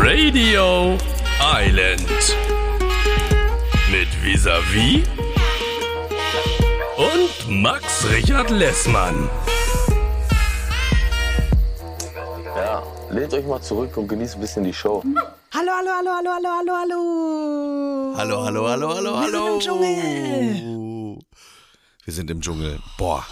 Radio 0.00 0.96
Island. 1.40 2.06
Mit 3.90 4.06
Visavi 4.22 5.02
und 6.96 7.60
Max 7.60 8.06
Richard 8.12 8.50
Lessmann. 8.50 9.28
Ja, 12.54 12.84
lehnt 13.10 13.34
euch 13.34 13.44
mal 13.44 13.60
zurück 13.60 13.96
und 13.96 14.06
genießt 14.06 14.36
ein 14.36 14.40
bisschen 14.40 14.62
die 14.62 14.72
Show. 14.72 15.02
Hallo, 15.52 15.72
hallo, 15.76 15.90
hallo, 15.96 16.10
hallo, 16.14 16.30
hallo, 16.30 16.48
hallo, 16.56 16.72
hallo. 16.78 17.77
Hallo, 18.18 18.44
hallo, 18.44 18.68
hallo, 18.68 18.96
hallo, 18.96 19.12
Wir 19.12 19.20
hallo. 19.20 19.44
sind 19.44 19.54
im 19.54 19.60
Dschungel. 19.60 21.18
Wir 22.04 22.12
sind 22.12 22.30
im 22.32 22.40
Dschungel. 22.40 22.80
Boah. 22.98 23.24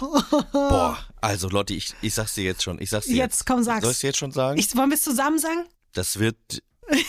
Boah. 0.53 0.97
Also 1.19 1.49
Lotti, 1.49 1.75
ich, 1.75 1.93
ich 2.01 2.13
sag's 2.13 2.35
dir 2.35 2.45
jetzt 2.45 2.63
schon. 2.63 2.81
Ich 2.81 2.91
sag's 2.91 3.07
dir 3.07 3.17
Jetzt, 3.17 3.45
komm, 3.45 3.63
sag's. 3.63 3.83
Soll 3.83 3.93
dir 3.93 4.07
jetzt 4.07 4.17
schon 4.17 4.31
sagen? 4.31 4.57
Ich, 4.57 4.73
wollen 4.77 4.89
wir 4.89 4.95
es 4.95 5.03
zusammen 5.03 5.39
sagen? 5.39 5.65
das 5.93 6.19
wird. 6.19 6.37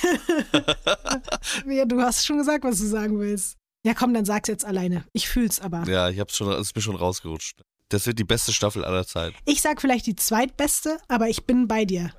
Ja, 1.68 1.84
du 1.84 2.02
hast 2.02 2.27
schon 2.27 2.38
gesagt, 2.38 2.64
was 2.64 2.78
du 2.78 2.87
sagen 2.87 3.20
willst. 3.20 3.56
Ja, 3.87 3.95
komm, 3.95 4.12
dann 4.12 4.24
sag's 4.24 4.48
jetzt 4.48 4.65
alleine. 4.65 5.04
Ich 5.12 5.29
fühl's 5.29 5.60
aber. 5.60 5.84
Ja, 5.88 6.09
ich 6.09 6.18
hab's 6.18 6.37
schon, 6.37 6.51
es 6.51 6.68
ist 6.68 6.74
mir 6.76 6.82
schon 6.82 6.96
rausgerutscht. 6.96 7.60
Das 7.90 8.06
wird 8.06 8.18
die 8.18 8.24
beste 8.24 8.52
Staffel 8.52 8.84
aller 8.84 9.06
Zeit. 9.06 9.34
Ich 9.45 9.60
sag 9.62 9.80
vielleicht 9.80 10.06
die 10.06 10.16
zweitbeste, 10.16 10.98
aber 11.06 11.29
ich 11.29 11.45
bin 11.45 11.68
bei 11.68 11.84
dir. 11.84 12.10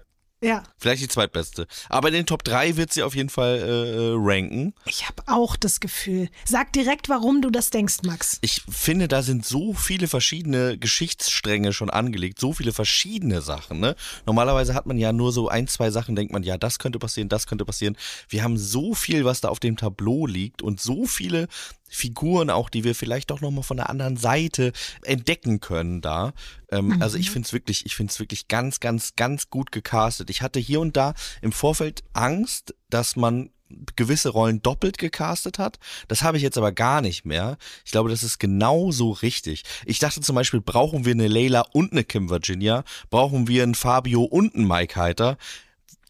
Ja, 0.42 0.64
Vielleicht 0.78 1.04
die 1.04 1.10
zweitbeste. 1.10 1.68
Aber 1.90 2.08
in 2.08 2.14
den 2.14 2.26
Top 2.26 2.46
3 2.46 2.78
wird 2.78 2.94
sie 2.94 3.04
auf 3.04 3.14
jeden 3.14 3.30
Fall 3.30 3.58
äh, 3.58 4.14
äh, 4.14 4.16
ranken. 4.16 4.74
ich 4.86 5.06
habe 5.06 5.22
auch 5.28 5.58
das 5.58 5.82
Gefühl. 5.82 6.30
Sag 6.46 6.72
direkt, 6.72 7.10
warum 7.10 7.42
du 7.42 7.50
das 7.50 7.72
denkst, 7.72 7.98
Max. 8.04 8.38
Ich 8.40 8.64
finde, 8.70 9.10
da 9.10 9.22
sind 9.22 9.46
so 9.46 9.74
viele 9.74 10.08
verschiedene 10.08 10.78
Geschichtsstränge 10.78 11.74
schon 11.74 11.90
angelegt, 11.90 12.40
so 12.40 12.54
viele 12.54 12.72
verschiedene 12.72 13.42
Sachen. 13.42 13.82
Ne? 13.82 13.98
Normalerweise 14.26 14.74
hat 14.74 14.86
man 14.86 14.98
ja 14.98 15.12
nur 15.12 15.34
so 15.34 15.50
ein, 15.50 15.68
zwei 15.68 15.92
Sachen, 15.92 16.16
denkt 16.16 16.32
man, 16.32 16.44
ja, 16.44 16.58
das 16.58 16.80
könnte 16.80 17.00
passieren, 17.00 17.28
das 17.28 17.46
könnte 17.46 17.66
passieren. 17.66 17.98
Wir 18.30 18.44
haben 18.44 18.58
so 18.58 18.94
viel, 18.94 19.26
was 19.26 19.42
da 19.42 19.50
auf 19.50 19.60
dem 19.60 19.76
Tableau 19.76 20.26
liegt 20.26 20.62
und 20.62 20.80
so 20.80 21.06
viele 21.06 21.50
Figuren 21.90 22.50
auch, 22.50 22.70
die 22.70 22.84
wir 22.84 22.96
vielleicht 22.96 23.32
doch 23.32 23.42
nochmal 23.42 23.64
von 23.64 23.78
der 23.78 23.90
anderen 23.90 24.18
Seite 24.18 24.72
entdecken 25.04 25.60
können 25.60 26.02
da. 26.02 26.34
Ähm, 26.72 27.02
Also 27.02 27.18
ich 27.18 27.32
finde 27.32 27.46
es 27.48 27.54
wirklich, 27.54 27.86
ich 27.86 27.96
finde 27.96 28.12
es 28.12 28.20
wirklich 28.20 28.48
ganz, 28.48 28.80
ganz, 28.80 29.16
ganz 29.16 29.50
gut 29.50 29.72
gecastet. 29.72 30.30
Ich 30.30 30.42
hatte 30.42 30.60
hier 30.60 30.80
und 30.80 30.96
da 30.96 31.14
im 31.42 31.52
Vorfeld 31.52 32.04
Angst, 32.14 32.76
dass 32.90 33.16
man 33.16 33.50
gewisse 33.96 34.30
Rollen 34.30 34.62
doppelt 34.62 34.98
gecastet 34.98 35.60
hat. 35.60 35.80
Das 36.08 36.24
habe 36.24 36.38
ich 36.38 36.44
jetzt 36.44 36.58
aber 36.58 36.72
gar 36.72 37.02
nicht 37.02 37.26
mehr. 37.26 37.58
Ich 37.86 37.92
glaube, 37.92 38.10
das 38.10 38.24
ist 38.24 38.40
genauso 38.40 39.12
richtig. 39.12 39.64
Ich 39.86 40.00
dachte 40.00 40.22
zum 40.22 40.36
Beispiel, 40.36 40.62
brauchen 40.62 41.06
wir 41.06 41.12
eine 41.12 41.28
Layla 41.28 41.62
und 41.72 41.92
eine 41.92 42.04
Kim 42.04 42.30
Virginia? 42.30 42.84
Brauchen 43.10 43.48
wir 43.48 43.64
einen 43.64 43.76
Fabio 43.76 44.24
und 44.24 44.56
einen 44.56 44.68
Mike 44.68 44.96
Heiter? 44.96 45.38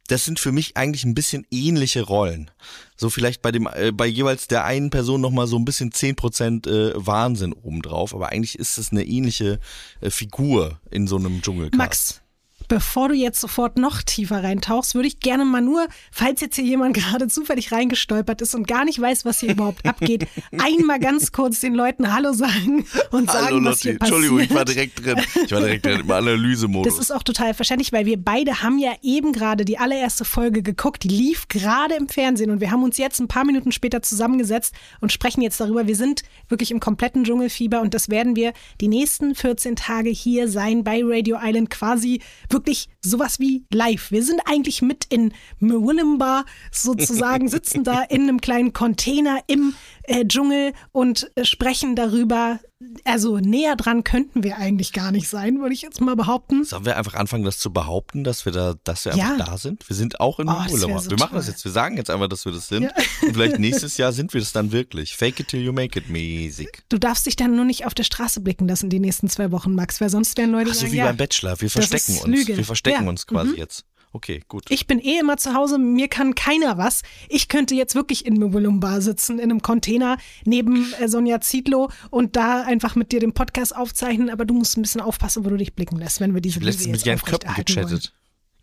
Das 0.10 0.26
sind 0.26 0.40
für 0.40 0.52
mich 0.52 0.76
eigentlich 0.76 1.06
ein 1.06 1.14
bisschen 1.14 1.46
ähnliche 1.52 2.02
Rollen. 2.02 2.50
So 2.98 3.10
vielleicht 3.10 3.42
bei 3.42 3.52
dem, 3.52 3.70
äh, 3.72 3.92
bei 3.92 4.08
jeweils 4.08 4.48
der 4.48 4.66
einen 4.66 4.90
Person 4.90 5.22
nochmal 5.22 5.46
so 5.48 5.56
ein 5.56 5.66
bisschen 5.66 5.92
10% 5.92 6.68
äh, 6.68 6.94
Wahnsinn 6.96 7.54
obendrauf, 7.54 8.14
aber 8.16 8.30
eigentlich 8.30 8.58
ist 8.58 8.78
es 8.80 8.92
eine 8.92 9.06
ähnliche 9.06 9.60
äh, 10.02 10.10
Figur 10.10 10.80
in 10.90 11.06
so 11.06 11.16
einem 11.16 11.42
Dschungelcast. 11.42 11.78
Max, 11.78 12.22
bevor 12.70 13.10
du 13.10 13.16
jetzt 13.16 13.42
sofort 13.42 13.78
noch 13.78 14.02
tiefer 14.02 14.42
reintauchst, 14.44 14.96
würde 14.96 15.08
ich 15.08 15.20
gerne 15.20 15.44
mal 15.44 15.62
nur, 15.62 15.88
falls 16.12 16.40
jetzt 16.40 16.56
hier 16.56 16.64
jemand 16.64 16.94
gerade 16.96 17.28
zufällig 17.28 17.74
reingestolpert 17.74 18.42
ist 18.42 18.56
und 18.56 18.68
gar 18.68 18.86
nicht 18.86 19.02
weiß, 19.02 19.26
was 19.26 19.42
hier 19.42 19.52
überhaupt 19.52 19.86
abgeht, 19.86 20.28
einmal 20.58 21.00
ganz 21.00 21.34
kurz 21.34 21.60
den 21.60 21.76
Leuten 21.76 22.14
Hallo 22.14 22.32
sagen 22.32 22.86
und 23.12 23.30
sagen, 23.30 23.46
Hallo 23.48 23.58
was 23.58 23.64
Lotti, 23.64 23.82
hier 23.82 24.00
passiert. 24.00 24.02
Entschuldigung, 24.02 24.40
ich 24.40 24.54
war 24.54 24.66
direkt 24.66 25.04
drin. 25.04 25.18
Ich 25.44 25.52
war 25.52 25.60
direkt 25.60 25.86
drin 25.86 26.00
im 26.00 26.12
Analysemodus. 26.12 26.94
Das 26.94 27.04
ist 27.04 27.12
auch 27.12 27.24
total 27.24 27.54
verständlich, 27.54 27.92
weil 27.92 28.06
wir 28.06 28.24
beide 28.24 28.62
haben 28.62 28.78
ja 28.78 28.94
eben 29.02 29.34
gerade 29.34 29.66
die 29.66 29.80
allererste 29.80 30.24
Folge 30.24 30.62
geguckt. 30.62 31.04
Die 31.04 31.10
lief 31.10 31.48
gerade 31.48 31.96
im 31.96 32.08
Fernsehen 32.08 32.52
und 32.52 32.62
wir 32.62 32.72
haben 32.72 32.84
uns 32.84 32.98
jetzt 32.98 33.20
ein 33.20 33.28
paar 33.28 33.46
Minuten 33.46 33.72
später 33.72 34.02
zusammengesetzt 34.02 34.76
und 35.02 35.12
sprechen 35.12 35.42
jetzt 35.42 35.60
darüber. 35.60 35.88
Wir 35.88 35.96
sind 35.96 36.22
wirklich 36.48 36.70
im 36.70 36.80
kompletten 36.80 37.24
Dschungelfieber 37.24 37.82
und 37.82 37.96
das 37.96 38.10
werden 38.10 38.36
wir 38.36 38.54
die 38.80 38.88
nächsten 38.88 39.34
14 39.34 39.76
Tage 39.76 40.10
hier 40.12 40.48
sein 40.48 40.84
bei 40.84 41.02
Radio 41.04 41.38
Island 41.42 41.72
quasi 41.72 42.22
wirklich 42.50 42.59
sowas 43.02 43.40
wie 43.40 43.66
live. 43.72 44.12
Wir 44.12 44.24
sind 44.24 44.42
eigentlich 44.46 44.82
mit 44.82 45.06
in 45.06 45.34
Mwillimba 45.60 46.46
sozusagen, 46.72 47.48
sitzen 47.48 47.84
da 47.84 48.02
in 48.10 48.24
einem 48.24 48.42
kleinen 48.42 48.74
Container 48.74 49.40
im 49.48 49.74
äh, 50.04 50.26
Dschungel 50.26 50.74
und 50.92 51.32
äh, 51.36 51.46
sprechen 51.46 51.96
darüber. 51.96 52.60
Also 53.04 53.40
näher 53.40 53.76
dran 53.76 54.06
könnten 54.06 54.42
wir 54.44 54.58
eigentlich 54.58 54.94
gar 54.94 55.12
nicht 55.12 55.28
sein, 55.28 55.60
würde 55.60 55.74
ich 55.74 55.82
jetzt 55.82 56.00
mal 56.00 56.16
behaupten. 56.16 56.64
Sollen 56.64 56.86
wir 56.86 56.96
einfach 56.96 57.14
anfangen, 57.16 57.44
das 57.44 57.60
zu 57.60 57.74
behaupten, 57.74 58.24
dass 58.24 58.46
wir 58.46 58.54
da, 58.54 58.76
dass 58.86 59.04
wir 59.04 59.16
Ja. 59.18 59.34
einfach 59.34 59.48
da 59.48 59.58
sind? 59.58 59.88
Wir 59.90 59.96
sind 59.98 60.22
auch 60.22 60.40
in 60.40 60.48
Oh, 60.48 60.54
das 60.64 60.72
Urlaub. 60.72 61.02
so 61.02 61.10
wir 61.10 61.18
machen 61.18 61.36
das 61.36 61.46
toll. 61.46 61.54
jetzt. 61.54 61.66
Wir 61.66 61.72
sagen 61.74 61.98
jetzt 61.98 62.10
einfach, 62.10 62.30
dass 62.30 62.46
wir 62.46 62.54
das 62.54 62.70
sind. 62.70 62.84
Und 63.22 63.34
vielleicht 63.34 63.60
nächstes 63.60 63.98
Jahr 63.98 64.14
sind 64.14 64.34
wir 64.34 64.40
das 64.40 64.54
dann 64.54 64.72
wirklich. 64.72 65.16
Fake 65.18 65.42
it 65.42 65.50
till 65.50 65.62
you 65.62 65.74
make 65.74 66.00
it 66.00 66.10
mäßig. 66.10 66.70
Du 66.88 66.98
darfst 66.98 67.26
dich 67.26 67.36
dann 67.36 67.54
nur 67.56 67.66
nicht 67.66 67.86
auf 67.86 67.94
der 67.94 68.04
Straße 68.04 68.40
blicken 68.40 68.66
lassen 68.68 68.90
die 68.90 69.00
nächsten 69.00 69.28
zwei 69.28 69.52
Wochen, 69.52 69.76
Max, 69.76 70.00
weil 70.00 70.10
sonst 70.10 70.38
werden 70.38 70.52
Leute 70.52 70.70
Ach 70.72 70.76
so 70.76 70.82
sagen, 70.82 70.94
wie 70.94 70.98
ja, 70.98 71.06
beim 71.08 71.18
Bachelor. 71.18 71.60
Wir 71.60 71.70
das 71.70 71.88
verstecken 71.88 72.18
uns. 72.20 72.28
Lüge. 72.28 72.56
Wir 72.56 72.66
verstecken 72.66 73.04
Ja. 73.04 73.10
uns 73.10 73.28
quasi 73.28 73.52
Mhm. 73.52 73.58
jetzt. 73.58 73.84
Okay, 74.12 74.42
gut. 74.48 74.66
Ich 74.70 74.88
bin 74.88 75.00
eh 75.00 75.20
immer 75.20 75.38
zu 75.38 75.54
Hause, 75.54 75.78
mir 75.78 76.08
kann 76.08 76.34
keiner 76.34 76.78
was. 76.80 77.04
Ich 77.28 77.48
könnte 77.48 77.76
jetzt 77.76 77.94
wirklich 77.94 78.26
in 78.26 78.36
Mwilumba 78.40 79.02
sitzen, 79.02 79.38
in 79.38 79.52
einem 79.52 79.62
Container 79.62 80.18
neben 80.46 80.92
äh, 81.00 81.08
Sonja 81.08 81.42
Zietlow 81.42 81.92
und 82.10 82.36
da 82.36 82.64
einfach 82.64 82.96
mit 82.96 83.12
dir 83.12 83.20
den 83.20 83.34
Podcast 83.34 83.76
aufzeichnen, 83.76 84.30
aber 84.32 84.46
du 84.46 84.56
musst 84.56 84.78
ein 84.78 84.82
bisschen 84.82 85.02
aufpassen, 85.02 85.46
wo 85.46 85.50
du 85.50 85.58
dich 85.58 85.76
blicken 85.76 85.98
lässt, 85.98 86.22
wenn 86.22 86.34
wir 86.34 86.42
diese 86.42 86.54
ich 86.54 86.56
habe 86.58 86.66
letztens 86.66 86.86
Liebe 86.86 86.92
mit 86.98 87.06
jetzt 87.06 87.24
Jan 87.24 87.40
Köppen 87.40 87.56
gechattet. 87.66 88.14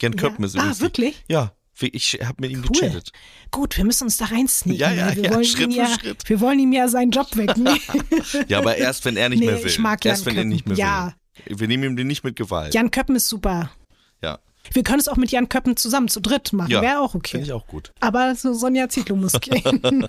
Jan 0.02 0.12
Ja? 0.12 0.18
Köppen 0.18 0.44
ist 0.44 0.56
Ah, 0.56 0.58
übrigens. 0.58 0.80
wirklich? 0.80 1.24
Ja, 1.28 1.52
ich 1.80 2.18
habe 2.24 2.34
mit 2.40 2.50
ihm 2.50 2.58
Cool. 2.64 2.68
gechattet. 2.80 3.12
Gut, 3.52 3.76
wir 3.76 3.84
müssen 3.84 4.04
uns 4.04 4.16
da 4.16 4.24
reinsneaken. 4.24 4.80
Ja, 4.80 4.90
ja, 4.92 5.14
wir 5.14 5.24
ja, 5.26 5.32
wollen 5.34 5.44
Schritt 5.44 5.66
ihm 5.68 5.72
für 5.72 5.78
ja, 5.78 5.88
Schritt. 6.00 6.28
Wir 6.28 6.40
wollen 6.40 6.58
ihm 6.58 6.72
ja 6.72 6.88
seinen 6.88 7.12
Job 7.12 7.36
wegnehmen. 7.36 7.78
Ja, 8.48 8.58
aber 8.58 8.76
erst, 8.78 9.04
wenn 9.04 9.16
er 9.16 9.28
nicht 9.28 9.38
Nee, 9.40 9.46
mehr 9.46 9.58
will. 9.60 9.66
ich 9.70 9.78
mag 9.78 10.04
Jan 10.04 10.12
erst, 10.12 10.26
wenn 10.26 10.34
er 10.34 10.42
Köppen. 10.42 10.48
nicht 10.48 10.66
mehr 10.66 10.76
Ja. 10.76 11.14
will. 11.44 11.58
Wir 11.60 11.68
nehmen 11.68 11.84
ihm 11.84 11.96
den 11.96 12.08
nicht 12.08 12.24
mit 12.24 12.34
Gewalt. 12.34 12.74
Jan 12.74 12.90
Köppen 12.90 13.14
ist 13.14 13.28
super. 13.28 13.70
Ja, 14.22 14.38
Wir 14.72 14.82
können 14.82 15.00
es 15.00 15.09
auch 15.09 15.16
mit 15.16 15.31
Jan 15.31 15.49
Köppen 15.49 15.77
zusammen 15.77 16.09
zu 16.09 16.21
dritt 16.21 16.53
machen. 16.53 16.71
ja. 16.71 16.82
Wäre 16.82 17.00
auch 17.00 17.15
okay. 17.15 17.32
Finde 17.32 17.47
ich 17.47 17.53
auch 17.53 17.66
gut. 17.66 17.93
Aber 18.00 18.34
so 18.34 18.53
Sonja 18.54 18.88
Zietlow 18.88 19.16
muss 19.16 19.32
gehen. 19.41 19.82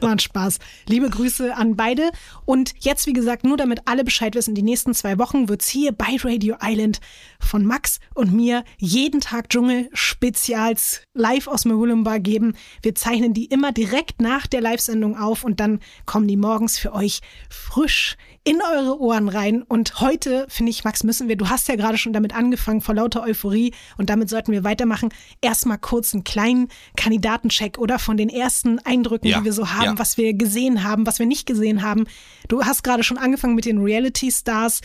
War 0.00 0.10
ein 0.10 0.18
Spaß. 0.18 0.58
Liebe 0.86 1.10
Grüße 1.10 1.54
an 1.54 1.76
beide. 1.76 2.10
Und 2.44 2.74
jetzt, 2.80 3.06
wie 3.06 3.12
gesagt, 3.12 3.44
nur 3.44 3.56
damit 3.56 3.82
alle 3.86 4.04
Bescheid 4.04 4.34
wissen, 4.34 4.54
die 4.54 4.62
nächsten 4.62 4.94
zwei 4.94 5.18
Wochen 5.18 5.48
wird's 5.48 5.68
hier 5.68 5.92
bei 5.92 6.16
Radio 6.22 6.56
Island 6.62 7.00
von 7.40 7.64
Max 7.64 7.98
und 8.14 8.32
mir 8.32 8.64
jeden 8.78 9.20
Tag 9.20 9.48
Dschungel-Spezials 9.50 11.02
live 11.14 11.46
aus 11.48 11.64
Mehulumba 11.64 12.18
geben. 12.18 12.54
Wir 12.82 12.94
zeichnen 12.94 13.34
die 13.34 13.46
immer 13.46 13.72
direkt 13.72 14.20
nach 14.20 14.46
der 14.46 14.60
Live-Sendung 14.60 15.16
auf 15.16 15.44
und 15.44 15.60
dann 15.60 15.80
kommen 16.06 16.28
die 16.28 16.36
morgens 16.36 16.78
für 16.78 16.92
euch 16.92 17.20
frisch 17.48 18.16
in 18.44 18.60
eure 18.62 19.00
Ohren 19.00 19.28
rein. 19.28 19.62
Und 19.62 20.00
heute, 20.00 20.46
finde 20.48 20.70
ich, 20.70 20.84
Max, 20.84 21.04
müssen 21.04 21.28
wir, 21.28 21.36
du 21.36 21.48
hast 21.48 21.68
ja 21.68 21.76
gerade 21.76 21.98
schon 21.98 22.12
damit 22.12 22.34
angefangen, 22.34 22.80
vor 22.80 22.94
lauter 22.94 23.22
Euphorie 23.22 23.74
und 23.96 24.10
damit 24.10 24.30
sollten 24.30 24.52
wir 24.52 24.64
weitermachen. 24.64 25.10
Erstmal 25.40 25.78
kurz 25.78 26.14
einen 26.14 26.24
kleinen 26.24 26.68
Kandidatencheck 26.96 27.78
oder 27.78 27.98
von 27.98 28.16
den 28.16 28.28
ersten 28.28 28.78
Eindrücken, 28.80 29.28
Ja, 29.28 29.38
die 29.38 29.44
wir 29.44 29.52
so 29.52 29.72
haben, 29.72 29.84
ja. 29.84 29.98
was 29.98 30.16
wir 30.16 30.34
gesehen 30.34 30.84
haben, 30.84 31.06
was 31.06 31.18
wir 31.18 31.26
nicht 31.26 31.46
gesehen 31.46 31.82
haben. 31.82 32.06
Du 32.48 32.64
hast 32.64 32.82
gerade 32.82 33.02
schon 33.02 33.18
angefangen 33.18 33.54
mit 33.54 33.64
den 33.64 33.78
Reality-Stars. 33.78 34.80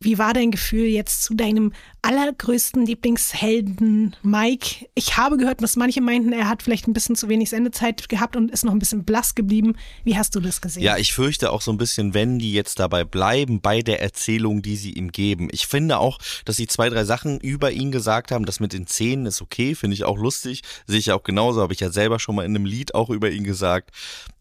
Wie 0.00 0.18
war 0.18 0.32
dein 0.32 0.50
Gefühl 0.50 0.86
jetzt 0.86 1.24
zu 1.24 1.34
deinem 1.34 1.72
allergrößten 2.02 2.86
Lieblingshelden 2.86 4.16
Mike? 4.22 4.86
Ich 4.94 5.16
habe 5.16 5.36
gehört, 5.36 5.62
dass 5.62 5.76
manche 5.76 6.00
meinten, 6.00 6.32
er 6.32 6.48
hat 6.48 6.62
vielleicht 6.62 6.88
ein 6.88 6.92
bisschen 6.92 7.16
zu 7.16 7.28
wenig 7.28 7.50
Sendezeit 7.50 8.08
gehabt 8.08 8.36
und 8.36 8.50
ist 8.50 8.64
noch 8.64 8.72
ein 8.72 8.78
bisschen 8.78 9.04
blass 9.04 9.34
geblieben. 9.34 9.76
Wie 10.04 10.16
hast 10.16 10.34
du 10.34 10.40
das 10.40 10.60
gesehen? 10.60 10.82
Ja, 10.82 10.96
ich 10.96 11.12
fürchte 11.12 11.50
auch 11.50 11.60
so 11.60 11.70
ein 11.70 11.78
bisschen, 11.78 12.14
wenn 12.14 12.38
die 12.38 12.52
jetzt 12.52 12.78
dabei 12.78 13.04
bleiben 13.04 13.60
bei 13.60 13.82
der 13.82 14.00
Erzählung, 14.00 14.62
die 14.62 14.76
sie 14.76 14.92
ihm 14.92 15.12
geben. 15.12 15.48
Ich 15.52 15.66
finde 15.66 15.98
auch, 15.98 16.18
dass 16.44 16.56
sie 16.56 16.66
zwei, 16.66 16.88
drei 16.88 17.04
Sachen 17.04 17.40
über 17.40 17.72
ihn 17.72 17.92
gesagt 17.92 18.30
haben. 18.30 18.44
Das 18.44 18.60
mit 18.60 18.72
den 18.72 18.86
Zähnen 18.86 19.26
ist 19.26 19.42
okay, 19.42 19.74
finde 19.74 19.94
ich 19.94 20.04
auch 20.04 20.16
lustig. 20.16 20.62
Sehe 20.86 20.98
ich 20.98 21.06
ja 21.06 21.14
auch 21.14 21.22
genauso, 21.22 21.60
habe 21.60 21.72
ich 21.72 21.80
ja 21.80 21.90
selber 21.90 22.18
schon 22.18 22.34
mal 22.34 22.44
in 22.44 22.54
einem 22.54 22.64
Lied 22.64 22.94
auch 22.94 23.10
über 23.10 23.30
ihn 23.30 23.44
gesagt. 23.44 23.90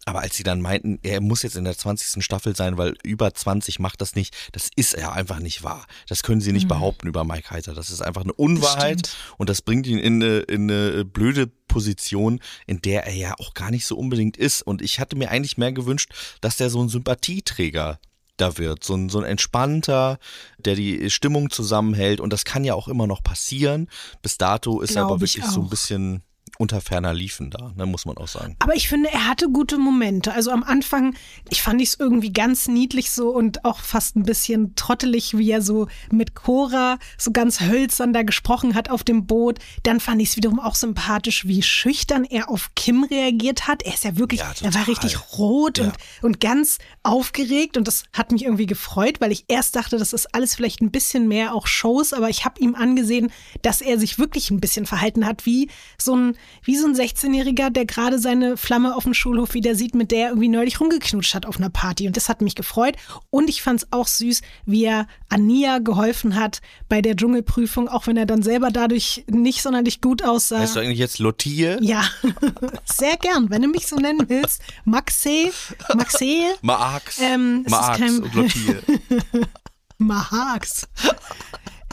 Aber 0.08 0.22
als 0.22 0.38
sie 0.38 0.44
dann 0.44 0.62
meinten, 0.62 1.00
er 1.04 1.20
muss 1.20 1.44
jetzt 1.44 1.58
in 1.58 1.66
der 1.66 1.78
20. 1.78 2.24
Staffel 2.24 2.56
sein, 2.56 2.78
weil 2.78 2.96
über 3.04 3.34
20 3.34 3.80
macht 3.80 4.00
das 4.00 4.16
nicht, 4.16 4.34
das 4.54 4.70
ist 4.74 4.96
ja 4.98 5.12
einfach 5.12 5.40
nicht 5.40 5.64
wahr. 5.64 5.86
Das 6.08 6.24
können 6.24 6.40
sie 6.40 6.54
nicht 6.54 6.70
behaupten 6.70 7.08
über 7.08 7.26
Mike 7.26 7.47
Heiter. 7.52 7.74
Das 7.74 7.90
ist 7.90 8.02
einfach 8.02 8.24
eine 8.24 8.34
Unwahrheit 8.34 9.08
stimmt. 9.08 9.36
und 9.38 9.50
das 9.50 9.62
bringt 9.62 9.88
ihn 9.88 10.00
in 10.00 10.22
eine, 10.22 10.40
in 10.40 10.70
eine 10.70 11.06
blöde 11.06 11.48
Position, 11.48 12.40
in 12.66 12.82
der 12.82 13.06
er 13.06 13.14
ja 13.14 13.34
auch 13.40 13.54
gar 13.54 13.72
nicht 13.72 13.86
so 13.86 13.98
unbedingt 13.98 14.38
ist. 14.38 14.62
Und 14.62 14.82
ich 14.82 15.00
hatte 15.00 15.16
mir 15.16 15.30
eigentlich 15.30 15.58
mehr 15.58 15.72
gewünscht, 15.72 16.12
dass 16.42 16.58
der 16.58 16.70
so 16.70 16.82
ein 16.82 16.90
Sympathieträger 16.90 18.00
da 18.38 18.58
wird. 18.58 18.84
So 18.84 18.96
ein, 18.96 19.10
so 19.10 19.20
ein 19.20 19.26
entspannter, 19.26 20.20
der 20.58 20.76
die 20.76 21.10
Stimmung 21.10 21.50
zusammenhält. 21.50 22.20
Und 22.20 22.32
das 22.32 22.46
kann 22.46 22.64
ja 22.64 22.74
auch 22.74 22.88
immer 22.88 23.08
noch 23.08 23.24
passieren. 23.24 23.90
Bis 24.22 24.38
dato 24.38 24.82
ist 24.82 24.92
er 24.92 25.04
Glaub 25.04 25.14
aber 25.14 25.24
ich 25.24 25.36
wirklich 25.36 25.52
so 25.52 25.62
ein 25.62 25.70
bisschen 25.70 26.24
unter 26.60 26.82
ferner 26.82 27.14
liefen 27.14 27.50
da, 27.52 27.72
ne, 27.76 27.86
muss 27.86 28.06
man 28.06 28.18
auch 28.18 28.28
sagen. 28.28 28.56
Aber 28.60 28.76
ich 28.76 28.90
finde, 28.90 29.12
er 29.12 29.28
hatte 29.28 29.50
gute 29.50 29.78
Momente. 29.78 30.34
Also 30.34 30.52
am 30.52 30.64
Anfang, 30.64 31.16
ich 31.50 31.62
fand 31.62 31.82
es 31.82 31.96
irgendwie 32.00 32.32
ganz 32.34 32.68
niedlich 32.68 33.12
so 33.12 33.30
und 33.30 33.64
auch 33.64 33.80
fast 33.80 34.16
ein 34.16 34.24
bisschen 34.24 34.74
trottelig, 34.76 35.38
wie 35.38 35.52
er 35.52 35.62
so 35.62 35.88
mit 36.12 36.34
Cora 36.36 36.98
so 37.18 37.32
ganz 37.32 37.62
hölzern 37.62 38.12
da 38.14 38.24
gesprochen 38.24 38.74
hat 38.76 38.90
auf 38.90 39.04
dem 39.04 39.28
Boot. 39.28 39.60
Dann 39.84 40.00
fand 40.00 40.22
ich 40.22 40.30
es 40.30 40.38
wiederum 40.38 40.60
auch 40.60 40.76
sympathisch, 40.76 41.46
wie 41.48 41.62
schüchtern 41.62 42.24
er 42.24 42.50
auf 42.50 42.72
Kim 42.76 43.04
reagiert 43.04 43.68
hat. 43.68 43.84
Er 43.84 43.94
ist 43.94 44.04
ja 44.04 44.18
wirklich, 44.18 44.40
Ja, 44.40 44.52
er 44.62 44.74
war 44.74 44.88
richtig 44.88 45.38
rot 45.38 45.78
Ja. 45.78 45.86
und, 45.86 45.94
und 46.24 46.40
ganz 46.40 46.80
aufgeregt 47.04 47.78
und 47.78 47.88
das 47.88 48.04
hat 48.14 48.32
mich 48.32 48.44
irgendwie 48.44 48.66
gefreut, 48.66 49.22
weil 49.22 49.32
ich 49.32 49.46
erst 49.48 49.76
dachte, 49.76 49.98
das 49.98 50.12
ist 50.14 50.34
alles 50.34 50.56
vielleicht 50.56 50.82
ein 50.82 50.92
bisschen 50.92 51.28
mehr 51.28 51.54
auch 51.54 51.68
Shows, 51.68 52.14
aber 52.14 52.30
ich 52.30 52.46
habe 52.46 52.60
ihm 52.60 52.76
angesehen, 52.76 53.32
dass 53.62 53.82
er 53.82 54.00
sich 54.00 54.18
wirklich 54.20 54.50
ein 54.52 54.60
bisschen 54.60 54.86
verhalten 54.86 55.26
hat 55.26 55.46
wie 55.46 55.70
so 55.98 56.16
ein 56.16 56.38
wie 56.64 56.78
so 56.78 56.88
ein 56.88 56.96
16-Jähriger, 56.96 57.70
der 57.70 57.86
gerade 57.86 58.20
seine 58.20 58.58
Flamme 58.58 58.96
auf 58.96 59.04
dem 59.04 59.14
Schulhof 59.14 59.54
wieder 59.54 59.76
sieht, 59.76 59.96
mit 59.96 60.12
der 60.12 60.20
er 60.20 60.30
irgendwie 60.30 60.48
neulich 60.48 60.80
rumgeknutscht 60.80 61.34
hat 61.34 61.46
auf 61.46 61.58
einer 61.58 61.70
Party 61.70 62.08
und 62.08 62.18
das 62.18 62.30
hat 62.30 62.42
mich 62.42 62.56
gefreut 62.56 62.96
und 63.30 63.50
ich 63.50 63.62
fand 63.62 63.84
es 63.84 63.88
auch 63.92 64.08
süß, 64.08 64.42
wie 64.66 64.86
er 64.86 65.08
Ania 65.30 65.80
geholfen 65.80 66.36
hat 66.36 66.62
bei 66.90 67.02
der 67.02 67.16
Dschungelprüfung, 67.16 67.88
auch 67.88 68.08
wenn 68.08 68.18
er 68.18 68.26
dann 68.26 68.42
selber 68.42 68.72
dadurch 68.72 69.24
nicht 69.28 69.62
sonderlich 69.62 70.02
gut 70.02 70.24
aussah. 70.24 70.60
Heißt 70.60 70.76
du 70.76 70.80
eigentlich 70.80 71.00
jetzt 71.00 71.20
Lotie? 71.20 71.78
ja, 71.82 72.04
sehr 72.86 73.18
gern, 73.18 73.50
wenn 73.50 73.62
du 73.62 73.68
mich 73.68 73.88
so 73.88 73.96
nennen 73.98 74.26
willst. 74.28 74.62
Maxe, 74.86 75.52
Maxe, 75.96 76.56
Maax. 76.62 77.20
Ähm, 77.22 77.66
Maax 77.68 77.98
kein- 77.98 78.20
und 78.24 78.34
Lotie. 78.34 78.76
Mahax. 79.98 80.88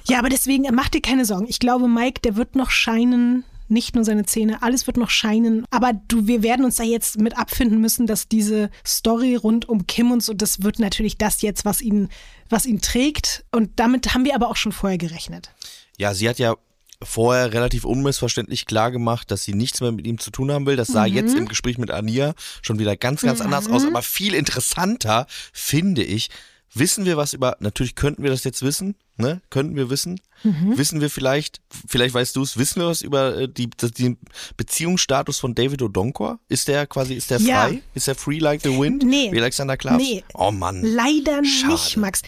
Ja, 0.07 0.19
aber 0.19 0.29
deswegen, 0.29 0.67
mach 0.75 0.89
dir 0.89 1.00
keine 1.00 1.25
Sorgen. 1.25 1.47
Ich 1.49 1.59
glaube, 1.59 1.89
Mike, 1.89 2.21
der 2.23 2.37
wird 2.37 2.57
noch 2.57 2.71
scheinen. 2.71 3.45
Nicht 3.69 3.94
nur 3.94 4.05
seine 4.05 4.25
Zähne, 4.26 4.62
alles 4.62 4.87
wird 4.87 4.96
noch 4.96 5.11
scheinen. 5.11 5.64
Aber 5.70 5.93
du, 6.08 6.26
wir 6.26 6.43
werden 6.43 6.64
uns 6.64 6.76
da 6.76 6.82
jetzt 6.84 7.19
mit 7.19 7.37
abfinden 7.37 7.81
müssen, 7.81 8.06
dass 8.06 8.28
diese 8.28 8.70
Story 8.87 9.37
rund 9.37 9.69
um 9.69 9.87
Kim 9.87 10.11
und 10.12 10.22
so, 10.22 10.34
das 10.34 10.62
wird 10.62 10.78
natürlich 10.78 11.16
das 11.16 11.40
jetzt, 11.43 11.64
was 11.64 11.81
ihn, 11.81 12.08
was 12.50 12.66
ihn 12.66 12.81
trägt. 12.81 13.44
Und 13.52 13.70
damit 13.76 14.14
haben 14.14 14.25
wir 14.25 14.34
aber 14.34 14.49
auch 14.49 14.56
schon 14.56 14.72
vorher 14.72 14.99
gerechnet. 14.99 15.50
Ja, 15.96 16.12
sie 16.14 16.28
hat 16.28 16.38
ja 16.38 16.55
vorher 17.02 17.52
relativ 17.52 17.84
unmissverständlich 17.84 18.66
klar 18.66 18.90
gemacht, 18.90 19.31
dass 19.31 19.44
sie 19.44 19.52
nichts 19.55 19.81
mehr 19.81 19.93
mit 19.93 20.06
ihm 20.06 20.19
zu 20.19 20.31
tun 20.31 20.50
haben 20.50 20.64
will. 20.66 20.76
Das 20.76 20.88
sah 20.88 21.06
Mhm. 21.06 21.14
jetzt 21.14 21.34
im 21.34 21.49
Gespräch 21.49 21.76
mit 21.78 21.90
Ania 21.90 22.34
schon 22.62 22.78
wieder 22.78 22.96
ganz, 22.96 23.22
ganz 23.22 23.40
anders 23.40 23.69
aus. 23.69 23.84
Aber 23.84 24.00
viel 24.02 24.34
interessanter 24.34 25.26
finde 25.52 26.02
ich, 26.02 26.31
wissen 26.75 27.05
wir 27.05 27.17
was 27.17 27.32
über, 27.32 27.56
natürlich 27.61 27.94
könnten 27.94 28.23
wir 28.23 28.31
das 28.31 28.44
jetzt 28.44 28.62
wissen, 28.62 28.97
ne? 29.17 29.41
Könnten 29.50 29.76
wir 29.76 29.91
wissen. 29.91 30.21
Mhm. 30.43 30.76
Wissen 30.76 31.00
wir 31.00 31.09
vielleicht, 31.11 31.61
vielleicht 31.88 32.15
weißt 32.15 32.37
du 32.37 32.43
es, 32.43 32.56
wissen 32.59 32.81
wir 32.82 32.88
was 32.88 33.03
über 33.03 33.37
äh, 33.38 33.49
die, 33.49 33.71
den 33.71 34.19
Beziehungsstatus 34.56 35.38
von 35.38 35.55
David 35.55 35.82
Odonkor? 35.82 36.38
Ist 36.49 36.69
der 36.69 36.87
quasi, 36.87 37.15
ist 37.15 37.31
der 37.31 37.41
Ja. 37.41 37.62
frei? 37.69 37.82
Ist 37.94 38.06
der 38.06 38.15
free 38.15 38.38
like 38.38 38.62
the 38.62 38.71
wind? 38.79 39.03
Nee. 39.05 39.31
Wie 39.32 39.41
Alexander 39.41 39.76
Klaas? 39.76 39.99
Nee. 39.99 40.25
Oh 40.35 40.50
Mann. 40.50 40.82
Leider 40.82 41.44
Schade. 41.44 41.73
nicht, 41.73 41.97
Max. 41.97 42.23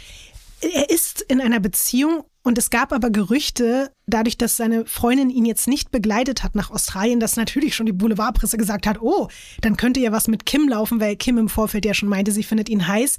Er 0.60 0.88
ist 0.90 1.20
in 1.22 1.40
einer 1.40 1.60
Beziehung 1.60 2.24
und 2.42 2.56
es 2.58 2.70
gab 2.70 2.92
aber 2.92 3.10
Gerüchte, 3.10 3.90
dadurch, 4.06 4.38
dass 4.38 4.56
seine 4.56 4.86
Freundin 4.86 5.28
ihn 5.30 5.44
jetzt 5.44 5.66
nicht 5.68 5.90
begleitet 5.90 6.42
hat 6.44 6.54
nach 6.54 6.70
Australien, 6.70 7.20
dass 7.20 7.36
natürlich 7.36 7.74
schon 7.74 7.86
die 7.86 7.92
Boulevardpresse 7.92 8.56
gesagt 8.56 8.86
hat, 8.86 9.02
oh, 9.02 9.28
dann 9.60 9.76
könnte 9.76 10.00
ja 10.00 10.12
was 10.12 10.28
mit 10.28 10.46
Kim 10.46 10.68
laufen, 10.68 11.00
weil 11.00 11.16
Kim 11.16 11.36
im 11.38 11.48
Vorfeld 11.48 11.84
ja 11.84 11.92
schon 11.92 12.08
meinte, 12.08 12.32
sie 12.32 12.42
findet 12.44 12.68
ihn 12.68 12.86
heiß. 12.86 13.18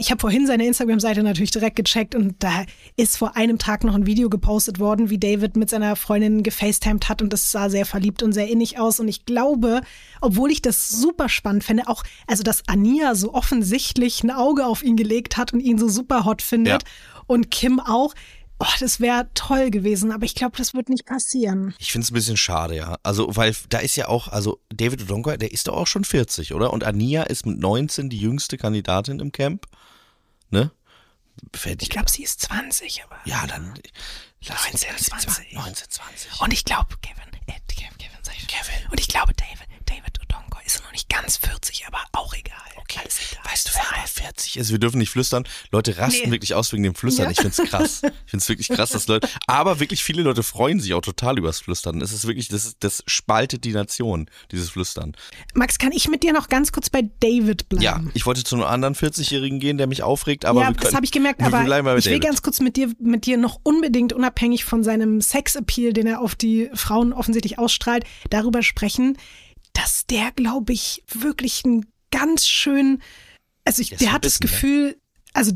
Ich 0.00 0.12
habe 0.12 0.20
vorhin 0.20 0.46
seine 0.46 0.64
Instagram-Seite 0.64 1.24
natürlich 1.24 1.50
direkt 1.50 1.74
gecheckt 1.74 2.14
und 2.14 2.36
da 2.38 2.64
ist 2.94 3.18
vor 3.18 3.34
einem 3.34 3.58
Tag 3.58 3.82
noch 3.82 3.96
ein 3.96 4.06
Video 4.06 4.30
gepostet 4.30 4.78
worden, 4.78 5.10
wie 5.10 5.18
David 5.18 5.56
mit 5.56 5.68
seiner 5.68 5.96
Freundin 5.96 6.44
gefacetimed 6.44 7.08
hat 7.08 7.20
und 7.20 7.32
das 7.32 7.50
sah 7.50 7.68
sehr 7.68 7.84
verliebt 7.84 8.22
und 8.22 8.32
sehr 8.32 8.46
innig 8.46 8.78
aus. 8.78 9.00
Und 9.00 9.08
ich 9.08 9.24
glaube, 9.24 9.80
obwohl 10.20 10.52
ich 10.52 10.62
das 10.62 10.88
super 10.88 11.28
spannend 11.28 11.64
finde, 11.64 11.88
auch, 11.88 12.04
also 12.28 12.44
dass 12.44 12.62
Ania 12.68 13.16
so 13.16 13.34
offensichtlich 13.34 14.22
ein 14.22 14.30
Auge 14.30 14.66
auf 14.66 14.84
ihn 14.84 14.96
gelegt 14.96 15.36
hat 15.36 15.52
und 15.52 15.58
ihn 15.58 15.78
so 15.78 15.88
super 15.88 16.24
hot 16.24 16.42
findet 16.42 16.84
und 17.26 17.50
Kim 17.50 17.80
auch, 17.80 18.14
oh, 18.60 18.66
das 18.78 19.00
wäre 19.00 19.28
toll 19.34 19.70
gewesen, 19.70 20.12
aber 20.12 20.24
ich 20.24 20.34
glaube, 20.34 20.56
das 20.56 20.74
wird 20.74 20.88
nicht 20.88 21.06
passieren. 21.06 21.74
Ich 21.78 21.92
finde 21.92 22.04
es 22.04 22.10
ein 22.10 22.14
bisschen 22.14 22.36
schade, 22.36 22.76
ja. 22.76 22.98
Also, 23.02 23.34
weil 23.36 23.54
da 23.68 23.78
ist 23.78 23.96
ja 23.96 24.08
auch, 24.08 24.28
also 24.28 24.60
David 24.68 25.02
Odonkor, 25.02 25.36
der 25.36 25.52
ist 25.52 25.68
doch 25.68 25.76
auch 25.76 25.86
schon 25.86 26.04
40, 26.04 26.54
oder? 26.54 26.72
Und 26.72 26.84
Ania 26.84 27.24
ist 27.24 27.46
mit 27.46 27.58
19 27.58 28.10
die 28.10 28.18
jüngste 28.18 28.58
Kandidatin 28.58 29.20
im 29.20 29.32
Camp. 29.32 29.66
Ne? 30.50 30.70
Fällt 31.54 31.82
Ich 31.82 31.90
glaube, 31.90 32.10
sie 32.10 32.22
ist 32.24 32.40
20, 32.42 33.04
aber. 33.04 33.18
Ja, 33.24 33.46
dann. 33.46 33.74
Lass 34.46 34.64
19, 34.64 34.88
lass 34.92 35.04
sie 35.04 35.10
20. 35.10 35.52
19, 35.52 35.90
20. 35.90 36.40
Und 36.40 36.52
ich 36.52 36.64
glaube, 36.64 36.96
Kevin, 37.00 37.32
äh, 37.46 37.60
Kevin, 37.68 37.96
Kevin, 37.98 38.18
sag 38.22 38.36
ich 38.36 38.46
Kevin. 38.46 38.88
Und 38.90 39.00
ich 39.00 39.08
glaube, 39.08 39.32
David, 39.34 39.67
noch 40.88 40.92
nicht 40.92 41.08
ganz 41.10 41.36
40, 41.36 41.84
aber 41.86 41.98
auch 42.12 42.32
egal. 42.34 42.56
Okay. 42.78 43.00
Alles 43.02 43.18
egal. 43.30 43.44
Weißt 43.52 43.68
du, 43.68 43.72
wer 43.74 43.98
aber 43.98 44.06
40 44.06 44.56
ist? 44.56 44.70
Wir 44.70 44.78
dürfen 44.78 44.96
nicht 44.98 45.10
flüstern. 45.10 45.44
Leute 45.70 45.98
rasten 45.98 46.22
Nee. 46.24 46.30
wirklich 46.30 46.54
aus 46.54 46.72
wegen 46.72 46.82
dem 46.82 46.94
Flüstern. 46.94 47.26
Ja. 47.26 47.30
Ich 47.32 47.40
find's 47.40 47.58
krass. 47.58 48.02
Ich 48.02 48.30
find's 48.30 48.48
wirklich 48.48 48.68
krass, 48.68 48.90
dass 48.90 49.06
Leute, 49.06 49.28
aber 49.46 49.78
wirklich 49.80 50.02
viele 50.02 50.22
Leute 50.22 50.42
freuen 50.42 50.80
sich 50.80 50.94
auch 50.94 51.02
total 51.02 51.36
übers 51.36 51.60
Flüstern. 51.60 52.00
Es 52.00 52.12
ist 52.12 52.26
wirklich, 52.26 52.48
das, 52.48 52.76
das 52.80 53.02
spaltet 53.06 53.64
die 53.64 53.72
Nation, 53.72 54.30
dieses 54.50 54.70
Flüstern. 54.70 55.14
Max, 55.52 55.78
kann 55.78 55.92
ich 55.92 56.08
mit 56.08 56.22
dir 56.22 56.32
noch 56.32 56.48
ganz 56.48 56.72
kurz 56.72 56.88
bei 56.88 57.02
David 57.20 57.68
bleiben? 57.68 57.84
Ja, 57.84 58.00
ich 58.14 58.24
wollte 58.24 58.42
zu 58.42 58.54
einem 58.56 58.64
anderen 58.64 58.94
40-Jährigen 58.94 59.60
gehen, 59.60 59.76
der 59.76 59.86
mich 59.86 60.02
aufregt, 60.02 60.46
aber 60.46 60.62
ja, 60.62 60.68
wir 60.68 60.74
können, 60.74 60.84
das 60.86 60.94
habe 60.94 61.04
ich 61.04 61.12
gemerkt, 61.12 61.42
aber 61.42 61.60
ich 61.62 61.66
will 61.66 62.00
David. 62.02 62.22
ganz 62.22 62.40
kurz 62.42 62.60
mit 62.60 62.76
dir, 62.76 62.90
mit 62.98 63.26
dir 63.26 63.36
noch 63.36 63.60
unbedingt 63.64 64.14
unabhängig 64.14 64.64
von 64.64 64.82
seinem 64.82 65.20
Sexappeal, 65.20 65.92
den 65.92 66.06
er 66.06 66.20
auf 66.22 66.34
die 66.34 66.70
Frauen 66.72 67.12
offensichtlich 67.12 67.58
ausstrahlt, 67.58 68.04
darüber 68.30 68.62
sprechen, 68.62 69.18
dass 69.72 70.06
der, 70.06 70.32
glaube 70.32 70.72
ich, 70.72 71.02
wirklich 71.12 71.64
ein 71.64 71.86
ganz 72.10 72.46
schön, 72.46 73.02
also 73.64 73.82
ich, 73.82 73.90
Der 73.90 74.12
hat 74.12 74.24
das 74.24 74.40
ne? 74.40 74.46
Gefühl, 74.46 75.00
also 75.38 75.52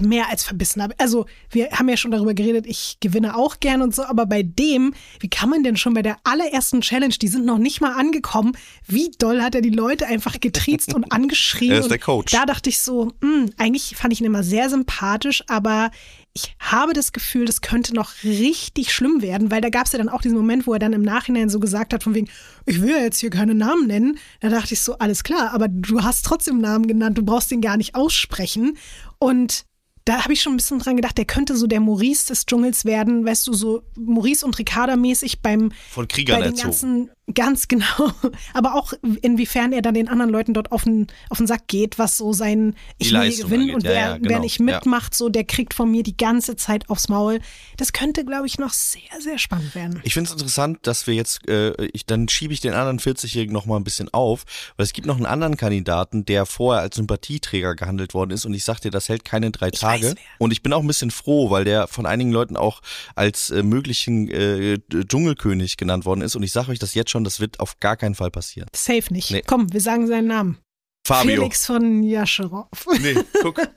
mehr 0.00 0.30
als 0.30 0.44
verbissen. 0.44 0.82
Also 0.96 1.26
wir 1.50 1.70
haben 1.72 1.90
ja 1.90 1.98
schon 1.98 2.10
darüber 2.10 2.32
geredet, 2.32 2.64
ich 2.66 2.96
gewinne 3.00 3.36
auch 3.36 3.60
gern 3.60 3.82
und 3.82 3.94
so, 3.94 4.02
aber 4.02 4.24
bei 4.24 4.42
dem, 4.42 4.94
wie 5.20 5.28
kann 5.28 5.50
man 5.50 5.62
denn 5.62 5.76
schon 5.76 5.92
bei 5.92 6.00
der 6.00 6.16
allerersten 6.24 6.80
Challenge, 6.80 7.12
die 7.12 7.28
sind 7.28 7.44
noch 7.44 7.58
nicht 7.58 7.82
mal 7.82 7.92
angekommen, 7.92 8.56
wie 8.86 9.10
doll 9.18 9.42
hat 9.42 9.54
er 9.54 9.60
die 9.60 9.68
Leute 9.68 10.06
einfach 10.06 10.40
getriezt 10.40 10.94
und 10.94 11.04
angeschrien. 11.12 11.72
Er 11.72 11.80
ist 11.80 11.90
der 11.90 11.98
Coach. 11.98 12.32
Da 12.32 12.46
dachte 12.46 12.70
ich 12.70 12.78
so, 12.78 13.12
mh, 13.20 13.50
eigentlich 13.58 13.94
fand 13.94 14.14
ich 14.14 14.20
ihn 14.20 14.26
immer 14.26 14.42
sehr 14.42 14.70
sympathisch, 14.70 15.44
aber 15.48 15.90
ich 16.36 16.56
habe 16.58 16.94
das 16.94 17.12
Gefühl, 17.12 17.44
das 17.44 17.60
könnte 17.60 17.94
noch 17.94 18.10
richtig 18.24 18.92
schlimm 18.92 19.22
werden, 19.22 19.52
weil 19.52 19.60
da 19.60 19.68
gab 19.68 19.86
es 19.86 19.92
ja 19.92 19.98
dann 19.98 20.08
auch 20.08 20.20
diesen 20.20 20.36
Moment, 20.36 20.66
wo 20.66 20.72
er 20.72 20.80
dann 20.80 20.92
im 20.92 21.02
Nachhinein 21.02 21.48
so 21.48 21.60
gesagt 21.60 21.92
hat, 21.94 22.02
von 22.02 22.12
wegen, 22.14 22.28
ich 22.66 22.82
will 22.82 22.90
ja 22.90 22.98
jetzt 22.98 23.20
hier 23.20 23.30
keine 23.30 23.54
Namen 23.54 23.86
nennen. 23.86 24.18
Da 24.40 24.48
dachte 24.48 24.74
ich 24.74 24.80
so, 24.80 24.98
alles 24.98 25.22
klar, 25.22 25.52
aber 25.52 25.68
du 25.68 26.02
hast 26.02 26.24
trotzdem 26.24 26.58
Namen 26.58 26.88
genannt, 26.88 27.18
du 27.18 27.24
brauchst 27.24 27.52
den 27.52 27.60
gar 27.60 27.76
nicht 27.76 27.94
aussprechen. 27.94 28.76
Und 29.24 29.64
da 30.04 30.22
habe 30.22 30.34
ich 30.34 30.42
schon 30.42 30.52
ein 30.52 30.56
bisschen 30.58 30.80
dran 30.80 30.96
gedacht, 30.96 31.16
der 31.16 31.24
könnte 31.24 31.56
so 31.56 31.66
der 31.66 31.80
Maurice 31.80 32.26
des 32.26 32.44
Dschungels 32.44 32.84
werden, 32.84 33.24
weißt 33.24 33.46
du, 33.46 33.54
so 33.54 33.82
Maurice 33.96 34.44
und 34.44 34.58
Ricarda 34.58 34.96
mäßig 34.96 35.40
beim 35.40 35.72
Von 35.88 36.06
Kriegern 36.08 36.40
bei 36.40 36.42
den 36.42 36.52
erzogen. 36.52 36.62
ganzen, 36.62 37.10
ganz 37.32 37.68
genau, 37.68 38.12
aber 38.52 38.74
auch 38.74 38.92
inwiefern 39.22 39.72
er 39.72 39.82
dann 39.82 39.94
den 39.94 40.08
anderen 40.08 40.30
Leuten 40.30 40.54
dort 40.54 40.72
auf 40.72 40.84
den, 40.84 41.06
auf 41.30 41.38
den 41.38 41.46
Sack 41.46 41.68
geht, 41.68 41.98
was 41.98 42.18
so 42.18 42.32
sein 42.32 42.74
Ich 42.98 43.12
will 43.12 43.36
gewinnen 43.36 43.74
und 43.74 43.84
Ja, 43.84 43.90
wer, 43.90 44.00
ja, 44.00 44.16
genau. 44.16 44.28
wer 44.28 44.38
nicht 44.40 44.60
mitmacht, 44.60 45.14
so 45.14 45.28
der 45.28 45.44
kriegt 45.44 45.74
von 45.74 45.90
mir 45.90 46.02
die 46.02 46.16
ganze 46.16 46.56
Zeit 46.56 46.90
aufs 46.90 47.08
Maul. 47.08 47.40
Das 47.76 47.92
könnte, 47.92 48.24
glaube 48.24 48.46
ich, 48.46 48.58
noch 48.58 48.72
sehr, 48.72 49.00
sehr 49.20 49.38
spannend 49.38 49.74
werden. 49.74 50.00
Ich 50.04 50.14
finde 50.14 50.28
es 50.28 50.32
interessant, 50.32 50.80
dass 50.82 51.06
wir 51.06 51.14
jetzt, 51.14 51.48
äh, 51.48 51.72
ich, 51.86 52.04
dann 52.06 52.28
schiebe 52.28 52.52
ich 52.52 52.60
den 52.60 52.74
anderen 52.74 52.98
40-Jährigen 52.98 53.52
noch 53.52 53.66
mal 53.66 53.76
ein 53.76 53.84
bisschen 53.84 54.12
auf, 54.12 54.44
weil 54.76 54.84
es 54.84 54.92
gibt 54.92 55.06
noch 55.06 55.16
einen 55.16 55.26
anderen 55.26 55.56
Kandidaten, 55.56 56.24
der 56.24 56.46
vorher 56.46 56.82
als 56.82 56.96
Sympathieträger 56.96 57.74
gehandelt 57.74 58.14
worden 58.14 58.32
ist 58.32 58.44
und 58.44 58.52
ich 58.54 58.64
sag 58.64 58.80
dir, 58.80 58.90
das 58.90 59.08
hält 59.08 59.24
keine 59.24 59.50
drei 59.50 59.70
Tage. 59.70 60.08
weiß, 60.08 60.14
und 60.38 60.52
ich 60.52 60.62
bin 60.62 60.72
auch 60.72 60.80
ein 60.80 60.86
bisschen 60.86 61.10
froh, 61.10 61.50
weil 61.50 61.64
der 61.64 61.86
von 61.86 62.06
einigen 62.06 62.32
Leuten 62.32 62.56
auch 62.56 62.82
als 63.14 63.50
äh, 63.50 63.62
möglichen 63.62 64.28
äh, 64.30 64.78
Dschungelkönig 64.90 65.76
genannt 65.76 66.04
worden 66.04 66.20
ist 66.20 66.36
und 66.36 66.42
ich 66.42 66.52
sage 66.52 66.70
euch 66.70 66.78
das 66.78 66.94
jetzt 66.94 67.10
schon, 67.10 67.13
das 67.22 67.38
wird 67.38 67.60
auf 67.60 67.78
gar 67.78 67.96
keinen 67.96 68.16
Fall 68.16 68.32
passieren. 68.32 68.68
Safe 68.74 69.12
nicht. 69.12 69.30
Nee. 69.30 69.42
Komm, 69.46 69.72
wir 69.72 69.80
sagen 69.80 70.08
seinen 70.08 70.26
Namen. 70.26 70.58
Fabio. 71.06 71.36
Felix 71.36 71.66
von 71.66 72.02
Jascherow. 72.02 72.66
Nee, 73.00 73.14
guck, 73.42 73.56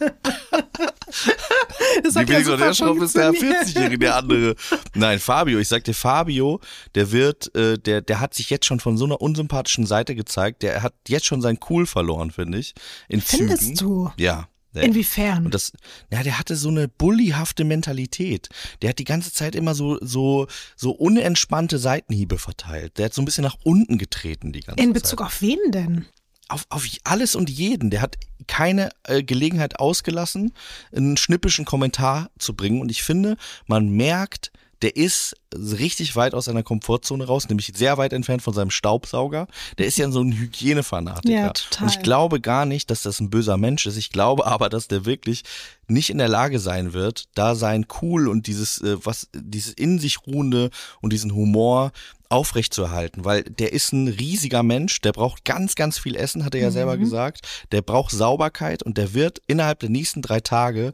Das 2.03 2.13
die 2.13 2.25
Felix 2.25 2.47
von 2.47 2.73
Schraub 2.73 3.01
ist 3.01 3.15
der 3.15 3.27
funktioniert. 3.27 3.63
40-Jährige, 3.65 3.99
der 3.99 4.15
andere. 4.15 4.55
Nein, 4.93 5.19
Fabio, 5.19 5.59
ich 5.59 5.67
sag 5.67 5.83
dir, 5.83 5.93
Fabio, 5.93 6.59
der 6.95 7.11
wird, 7.11 7.53
äh, 7.55 7.77
der, 7.77 8.01
der 8.01 8.19
hat 8.19 8.33
sich 8.33 8.49
jetzt 8.49 8.65
schon 8.65 8.79
von 8.79 8.97
so 8.97 9.05
einer 9.05 9.21
unsympathischen 9.21 9.85
Seite 9.85 10.15
gezeigt, 10.15 10.63
der 10.63 10.83
hat 10.83 10.93
jetzt 11.07 11.25
schon 11.25 11.41
sein 11.41 11.59
Cool 11.69 11.85
verloren, 11.85 12.31
finde 12.31 12.57
ich. 12.59 12.73
In 13.09 13.21
Findest 13.21 13.63
Zügen. 13.63 13.75
du? 13.75 14.11
Ja. 14.17 14.47
Der- 14.77 14.85
Inwiefern? 14.85 15.45
Und 15.45 15.53
das, 15.53 15.73
ja, 16.11 16.23
der 16.23 16.39
hatte 16.39 16.55
so 16.55 16.69
eine 16.69 16.87
bullyhafte 16.87 17.63
Mentalität. 17.63 18.49
Der 18.81 18.89
hat 18.91 18.99
die 18.99 19.03
ganze 19.03 19.33
Zeit 19.33 19.55
immer 19.55 19.75
so, 19.75 19.97
so, 20.01 20.47
so 20.75 20.91
unentspannte 20.91 21.77
Seitenhiebe 21.79 22.37
verteilt. 22.37 22.97
Der 22.97 23.05
hat 23.05 23.13
so 23.13 23.21
ein 23.21 23.25
bisschen 23.25 23.43
nach 23.43 23.57
unten 23.63 23.97
getreten 23.97 24.53
die 24.53 24.61
ganze 24.61 24.81
In 24.83 24.89
Zeit 24.93 25.01
Bezug 25.03 25.21
auf 25.21 25.41
wen 25.41 25.57
denn? 25.69 26.05
auf, 26.49 26.65
auf 26.69 26.87
alles 27.03 27.35
und 27.35 27.49
jeden. 27.49 27.89
Der 27.89 28.01
hat 28.01 28.15
keine 28.47 28.91
äh, 29.03 29.21
Gelegenheit 29.23 29.79
ausgelassen, 29.79 30.53
einen 30.95 31.17
schnippischen 31.17 31.65
Kommentar 31.65 32.29
zu 32.39 32.53
bringen. 32.55 32.79
Und 32.79 32.89
ich 32.89 33.03
finde, 33.03 33.35
man 33.65 33.89
merkt, 33.89 34.51
der 34.81 34.95
ist 34.95 35.35
richtig 35.53 36.15
weit 36.15 36.33
aus 36.33 36.45
seiner 36.45 36.63
Komfortzone 36.63 37.25
raus, 37.25 37.49
nämlich 37.49 37.71
sehr 37.75 37.97
weit 37.97 38.13
entfernt 38.13 38.41
von 38.41 38.53
seinem 38.53 38.69
Staubsauger. 38.69 39.47
Der 39.77 39.87
ist 39.87 39.97
ja 39.97 40.09
so 40.11 40.21
ein 40.21 40.33
Hygienefanatiker. 40.33 41.33
Ja, 41.33 41.49
total. 41.51 41.83
Und 41.83 41.93
ich 41.93 42.03
glaube 42.03 42.39
gar 42.41 42.65
nicht, 42.65 42.91
dass 42.91 43.01
das 43.01 43.19
ein 43.19 43.29
böser 43.29 43.57
Mensch 43.57 43.85
ist. 43.85 43.97
Ich 43.97 44.11
glaube 44.11 44.45
aber, 44.45 44.69
dass 44.69 44.87
der 44.87 45.05
wirklich 45.05 45.43
nicht 45.87 46.09
in 46.09 46.17
der 46.17 46.27
Lage 46.27 46.59
sein 46.59 46.93
wird, 46.93 47.25
da 47.33 47.55
sein 47.55 47.85
Cool 48.01 48.27
und 48.27 48.47
dieses, 48.47 48.81
äh, 48.81 48.97
was, 49.03 49.29
dieses 49.33 49.73
in 49.73 49.99
sich 49.99 50.27
ruhende 50.27 50.69
und 51.01 51.13
diesen 51.13 51.33
Humor 51.33 51.91
aufrechtzuerhalten, 52.29 53.23
weil 53.23 53.43
der 53.43 53.71
ist 53.71 53.93
ein 53.93 54.07
riesiger 54.09 54.63
Mensch, 54.63 54.99
der 55.01 55.13
braucht 55.13 55.45
ganz, 55.45 55.75
ganz 55.75 55.97
viel 55.97 56.15
Essen, 56.15 56.43
hat 56.43 56.55
er 56.55 56.61
ja 56.61 56.71
selber 56.71 56.97
gesagt. 56.97 57.47
Der 57.71 57.81
braucht 57.81 58.11
Sauberkeit 58.11 58.83
und 58.83 58.97
der 58.97 59.13
wird 59.13 59.41
innerhalb 59.47 59.79
der 59.79 59.89
nächsten 59.89 60.21
drei 60.21 60.41
Tage 60.41 60.93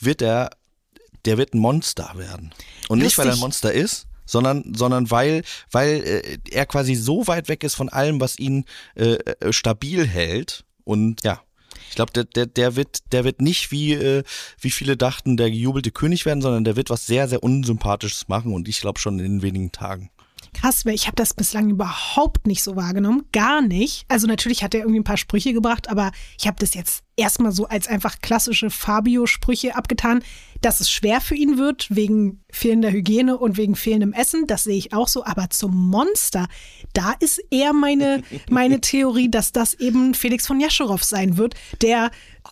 wird 0.00 0.22
er, 0.22 0.50
der 1.24 1.38
wird 1.38 1.54
ein 1.54 1.58
Monster 1.58 2.12
werden. 2.16 2.52
Und 2.88 2.98
nicht, 2.98 3.16
weil 3.18 3.26
er 3.26 3.30
ein 3.30 3.40
Lustig. 3.40 3.42
Monster 3.42 3.72
ist, 3.72 4.06
sondern, 4.26 4.74
sondern 4.74 5.10
weil, 5.10 5.42
weil 5.70 6.02
äh, 6.02 6.38
er 6.50 6.66
quasi 6.66 6.94
so 6.94 7.26
weit 7.26 7.48
weg 7.48 7.64
ist 7.64 7.74
von 7.74 7.88
allem, 7.88 8.20
was 8.20 8.38
ihn 8.38 8.64
äh, 8.94 9.14
äh, 9.14 9.52
stabil 9.52 10.06
hält. 10.06 10.64
Und 10.84 11.22
ja, 11.22 11.40
ich 11.88 11.96
glaube, 11.96 12.12
der, 12.12 12.24
der, 12.24 12.46
der 12.46 12.76
wird, 12.76 13.12
der 13.12 13.24
wird 13.24 13.40
nicht 13.40 13.70
wie, 13.70 13.92
äh, 13.92 14.22
wie 14.58 14.70
viele 14.70 14.96
dachten, 14.96 15.36
der 15.36 15.50
gejubelte 15.50 15.90
König 15.90 16.24
werden, 16.26 16.42
sondern 16.42 16.64
der 16.64 16.76
wird 16.76 16.90
was 16.90 17.06
sehr, 17.06 17.28
sehr 17.28 17.42
Unsympathisches 17.42 18.28
machen 18.28 18.54
und 18.54 18.68
ich 18.68 18.80
glaube 18.80 18.98
schon 18.98 19.18
in 19.18 19.42
wenigen 19.42 19.72
Tagen. 19.72 20.10
Krass, 20.54 20.84
weil 20.84 20.94
ich 20.94 21.06
habe 21.06 21.16
das 21.16 21.34
bislang 21.34 21.70
überhaupt 21.70 22.46
nicht 22.46 22.62
so 22.62 22.76
wahrgenommen. 22.76 23.24
Gar 23.32 23.62
nicht. 23.62 24.04
Also 24.08 24.26
natürlich 24.26 24.62
hat 24.62 24.74
er 24.74 24.80
irgendwie 24.80 25.00
ein 25.00 25.04
paar 25.04 25.16
Sprüche 25.16 25.52
gebracht, 25.52 25.88
aber 25.88 26.12
ich 26.38 26.46
habe 26.46 26.58
das 26.58 26.74
jetzt 26.74 27.02
erstmal 27.16 27.52
so 27.52 27.68
als 27.68 27.88
einfach 27.88 28.20
klassische 28.20 28.68
Fabio-Sprüche 28.68 29.74
abgetan, 29.76 30.22
dass 30.64 30.80
es 30.80 30.90
schwer 30.90 31.20
für 31.20 31.34
ihn 31.34 31.58
wird, 31.58 31.86
wegen 31.90 32.40
fehlender 32.50 32.90
Hygiene 32.90 33.36
und 33.38 33.56
wegen 33.56 33.74
fehlendem 33.76 34.12
Essen. 34.12 34.46
Das 34.46 34.64
sehe 34.64 34.76
ich 34.76 34.92
auch 34.92 35.08
so. 35.08 35.24
Aber 35.24 35.50
zum 35.50 35.74
Monster, 35.90 36.48
da 36.92 37.12
ist 37.20 37.42
eher 37.50 37.72
meine, 37.72 38.22
meine 38.50 38.80
Theorie, 38.80 39.30
dass 39.30 39.52
das 39.52 39.74
eben 39.74 40.14
Felix 40.14 40.46
von 40.46 40.60
Jascherow 40.60 41.02
sein 41.02 41.36
wird, 41.36 41.54
der 41.80 42.10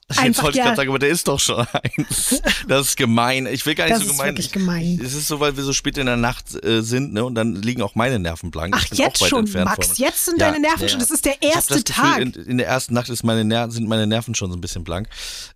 Jetzt 0.09 0.21
einfach 0.21 0.43
wollte 0.45 0.59
ich 0.59 0.59
ja, 0.59 0.64
gerade 0.67 0.76
sagen, 0.76 0.88
aber 0.90 0.99
der 1.00 1.09
ist 1.09 1.26
doch 1.26 1.40
schon 1.40 1.67
eins. 1.99 2.40
Das 2.69 2.88
ist 2.88 2.97
gemein. 2.97 3.47
Ich 3.47 3.67
will 3.67 3.75
gar 3.75 3.85
nicht 3.87 3.97
Das 3.97 4.02
so 4.05 4.11
ist 4.11 4.17
gemein. 4.19 4.29
wirklich 4.29 4.52
gemein. 4.52 5.00
Es 5.05 5.14
ist 5.14 5.26
so, 5.26 5.40
weil 5.40 5.57
wir 5.57 5.64
so 5.64 5.73
spät 5.73 5.99
in 5.99 6.07
der 6.07 6.17
Nacht 6.17 6.62
äh, 6.64 6.81
sind, 6.83 7.12
ne? 7.12 7.25
Und 7.25 7.35
dann 7.35 7.57
liegen 7.57 7.83
auch 7.83 7.97
meine 7.97 8.21
Nerven 8.21 8.52
blank. 8.52 8.75
Ach, 8.79 8.85
jetzt 8.93 9.26
schon, 9.26 9.50
Max, 9.52 9.88
von- 9.88 9.97
jetzt 9.97 10.25
sind 10.26 10.40
deine 10.40 10.61
Nerven 10.61 10.88
schon- 10.88 11.00
das 11.00 11.11
ist 11.11 11.25
der 11.25 11.43
erste 11.43 11.75
das 11.75 11.85
Gefühl, 11.85 12.05
Tag. 12.05 12.21
In, 12.21 12.33
in 12.35 12.59
der 12.59 12.69
ersten 12.69 12.95
Nacht 12.95 13.09
ist 13.09 13.25
meine 13.25 13.71
sind 13.73 13.88
meine 13.88 14.07
Nerven 14.07 14.35
schon 14.37 14.50
so 14.52 14.57
ein 14.57 14.61
bisschen 14.61 14.85
blank. 14.85 15.09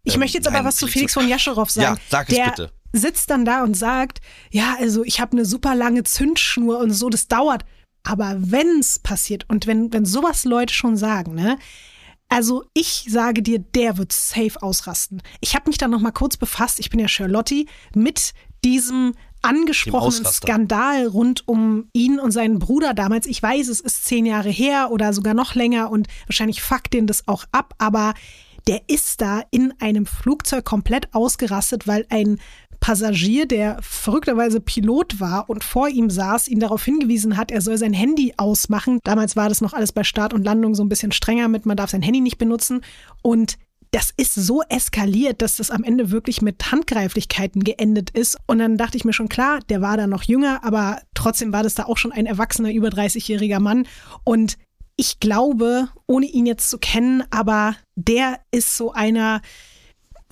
Ich 0.02 0.14
Ähm, 0.14 0.20
möchte 0.20 0.38
jetzt 0.38 0.46
aber 0.48 0.56
nein, 0.58 0.66
was 0.66 0.76
zu 0.76 0.88
Felix 0.88 1.14
von 1.14 1.28
Jascherow 1.28 1.70
sagen. 1.70 1.94
Ja, 1.96 2.00
sag 2.10 2.28
es 2.28 2.34
der 2.34 2.43
bitte. 2.50 2.72
sitzt 2.92 3.30
dann 3.30 3.44
da 3.44 3.62
und 3.62 3.74
sagt, 3.76 4.20
ja, 4.50 4.76
also 4.78 5.04
ich 5.04 5.20
habe 5.20 5.32
eine 5.32 5.44
super 5.44 5.74
lange 5.74 6.04
Zündschnur 6.04 6.78
und 6.78 6.90
so, 6.90 7.08
das 7.08 7.28
dauert. 7.28 7.64
Aber 8.02 8.36
wenn's 8.38 8.98
passiert 8.98 9.46
und 9.48 9.66
wenn, 9.66 9.92
wenn 9.92 10.04
sowas 10.04 10.44
Leute 10.44 10.74
schon 10.74 10.96
sagen, 10.96 11.34
ne? 11.34 11.58
Also 12.28 12.64
ich 12.74 13.06
sage 13.08 13.42
dir, 13.42 13.58
der 13.58 13.96
wird 13.96 14.12
safe 14.12 14.60
ausrasten. 14.60 15.22
Ich 15.40 15.54
habe 15.54 15.68
mich 15.68 15.78
dann 15.78 15.90
noch 15.90 16.00
mal 16.00 16.10
kurz 16.10 16.36
befasst, 16.36 16.80
ich 16.80 16.90
bin 16.90 16.98
ja 16.98 17.06
Charlotte, 17.06 17.64
mit 17.94 18.32
diesem 18.64 19.14
angesprochenen. 19.44 20.32
Skandal 20.32 21.06
rund 21.06 21.46
um 21.46 21.88
ihn 21.92 22.18
und 22.18 22.30
seinen 22.32 22.58
Bruder 22.58 22.94
damals. 22.94 23.26
Ich 23.26 23.42
weiß, 23.42 23.68
es 23.68 23.80
ist 23.80 24.06
zehn 24.06 24.26
Jahre 24.26 24.48
her 24.48 24.88
oder 24.90 25.12
sogar 25.12 25.34
noch 25.34 25.54
länger 25.54 25.90
und 25.90 26.08
wahrscheinlich 26.26 26.62
fuckt 26.62 26.94
den 26.94 27.06
das 27.06 27.28
auch 27.28 27.44
ab, 27.52 27.74
aber 27.78 28.14
der 28.66 28.82
ist 28.86 29.20
da 29.20 29.42
in 29.50 29.74
einem 29.78 30.06
Flugzeug 30.06 30.64
komplett 30.64 31.14
ausgerastet, 31.14 31.86
weil 31.86 32.06
ein 32.08 32.38
Passagier, 32.80 33.46
der 33.46 33.78
verrückterweise 33.80 34.60
Pilot 34.60 35.18
war 35.20 35.48
und 35.48 35.64
vor 35.64 35.88
ihm 35.88 36.10
saß, 36.10 36.48
ihn 36.48 36.60
darauf 36.60 36.84
hingewiesen 36.84 37.36
hat, 37.36 37.50
er 37.50 37.62
soll 37.62 37.78
sein 37.78 37.94
Handy 37.94 38.34
ausmachen. 38.36 38.98
Damals 39.04 39.36
war 39.36 39.48
das 39.48 39.60
noch 39.60 39.72
alles 39.72 39.92
bei 39.92 40.04
Start 40.04 40.34
und 40.34 40.44
Landung 40.44 40.74
so 40.74 40.84
ein 40.84 40.88
bisschen 40.88 41.12
strenger 41.12 41.48
mit, 41.48 41.64
man 41.64 41.76
darf 41.76 41.90
sein 41.90 42.02
Handy 42.02 42.20
nicht 42.20 42.36
benutzen. 42.36 42.82
Und 43.22 43.56
das 43.90 44.12
ist 44.16 44.34
so 44.34 44.60
eskaliert, 44.68 45.40
dass 45.40 45.56
das 45.56 45.70
am 45.70 45.84
Ende 45.84 46.10
wirklich 46.10 46.42
mit 46.42 46.72
Handgreiflichkeiten 46.72 47.62
geendet 47.62 48.10
ist. 48.10 48.36
Und 48.46 48.58
dann 48.58 48.76
dachte 48.76 48.96
ich 48.96 49.04
mir 49.04 49.12
schon, 49.12 49.28
klar, 49.28 49.60
der 49.68 49.80
war 49.80 49.96
da 49.96 50.06
noch 50.06 50.24
jünger, 50.24 50.64
aber 50.64 51.00
trotzdem 51.14 51.52
war 51.52 51.62
das 51.62 51.74
da 51.74 51.84
auch 51.84 51.96
schon 51.96 52.12
ein 52.12 52.26
erwachsener, 52.26 52.72
über 52.72 52.88
30-jähriger 52.88 53.60
Mann. 53.60 53.86
Und 54.24 54.58
ich 54.96 55.20
glaube, 55.20 55.88
ohne 56.06 56.26
ihn 56.26 56.46
jetzt 56.46 56.70
zu 56.70 56.78
kennen, 56.78 57.24
aber 57.30 57.76
der 57.96 58.40
ist 58.50 58.76
so 58.76 58.92
einer, 58.92 59.42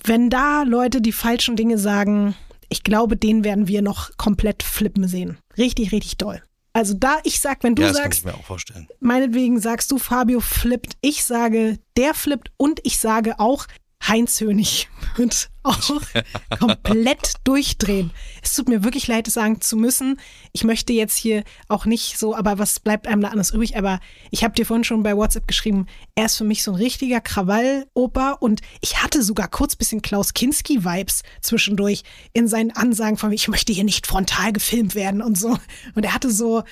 wenn 0.03 0.29
da 0.29 0.63
Leute 0.63 1.01
die 1.01 1.11
falschen 1.11 1.55
Dinge 1.55 1.77
sagen, 1.77 2.35
ich 2.69 2.83
glaube, 2.83 3.17
den 3.17 3.43
werden 3.43 3.67
wir 3.67 3.81
noch 3.81 4.17
komplett 4.17 4.63
flippen 4.63 5.07
sehen. 5.07 5.37
Richtig, 5.57 5.91
richtig 5.91 6.17
doll. 6.17 6.41
Also 6.73 6.95
da 6.95 7.19
ich 7.23 7.39
sag, 7.39 7.63
wenn 7.63 7.75
du 7.75 7.83
ja, 7.83 7.89
das 7.89 7.97
kann 7.97 8.05
sagst, 8.05 8.19
ich 8.21 8.25
mir 8.25 8.33
auch 8.33 8.43
vorstellen. 8.43 8.87
meinetwegen 8.99 9.59
sagst 9.59 9.91
du, 9.91 9.99
Fabio 9.99 10.39
flippt, 10.39 10.93
ich 11.01 11.23
sage, 11.23 11.77
der 11.97 12.15
flippt 12.15 12.51
und 12.57 12.79
ich 12.83 12.97
sage 12.97 13.39
auch, 13.39 13.67
Heinz 14.07 14.41
Hönig 14.41 14.89
wird 15.15 15.49
auch 15.63 16.01
komplett 16.59 17.35
durchdrehen. 17.43 18.11
Es 18.41 18.53
tut 18.53 18.67
mir 18.67 18.83
wirklich 18.83 19.07
leid, 19.07 19.27
es 19.27 19.35
sagen 19.35 19.61
zu 19.61 19.77
müssen. 19.77 20.19
Ich 20.51 20.63
möchte 20.63 20.93
jetzt 20.93 21.15
hier 21.15 21.43
auch 21.67 21.85
nicht 21.85 22.17
so, 22.19 22.35
aber 22.35 22.59
was 22.59 22.79
bleibt 22.79 23.07
einem 23.07 23.21
da 23.21 23.29
anders 23.29 23.51
übrig? 23.51 23.77
Aber 23.77 23.99
ich 24.31 24.43
habe 24.43 24.53
dir 24.53 24.65
vorhin 24.65 24.83
schon 24.83 25.03
bei 25.03 25.15
WhatsApp 25.15 25.47
geschrieben, 25.47 25.87
er 26.15 26.25
ist 26.25 26.37
für 26.37 26.43
mich 26.43 26.63
so 26.63 26.71
ein 26.71 26.75
richtiger 26.75 27.21
Krawall-Opa 27.21 28.31
und 28.33 28.61
ich 28.81 29.01
hatte 29.01 29.23
sogar 29.23 29.47
kurz 29.47 29.75
bisschen 29.75 30.01
Klaus 30.01 30.33
Kinski-Vibes 30.33 31.23
zwischendurch 31.41 32.03
in 32.33 32.47
seinen 32.47 32.71
Ansagen 32.71 33.17
von, 33.17 33.31
ich 33.31 33.47
möchte 33.47 33.73
hier 33.73 33.85
nicht 33.85 34.05
frontal 34.05 34.51
gefilmt 34.51 34.95
werden 34.95 35.21
und 35.21 35.37
so. 35.37 35.57
Und 35.95 36.03
er 36.03 36.13
hatte 36.13 36.31
so, 36.31 36.63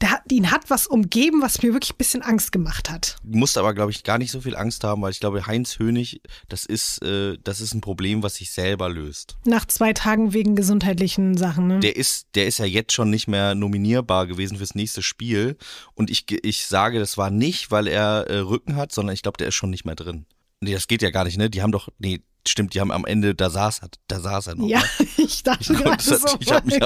der 0.00 0.12
hat, 0.12 0.22
ihn 0.30 0.50
hat 0.50 0.70
was 0.70 0.86
umgeben, 0.86 1.42
was 1.42 1.62
mir 1.62 1.72
wirklich 1.72 1.92
ein 1.92 1.98
bisschen 1.98 2.22
Angst 2.22 2.52
gemacht 2.52 2.90
hat. 2.90 3.16
Du 3.24 3.38
musst 3.38 3.58
aber, 3.58 3.74
glaube 3.74 3.90
ich, 3.90 4.04
gar 4.04 4.18
nicht 4.18 4.30
so 4.30 4.40
viel 4.40 4.56
Angst 4.56 4.84
haben, 4.84 5.02
weil 5.02 5.10
ich 5.10 5.20
glaube, 5.20 5.46
Heinz 5.46 5.78
Hönig, 5.78 6.20
das 6.48 6.64
ist, 6.64 7.02
äh, 7.02 7.36
das 7.42 7.60
ist 7.60 7.74
ein 7.74 7.80
Problem, 7.80 8.22
was 8.22 8.36
sich 8.36 8.50
selber 8.50 8.88
löst. 8.88 9.36
Nach 9.44 9.64
zwei 9.66 9.92
Tagen 9.92 10.32
wegen 10.32 10.54
gesundheitlichen 10.54 11.36
Sachen, 11.36 11.66
ne? 11.66 11.80
Der 11.80 11.96
ist, 11.96 12.28
der 12.34 12.46
ist 12.46 12.58
ja 12.58 12.64
jetzt 12.64 12.92
schon 12.92 13.10
nicht 13.10 13.28
mehr 13.28 13.54
nominierbar 13.54 14.26
gewesen 14.26 14.58
fürs 14.58 14.74
nächste 14.74 15.02
Spiel. 15.02 15.56
Und 15.94 16.10
ich, 16.10 16.26
ich 16.44 16.66
sage, 16.66 16.98
das 16.98 17.18
war 17.18 17.30
nicht, 17.30 17.70
weil 17.70 17.86
er 17.86 18.26
äh, 18.28 18.38
Rücken 18.38 18.76
hat, 18.76 18.92
sondern 18.92 19.14
ich 19.14 19.22
glaube, 19.22 19.38
der 19.38 19.48
ist 19.48 19.54
schon 19.54 19.70
nicht 19.70 19.84
mehr 19.84 19.96
drin. 19.96 20.26
Nee, 20.60 20.72
das 20.72 20.88
geht 20.88 21.02
ja 21.02 21.10
gar 21.10 21.24
nicht, 21.24 21.38
ne? 21.38 21.50
Die 21.50 21.62
haben 21.62 21.72
doch, 21.72 21.88
nee, 21.98 22.20
stimmt, 22.48 22.74
die 22.74 22.80
haben 22.80 22.92
am 22.92 23.04
Ende, 23.04 23.34
da 23.34 23.50
saß 23.50 23.80
er, 23.82 23.88
da 24.08 24.20
saß 24.20 24.48
er 24.48 24.54
noch. 24.56 24.68
ja, 24.68 24.80
ne? 24.80 25.06
ich 25.16 25.42
dachte 25.42 25.72
Ich, 25.72 25.78
gerade 25.78 26.02
so. 26.02 26.16
ich 26.40 26.50
habe 26.52 26.66
mich, 26.66 26.76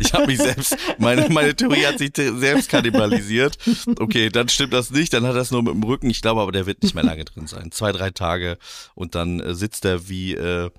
ich 0.00 0.12
hab 0.12 0.26
mich 0.26 0.38
selbst, 0.38 0.76
meine, 0.98 1.28
meine 1.28 1.54
Theorie 1.54 1.86
hat 1.86 1.98
sich 1.98 2.12
selbst 2.16 2.68
kannibalisiert. 2.68 3.58
Okay, 3.98 4.30
dann 4.30 4.48
stimmt 4.48 4.72
das 4.72 4.90
nicht, 4.90 5.12
dann 5.12 5.26
hat 5.26 5.34
er 5.34 5.42
es 5.42 5.50
nur 5.50 5.62
mit 5.62 5.74
dem 5.74 5.82
Rücken. 5.82 6.10
Ich 6.10 6.22
glaube 6.22 6.40
aber, 6.40 6.52
der 6.52 6.66
wird 6.66 6.82
nicht 6.82 6.94
mehr 6.94 7.04
lange 7.04 7.24
drin 7.24 7.46
sein. 7.46 7.70
Zwei, 7.72 7.92
drei 7.92 8.10
Tage 8.10 8.58
und 8.94 9.14
dann 9.14 9.40
äh, 9.40 9.54
sitzt 9.54 9.84
er 9.84 10.08
wie 10.08 10.34
äh, 10.34 10.70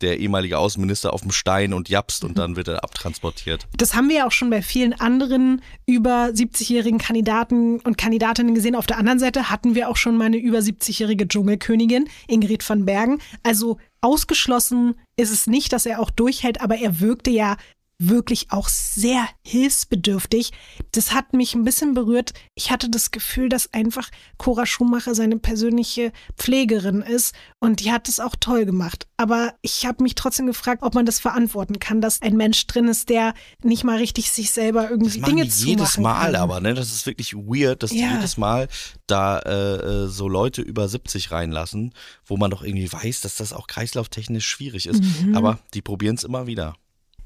der 0.00 0.18
ehemalige 0.18 0.58
Außenminister 0.58 1.12
auf 1.12 1.22
dem 1.22 1.30
Stein 1.30 1.72
und 1.72 1.88
japst 1.88 2.24
und 2.24 2.38
dann 2.38 2.56
wird 2.56 2.68
er 2.68 2.84
abtransportiert. 2.84 3.66
Das 3.76 3.94
haben 3.94 4.08
wir 4.08 4.16
ja 4.16 4.26
auch 4.26 4.32
schon 4.32 4.50
bei 4.50 4.62
vielen 4.62 4.92
anderen 4.92 5.62
über 5.86 6.26
70-jährigen 6.26 6.98
Kandidaten 6.98 7.80
und 7.80 7.98
Kandidatinnen 7.98 8.54
gesehen. 8.54 8.74
Auf 8.74 8.86
der 8.86 8.98
anderen 8.98 9.18
Seite 9.18 9.50
hatten 9.50 9.74
wir 9.74 9.88
auch 9.88 9.96
schon 9.96 10.16
mal 10.16 10.26
eine 10.26 10.36
über 10.36 10.58
70-jährige 10.58 11.28
Dschungelkönigin, 11.28 12.08
Ingrid 12.28 12.68
van 12.68 12.84
Bergen. 12.84 13.18
Also 13.42 13.78
ausgeschlossen 14.00 14.94
ist 15.16 15.32
es 15.32 15.46
nicht, 15.46 15.72
dass 15.72 15.86
er 15.86 16.00
auch 16.00 16.10
durchhält, 16.10 16.60
aber 16.60 16.76
er 16.76 17.00
wirkte 17.00 17.30
ja 17.30 17.56
wirklich 17.98 18.48
auch 18.50 18.68
sehr 18.68 19.26
hilfsbedürftig. 19.42 20.52
Das 20.92 21.12
hat 21.12 21.32
mich 21.32 21.54
ein 21.54 21.64
bisschen 21.64 21.94
berührt. 21.94 22.32
Ich 22.54 22.70
hatte 22.70 22.90
das 22.90 23.10
Gefühl, 23.10 23.48
dass 23.48 23.72
einfach 23.72 24.10
Cora 24.36 24.66
Schumacher 24.66 25.14
seine 25.14 25.38
persönliche 25.38 26.12
Pflegerin 26.36 27.00
ist 27.02 27.34
und 27.58 27.80
die 27.80 27.92
hat 27.92 28.08
es 28.08 28.20
auch 28.20 28.36
toll 28.38 28.66
gemacht. 28.66 29.06
Aber 29.16 29.54
ich 29.62 29.86
habe 29.86 30.02
mich 30.02 30.14
trotzdem 30.14 30.46
gefragt, 30.46 30.82
ob 30.82 30.94
man 30.94 31.06
das 31.06 31.18
verantworten 31.20 31.78
kann, 31.78 32.00
dass 32.00 32.20
ein 32.22 32.36
Mensch 32.36 32.66
drin 32.66 32.88
ist, 32.88 33.08
der 33.08 33.34
nicht 33.62 33.84
mal 33.84 33.96
richtig 33.98 34.30
sich 34.30 34.50
selber 34.50 34.90
irgendwie 34.90 35.20
Das 35.20 35.28
Dinge 35.28 35.44
die 35.46 35.48
jedes 35.48 35.92
zumachen 35.94 36.02
Mal 36.02 36.32
kann. 36.32 36.34
aber, 36.36 36.60
ne? 36.60 36.74
Das 36.74 36.92
ist 36.92 37.06
wirklich 37.06 37.34
weird, 37.34 37.82
dass 37.82 37.90
die 37.90 38.00
Ja. 38.00 38.12
jedes 38.14 38.36
Mal 38.36 38.68
da 39.06 39.38
äh, 39.38 40.04
äh, 40.04 40.08
so 40.08 40.28
Leute 40.28 40.60
über 40.62 40.88
70 40.88 41.30
reinlassen, 41.30 41.94
wo 42.26 42.36
man 42.36 42.50
doch 42.50 42.62
irgendwie 42.62 42.92
weiß, 42.92 43.22
dass 43.22 43.36
das 43.36 43.52
auch 43.52 43.66
kreislauftechnisch 43.66 44.46
schwierig 44.46 44.86
ist. 44.86 45.02
Mhm. 45.02 45.34
Aber 45.34 45.58
die 45.74 45.82
probieren 45.82 46.16
es 46.16 46.24
immer 46.24 46.46
wieder. 46.46 46.74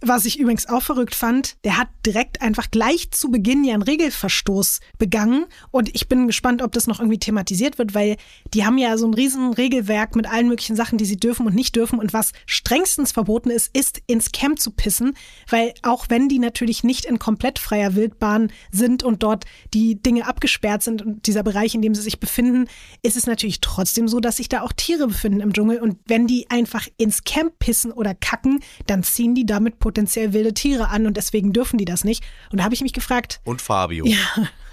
Was 0.02 0.24
ich 0.24 0.38
übrigens 0.38 0.66
auch 0.66 0.82
verrückt 0.82 1.14
fand, 1.14 1.56
der 1.64 1.76
hat 1.76 1.88
direkt 2.06 2.40
einfach 2.40 2.70
gleich 2.70 3.10
zu 3.10 3.30
Beginn 3.30 3.64
ja 3.64 3.74
einen 3.74 3.82
Regelverstoß 3.82 4.80
begangen. 4.96 5.44
Und 5.70 5.94
ich 5.94 6.08
bin 6.08 6.26
gespannt, 6.26 6.62
ob 6.62 6.72
das 6.72 6.86
noch 6.86 7.00
irgendwie 7.00 7.18
thematisiert 7.18 7.76
wird, 7.76 7.94
weil 7.94 8.16
die 8.54 8.64
haben 8.64 8.78
ja 8.78 8.96
so 8.96 9.06
ein 9.06 9.12
riesen 9.12 9.52
Regelwerk 9.52 10.16
mit 10.16 10.26
allen 10.26 10.48
möglichen 10.48 10.74
Sachen, 10.74 10.96
die 10.96 11.04
sie 11.04 11.18
dürfen 11.18 11.46
und 11.46 11.54
nicht 11.54 11.76
dürfen. 11.76 11.98
Und 11.98 12.14
was 12.14 12.32
strengstens 12.46 13.12
verboten 13.12 13.50
ist, 13.50 13.76
ist 13.76 14.00
ins 14.06 14.32
Camp 14.32 14.58
zu 14.58 14.70
pissen, 14.70 15.12
weil 15.50 15.74
auch 15.82 16.06
wenn 16.08 16.30
die 16.30 16.38
natürlich 16.38 16.82
nicht 16.82 17.04
in 17.04 17.18
komplett 17.18 17.58
freier 17.58 17.94
Wildbahn 17.94 18.50
sind 18.70 19.02
und 19.02 19.22
dort 19.22 19.44
die 19.74 20.00
Dinge 20.00 20.26
abgesperrt 20.26 20.82
sind 20.82 21.02
und 21.02 21.26
dieser 21.26 21.42
Bereich, 21.42 21.74
in 21.74 21.82
dem 21.82 21.94
sie 21.94 22.02
sich 22.02 22.20
befinden, 22.20 22.68
ist 23.02 23.18
es 23.18 23.26
natürlich 23.26 23.60
trotzdem 23.60 24.08
so, 24.08 24.18
dass 24.18 24.38
sich 24.38 24.48
da 24.48 24.62
auch 24.62 24.72
Tiere 24.72 25.08
befinden 25.08 25.40
im 25.40 25.52
Dschungel. 25.52 25.78
Und 25.78 25.98
wenn 26.06 26.26
die 26.26 26.48
einfach 26.48 26.88
ins 26.96 27.24
Camp 27.24 27.58
pissen 27.58 27.92
oder 27.92 28.14
kacken, 28.14 28.60
dann 28.86 29.02
ziehen 29.02 29.34
die 29.34 29.44
damit 29.44 29.78
potenziell 29.90 30.32
wilde 30.32 30.54
Tiere 30.54 30.88
an 30.88 31.06
und 31.08 31.16
deswegen 31.16 31.52
dürfen 31.52 31.76
die 31.76 31.84
das 31.84 32.04
nicht. 32.04 32.22
Und 32.52 32.58
da 32.58 32.64
habe 32.64 32.74
ich 32.74 32.80
mich 32.80 32.92
gefragt, 32.92 33.40
Und 33.44 33.60
Fabio. 33.60 34.06
ja, 34.06 34.16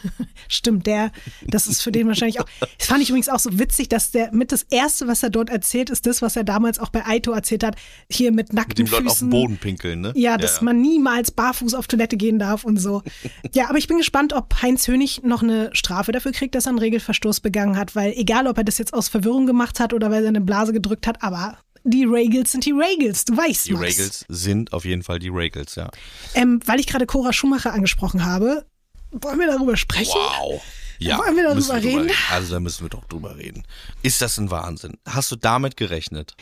stimmt, 0.47 0.85
der, 0.85 1.11
das 1.47 1.65
ist 1.65 1.81
für 1.81 1.91
den 1.91 2.07
wahrscheinlich 2.07 2.39
auch. 2.39 2.45
Das 2.77 2.87
fand 2.87 3.01
ich 3.01 3.09
übrigens 3.09 3.29
auch 3.29 3.39
so 3.39 3.57
witzig, 3.57 3.89
dass 3.89 4.11
der 4.11 4.31
mit 4.31 4.51
das 4.51 4.61
Erste, 4.69 5.07
was 5.07 5.23
er 5.23 5.31
dort 5.31 5.49
erzählt, 5.49 5.89
ist 5.89 6.05
das, 6.05 6.21
was 6.21 6.35
er 6.35 6.43
damals 6.43 6.77
auch 6.77 6.89
bei 6.89 7.03
Aito 7.03 7.31
erzählt 7.31 7.63
hat, 7.63 7.75
hier 8.11 8.31
mit 8.31 8.49
Mit 8.49 8.53
nackten 8.53 8.85
dem 8.85 8.91
Leuten 8.91 9.07
auf 9.07 9.13
den 9.13 9.17
Füßen. 9.17 9.29
Boden 9.31 9.57
pinkeln, 9.57 10.01
ne? 10.01 10.13
Ja, 10.15 10.37
dass 10.37 10.61
man 10.61 10.79
niemals 10.79 11.31
barfuß 11.31 11.73
auf 11.73 11.87
Toilette 11.87 12.15
gehen 12.15 12.37
darf 12.37 12.63
und 12.63 12.77
so. 12.77 13.01
Ja, 13.53 13.69
aber 13.69 13.79
ich 13.79 13.87
bin 13.87 13.97
gespannt, 13.97 14.33
ob 14.33 14.61
Heinz 14.61 14.87
Hönig 14.87 15.23
noch 15.23 15.41
eine 15.41 15.71
Strafe 15.73 16.11
dafür 16.11 16.31
kriegt, 16.31 16.53
dass 16.53 16.67
er 16.67 16.69
einen 16.69 16.79
Regelverstoß 16.79 17.39
begangen 17.39 17.75
hat, 17.75 17.95
weil 17.95 18.13
egal, 18.15 18.45
ob 18.45 18.57
er 18.59 18.63
das 18.63 18.77
jetzt 18.77 18.93
aus 18.93 19.07
Verwirrung 19.09 19.47
gemacht 19.47 19.79
hat 19.79 19.93
oder 19.93 20.11
weil 20.11 20.23
er 20.23 20.29
eine 20.29 20.41
Blase 20.41 20.73
gedrückt 20.73 21.07
hat, 21.07 21.23
aber 21.23 21.57
die 21.87 22.03
Regels 22.05 22.51
sind 22.51 22.65
die 22.65 22.71
Regels, 22.71 23.25
du 23.25 23.35
weißt 23.35 23.67
Die 23.67 23.73
Max. 23.73 23.85
Regels 23.85 24.25
sind 24.27 24.73
auf 24.73 24.85
jeden 24.85 25.03
Fall 25.03 25.19
die 25.19 25.29
Regels, 25.29 25.75
ja. 25.75 25.89
Ähm, 26.33 26.59
weil 26.65 26.79
ich 26.79 26.87
gerade 26.87 27.05
Cora 27.05 27.33
Schumacher 27.33 27.73
angesprochen 27.73 28.25
habe, 28.25 28.65
wollen 29.11 29.39
wir 29.39 29.47
darüber 29.47 29.77
sprechen? 29.77 30.13
Wow. 30.15 30.61
Ja, 30.99 31.19
Wollen 31.19 31.35
wir 31.35 31.43
darüber 31.43 31.55
müssen 31.55 31.75
reden? 31.75 32.11
Also 32.31 32.53
da 32.53 32.59
müssen 32.59 32.83
wir 32.85 32.89
doch 32.89 33.05
drüber 33.05 33.37
reden. 33.37 33.63
Ist 34.01 34.21
das 34.21 34.37
ein 34.39 34.49
Wahnsinn? 34.49 34.97
Hast 35.07 35.31
du 35.31 35.35
damit 35.35 35.77
gerechnet? 35.77 36.35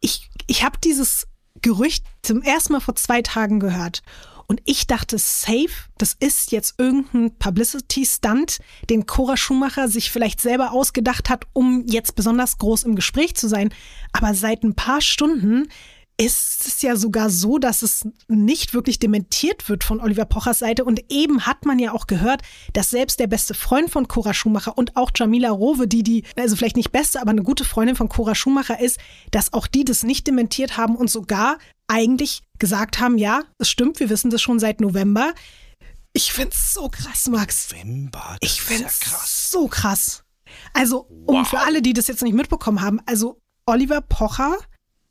ich, 0.00 0.28
ich 0.46 0.62
habe 0.62 0.78
dieses 0.84 1.26
Gerücht 1.62 2.04
zum 2.22 2.42
ersten 2.42 2.74
Mal 2.74 2.80
vor 2.80 2.94
zwei 2.94 3.22
Tagen 3.22 3.58
gehört. 3.60 4.02
Und 4.46 4.60
ich 4.64 4.86
dachte, 4.86 5.18
safe, 5.18 5.88
das 5.98 6.14
ist 6.18 6.52
jetzt 6.52 6.74
irgendein 6.78 7.36
Publicity-Stunt, 7.38 8.58
den 8.90 9.06
Cora 9.06 9.36
Schumacher 9.36 9.88
sich 9.88 10.10
vielleicht 10.10 10.40
selber 10.40 10.72
ausgedacht 10.72 11.30
hat, 11.30 11.46
um 11.52 11.84
jetzt 11.86 12.14
besonders 12.14 12.58
groß 12.58 12.84
im 12.84 12.94
Gespräch 12.94 13.34
zu 13.34 13.48
sein. 13.48 13.72
Aber 14.12 14.34
seit 14.34 14.62
ein 14.62 14.74
paar 14.74 15.00
Stunden 15.00 15.68
ist 16.16 16.66
es 16.66 16.80
ja 16.82 16.94
sogar 16.96 17.28
so, 17.28 17.58
dass 17.58 17.82
es 17.82 18.06
nicht 18.28 18.72
wirklich 18.72 19.00
dementiert 19.00 19.68
wird 19.68 19.82
von 19.82 20.00
Oliver 20.00 20.24
Pochers 20.24 20.60
Seite. 20.60 20.84
Und 20.84 21.00
eben 21.10 21.44
hat 21.46 21.66
man 21.66 21.78
ja 21.80 21.92
auch 21.92 22.06
gehört, 22.06 22.42
dass 22.72 22.90
selbst 22.90 23.18
der 23.18 23.26
beste 23.26 23.52
Freund 23.54 23.90
von 23.90 24.06
Cora 24.06 24.32
Schumacher 24.32 24.78
und 24.78 24.96
auch 24.96 25.10
Jamila 25.14 25.50
Rowe, 25.50 25.88
die 25.88 26.04
die, 26.04 26.24
also 26.36 26.54
vielleicht 26.54 26.76
nicht 26.76 26.92
beste, 26.92 27.20
aber 27.20 27.30
eine 27.32 27.42
gute 27.42 27.64
Freundin 27.64 27.96
von 27.96 28.08
Cora 28.08 28.34
Schumacher 28.36 28.78
ist, 28.78 28.98
dass 29.32 29.52
auch 29.52 29.66
die 29.66 29.84
das 29.84 30.04
nicht 30.04 30.26
dementiert 30.28 30.76
haben 30.76 30.94
und 30.94 31.10
sogar 31.10 31.58
eigentlich 31.88 32.42
gesagt 32.60 33.00
haben, 33.00 33.18
ja, 33.18 33.42
es 33.58 33.68
stimmt, 33.68 33.98
wir 33.98 34.08
wissen 34.08 34.30
das 34.30 34.40
schon 34.40 34.60
seit 34.60 34.80
November. 34.80 35.34
Ich 36.12 36.32
find's 36.32 36.72
so 36.74 36.88
krass, 36.88 37.28
Max. 37.28 37.72
November, 37.72 38.36
Ich 38.40 38.60
ist 38.60 38.70
ja 38.70 38.76
find's 38.76 39.00
krass. 39.00 39.50
so 39.50 39.66
krass. 39.66 40.22
Also, 40.72 41.08
um 41.26 41.38
Wow. 41.40 41.48
für 41.48 41.58
alle, 41.58 41.82
die 41.82 41.92
das 41.92 42.06
jetzt 42.06 42.22
nicht 42.22 42.34
mitbekommen 42.36 42.80
haben, 42.80 43.00
also 43.06 43.40
Oliver 43.66 44.00
Pocher 44.00 44.56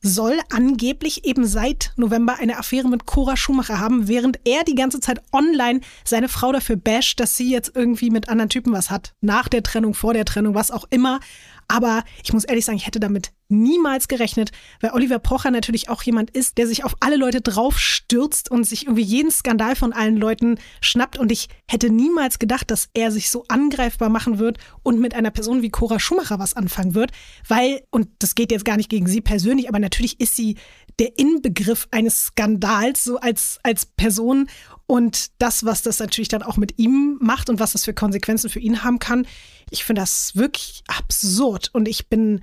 soll 0.03 0.37
angeblich 0.51 1.25
eben 1.25 1.47
seit 1.47 1.93
November 1.95 2.35
eine 2.37 2.59
Affäre 2.59 2.89
mit 2.89 3.05
Cora 3.05 3.37
Schumacher 3.37 3.79
haben, 3.79 4.07
während 4.09 4.39
er 4.45 4.63
die 4.65 4.75
ganze 4.75 4.99
Zeit 4.99 5.21
online 5.31 5.79
seine 6.03 6.27
Frau 6.27 6.51
dafür 6.51 6.75
basht, 6.75 7.19
dass 7.19 7.37
sie 7.37 7.49
jetzt 7.49 7.71
irgendwie 7.73 8.09
mit 8.09 8.29
anderen 8.29 8.49
Typen 8.49 8.73
was 8.73 8.91
hat. 8.91 9.13
Nach 9.21 9.47
der 9.47 9.63
Trennung, 9.63 9.93
vor 9.93 10.13
der 10.13 10.25
Trennung, 10.25 10.53
was 10.53 10.71
auch 10.71 10.85
immer. 10.89 11.21
Aber 11.67 12.03
ich 12.23 12.33
muss 12.33 12.43
ehrlich 12.43 12.65
sagen, 12.65 12.77
ich 12.77 12.87
hätte 12.87 12.99
damit 12.99 13.31
niemals 13.49 14.07
gerechnet, 14.07 14.51
weil 14.81 14.91
Oliver 14.91 15.19
Pocher 15.19 15.51
natürlich 15.51 15.89
auch 15.89 16.01
jemand 16.03 16.31
ist, 16.31 16.57
der 16.57 16.67
sich 16.67 16.83
auf 16.83 16.95
alle 16.99 17.17
Leute 17.17 17.41
draufstürzt 17.41 18.49
und 18.49 18.63
sich 18.63 18.83
irgendwie 18.85 19.03
jeden 19.03 19.31
Skandal 19.31 19.75
von 19.75 19.93
allen 19.93 20.17
Leuten 20.17 20.57
schnappt. 20.81 21.17
Und 21.19 21.31
ich 21.31 21.49
hätte 21.69 21.89
niemals 21.89 22.39
gedacht, 22.39 22.71
dass 22.71 22.89
er 22.93 23.11
sich 23.11 23.29
so 23.29 23.45
angreifbar 23.47 24.09
machen 24.09 24.39
wird 24.39 24.57
und 24.81 24.99
mit 24.99 25.13
einer 25.13 25.31
Person 25.31 25.61
wie 25.61 25.69
Cora 25.69 25.99
Schumacher 25.99 26.39
was 26.39 26.55
anfangen 26.55 26.95
wird. 26.95 27.11
Weil, 27.47 27.83
und 27.91 28.09
das 28.19 28.35
geht 28.35 28.51
jetzt 28.51 28.65
gar 28.65 28.77
nicht 28.77 28.89
gegen 28.89 29.07
sie 29.07 29.21
persönlich, 29.21 29.69
aber 29.69 29.79
natürlich 29.79 30.19
ist 30.19 30.35
sie 30.35 30.57
der 30.99 31.17
Inbegriff 31.17 31.87
eines 31.91 32.25
Skandals, 32.27 33.03
so 33.03 33.17
als, 33.17 33.59
als 33.63 33.85
Person. 33.85 34.49
Und 34.85 35.31
das, 35.39 35.65
was 35.65 35.81
das 35.81 35.99
natürlich 35.99 36.27
dann 36.27 36.43
auch 36.43 36.57
mit 36.57 36.77
ihm 36.77 37.17
macht 37.21 37.49
und 37.49 37.59
was 37.59 37.71
das 37.71 37.85
für 37.85 37.93
Konsequenzen 37.93 38.49
für 38.49 38.59
ihn 38.59 38.83
haben 38.83 38.99
kann, 38.99 39.25
ich 39.69 39.83
finde 39.83 40.01
das 40.01 40.35
wirklich 40.35 40.83
absurd. 40.87 41.69
Und 41.73 41.87
ich 41.87 42.09
bin 42.09 42.41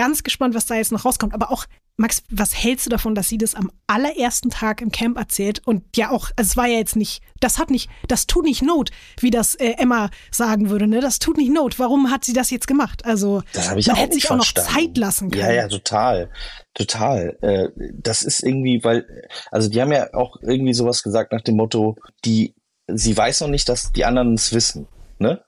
ganz 0.00 0.22
gespannt, 0.22 0.54
was 0.54 0.64
da 0.64 0.76
jetzt 0.76 0.92
noch 0.92 1.04
rauskommt. 1.04 1.34
Aber 1.34 1.50
auch, 1.50 1.66
Max, 1.98 2.22
was 2.30 2.54
hältst 2.56 2.86
du 2.86 2.90
davon, 2.90 3.14
dass 3.14 3.28
sie 3.28 3.36
das 3.36 3.54
am 3.54 3.70
allerersten 3.86 4.48
Tag 4.48 4.80
im 4.80 4.90
Camp 4.90 5.18
erzählt? 5.18 5.60
Und 5.66 5.84
ja 5.94 6.10
auch, 6.10 6.30
also 6.36 6.48
es 6.48 6.56
war 6.56 6.66
ja 6.66 6.78
jetzt 6.78 6.96
nicht, 6.96 7.20
das 7.40 7.58
hat 7.58 7.68
nicht, 7.68 7.90
das 8.08 8.26
tut 8.26 8.46
nicht 8.46 8.62
Not, 8.62 8.90
wie 9.20 9.30
das 9.30 9.56
äh, 9.56 9.74
Emma 9.76 10.08
sagen 10.30 10.70
würde, 10.70 10.86
ne? 10.86 11.02
Das 11.02 11.18
tut 11.18 11.36
nicht 11.36 11.52
Not. 11.52 11.78
Warum 11.78 12.10
hat 12.10 12.24
sie 12.24 12.32
das 12.32 12.50
jetzt 12.50 12.66
gemacht? 12.66 13.04
Also, 13.04 13.42
Das 13.52 13.68
habe 13.68 13.80
ich 13.80 13.88
man 13.88 13.96
auch 13.96 14.00
hätte 14.00 14.14
sich 14.14 14.30
auch 14.30 14.36
noch. 14.36 14.46
Zeit 14.46 14.96
lassen 14.96 15.30
können. 15.30 15.42
Ja, 15.42 15.52
ja, 15.52 15.68
total. 15.68 16.30
Total. 16.72 17.36
Äh, 17.42 17.68
das 17.92 18.22
ist 18.22 18.42
irgendwie, 18.42 18.82
weil, 18.82 19.28
also 19.50 19.68
die 19.68 19.82
haben 19.82 19.92
ja 19.92 20.14
auch 20.14 20.36
irgendwie 20.40 20.72
sowas 20.72 21.02
gesagt 21.02 21.32
nach 21.32 21.42
dem 21.42 21.56
Motto, 21.56 21.96
die, 22.24 22.54
sie 22.86 23.14
weiß 23.14 23.42
noch 23.42 23.48
nicht, 23.48 23.68
dass 23.68 23.92
die 23.92 24.06
anderen 24.06 24.32
es 24.32 24.54
wissen, 24.54 24.88
ne? 25.18 25.44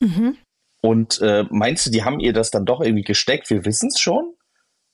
Mhm. 0.00 0.36
Und 0.80 1.20
äh, 1.20 1.44
meinst 1.50 1.86
du, 1.86 1.90
die 1.90 2.04
haben 2.04 2.20
ihr 2.20 2.32
das 2.32 2.50
dann 2.50 2.64
doch 2.64 2.80
irgendwie 2.80 3.02
gesteckt? 3.02 3.50
Wir 3.50 3.64
wissen 3.64 3.88
es 3.92 4.00
schon? 4.00 4.34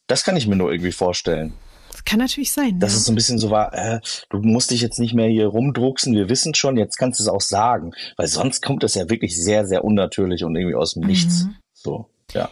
Das 0.07 0.25
kann 0.25 0.37
ich 0.37 0.47
mir 0.47 0.57
nur 0.57 0.73
irgendwie 0.73 0.92
vorstellen. 0.92 1.55
Das 1.90 2.05
kann 2.05 2.18
natürlich 2.18 2.53
sein. 2.53 2.81
Dass 2.81 2.92
ja. 2.92 2.99
es 2.99 3.05
so 3.05 3.12
ein 3.12 3.14
bisschen 3.14 3.38
so 3.38 3.51
war, 3.51 3.73
äh, 3.73 4.01
du 4.31 4.38
musst 4.38 4.70
dich 4.70 4.81
jetzt 4.81 4.99
nicht 4.99 5.14
mehr 5.14 5.29
hier 5.29 5.47
rumdrucksen, 5.47 6.14
wir 6.14 6.29
wissen 6.29 6.55
schon, 6.55 6.77
jetzt 6.77 6.97
kannst 6.97 7.20
du 7.20 7.25
es 7.25 7.29
auch 7.29 7.40
sagen. 7.40 7.92
Weil 8.16 8.27
sonst 8.27 8.62
kommt 8.62 8.83
das 8.83 8.94
ja 8.94 9.09
wirklich 9.09 9.37
sehr, 9.37 9.66
sehr 9.66 9.85
unnatürlich 9.85 10.42
und 10.42 10.57
irgendwie 10.57 10.75
aus 10.75 10.94
dem 10.94 11.05
Nichts. 11.05 11.44
Mhm. 11.44 11.57
So, 11.73 12.09
ja. 12.33 12.51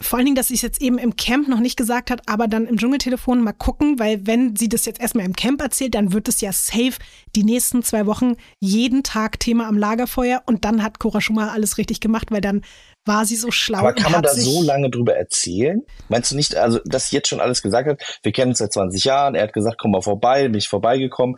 Vor 0.00 0.16
allen 0.18 0.24
Dingen, 0.26 0.36
dass 0.36 0.48
sie 0.48 0.54
es 0.54 0.62
jetzt 0.62 0.80
eben 0.80 0.96
im 0.98 1.16
Camp 1.16 1.46
noch 1.48 1.60
nicht 1.60 1.76
gesagt 1.76 2.10
hat, 2.10 2.22
aber 2.26 2.48
dann 2.48 2.66
im 2.66 2.78
Dschungeltelefon 2.78 3.42
mal 3.42 3.52
gucken, 3.52 3.98
weil 3.98 4.26
wenn 4.26 4.56
sie 4.56 4.68
das 4.68 4.86
jetzt 4.86 5.00
erstmal 5.00 5.26
im 5.26 5.34
Camp 5.34 5.60
erzählt, 5.60 5.94
dann 5.94 6.12
wird 6.12 6.26
es 6.28 6.40
ja 6.40 6.52
safe 6.52 6.94
die 7.36 7.44
nächsten 7.44 7.82
zwei 7.82 8.06
Wochen 8.06 8.36
jeden 8.60 9.02
Tag 9.02 9.38
Thema 9.40 9.68
am 9.68 9.76
Lagerfeuer 9.76 10.42
und 10.46 10.64
dann 10.64 10.82
hat 10.82 10.98
Cora 10.98 11.20
Schumacher 11.20 11.52
alles 11.52 11.76
richtig 11.78 12.00
gemacht, 12.00 12.30
weil 12.30 12.40
dann 12.40 12.62
war 13.06 13.24
sie 13.26 13.36
so 13.36 13.50
schlau. 13.50 13.78
Aber 13.78 13.92
kann 13.92 14.12
man 14.12 14.22
da 14.22 14.34
so 14.34 14.62
lange 14.62 14.90
drüber 14.90 15.16
erzählen? 15.16 15.82
Meinst 16.08 16.30
du 16.32 16.36
nicht, 16.36 16.54
also, 16.56 16.80
dass 16.84 17.08
sie 17.10 17.16
jetzt 17.16 17.28
schon 17.28 17.40
alles 17.40 17.62
gesagt 17.62 17.88
hat? 17.88 18.18
Wir 18.22 18.32
kennen 18.32 18.50
uns 18.52 18.58
seit 18.58 18.72
20 18.72 19.04
Jahren. 19.04 19.34
Er 19.34 19.42
hat 19.44 19.52
gesagt, 19.52 19.76
komm 19.78 19.90
mal 19.92 20.02
vorbei, 20.02 20.44
bin 20.48 20.54
ich 20.58 20.68
vorbeigekommen. 20.68 21.36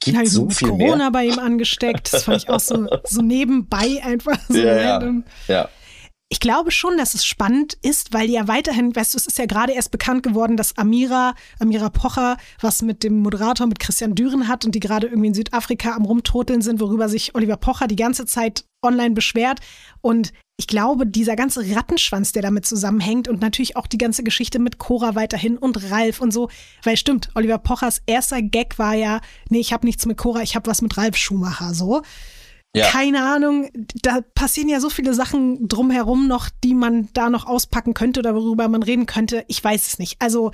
Gibt 0.00 0.16
Ja, 0.16 0.24
so 0.26 0.50
viel 0.50 0.68
Corona 0.68 0.96
mehr? 0.96 1.10
bei 1.10 1.24
ihm 1.24 1.38
angesteckt. 1.38 2.12
Das 2.12 2.24
fand 2.24 2.42
ich 2.42 2.48
auch 2.50 2.60
so, 2.60 2.86
so 3.04 3.22
nebenbei 3.22 4.00
einfach 4.02 4.38
so 4.48 4.58
Ja, 4.58 4.76
ja. 4.76 4.90
random. 4.96 5.24
Ja. 5.46 5.68
Ich 6.30 6.40
glaube 6.40 6.70
schon, 6.70 6.98
dass 6.98 7.14
es 7.14 7.24
spannend 7.24 7.78
ist, 7.80 8.12
weil 8.12 8.28
ja 8.28 8.48
weiterhin, 8.48 8.94
weißt 8.94 9.14
du, 9.14 9.18
es 9.18 9.26
ist 9.26 9.38
ja 9.38 9.46
gerade 9.46 9.72
erst 9.72 9.90
bekannt 9.90 10.22
geworden, 10.22 10.58
dass 10.58 10.76
Amira, 10.76 11.34
Amira 11.58 11.88
Pocher, 11.88 12.36
was 12.60 12.82
mit 12.82 13.02
dem 13.02 13.20
Moderator, 13.20 13.66
mit 13.66 13.78
Christian 13.78 14.14
Düren 14.14 14.46
hat 14.46 14.66
und 14.66 14.74
die 14.74 14.80
gerade 14.80 15.06
irgendwie 15.06 15.28
in 15.28 15.34
Südafrika 15.34 15.96
am 15.96 16.04
Rumtoteln 16.04 16.60
sind, 16.60 16.80
worüber 16.80 17.08
sich 17.08 17.34
Oliver 17.34 17.56
Pocher 17.56 17.86
die 17.86 17.96
ganze 17.96 18.26
Zeit 18.26 18.66
online 18.82 19.14
beschwert. 19.14 19.60
Und 20.02 20.34
ich 20.58 20.66
glaube, 20.66 21.06
dieser 21.06 21.34
ganze 21.34 21.64
Rattenschwanz, 21.74 22.32
der 22.32 22.42
damit 22.42 22.66
zusammenhängt 22.66 23.26
und 23.26 23.40
natürlich 23.40 23.76
auch 23.76 23.86
die 23.86 23.96
ganze 23.96 24.22
Geschichte 24.22 24.58
mit 24.58 24.76
Cora 24.76 25.14
weiterhin 25.14 25.56
und 25.56 25.90
Ralf 25.90 26.20
und 26.20 26.32
so, 26.32 26.50
weil 26.82 26.98
stimmt, 26.98 27.30
Oliver 27.36 27.58
Pochers 27.58 28.02
erster 28.04 28.42
Gag 28.42 28.78
war 28.78 28.94
ja, 28.94 29.20
nee, 29.48 29.60
ich 29.60 29.72
habe 29.72 29.86
nichts 29.86 30.04
mit 30.04 30.18
Cora, 30.18 30.42
ich 30.42 30.56
habe 30.56 30.68
was 30.68 30.82
mit 30.82 30.98
Ralf 30.98 31.16
Schumacher, 31.16 31.72
so. 31.72 32.02
Ja. 32.76 32.86
Keine 32.90 33.24
Ahnung, 33.24 33.70
da 34.02 34.20
passieren 34.34 34.68
ja 34.68 34.80
so 34.80 34.90
viele 34.90 35.14
Sachen 35.14 35.68
drumherum 35.68 36.28
noch, 36.28 36.50
die 36.62 36.74
man 36.74 37.08
da 37.14 37.30
noch 37.30 37.46
auspacken 37.46 37.94
könnte 37.94 38.20
oder 38.20 38.34
worüber 38.34 38.68
man 38.68 38.82
reden 38.82 39.06
könnte. 39.06 39.44
Ich 39.48 39.62
weiß 39.62 39.86
es 39.86 39.98
nicht. 39.98 40.20
Also 40.20 40.52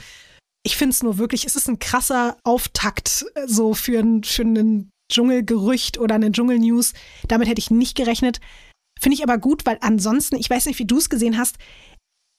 ich 0.64 0.76
finde 0.76 0.94
es 0.94 1.02
nur 1.02 1.18
wirklich, 1.18 1.44
es 1.44 1.56
ist 1.56 1.68
ein 1.68 1.78
krasser 1.78 2.36
Auftakt 2.44 3.26
äh, 3.34 3.46
so 3.46 3.74
für, 3.74 3.98
ein, 3.98 4.22
für 4.24 4.44
Dschungelgerücht 5.12 5.98
oder 5.98 6.14
eine 6.14 6.32
Dschungelnews. 6.32 6.94
Damit 7.28 7.48
hätte 7.48 7.58
ich 7.58 7.70
nicht 7.70 7.96
gerechnet. 7.96 8.40
Finde 9.00 9.16
ich 9.16 9.22
aber 9.22 9.38
gut, 9.38 9.66
weil 9.66 9.78
ansonsten, 9.80 10.36
ich 10.36 10.48
weiß 10.48 10.66
nicht, 10.66 10.78
wie 10.78 10.86
du 10.86 10.98
es 10.98 11.10
gesehen 11.10 11.36
hast, 11.36 11.56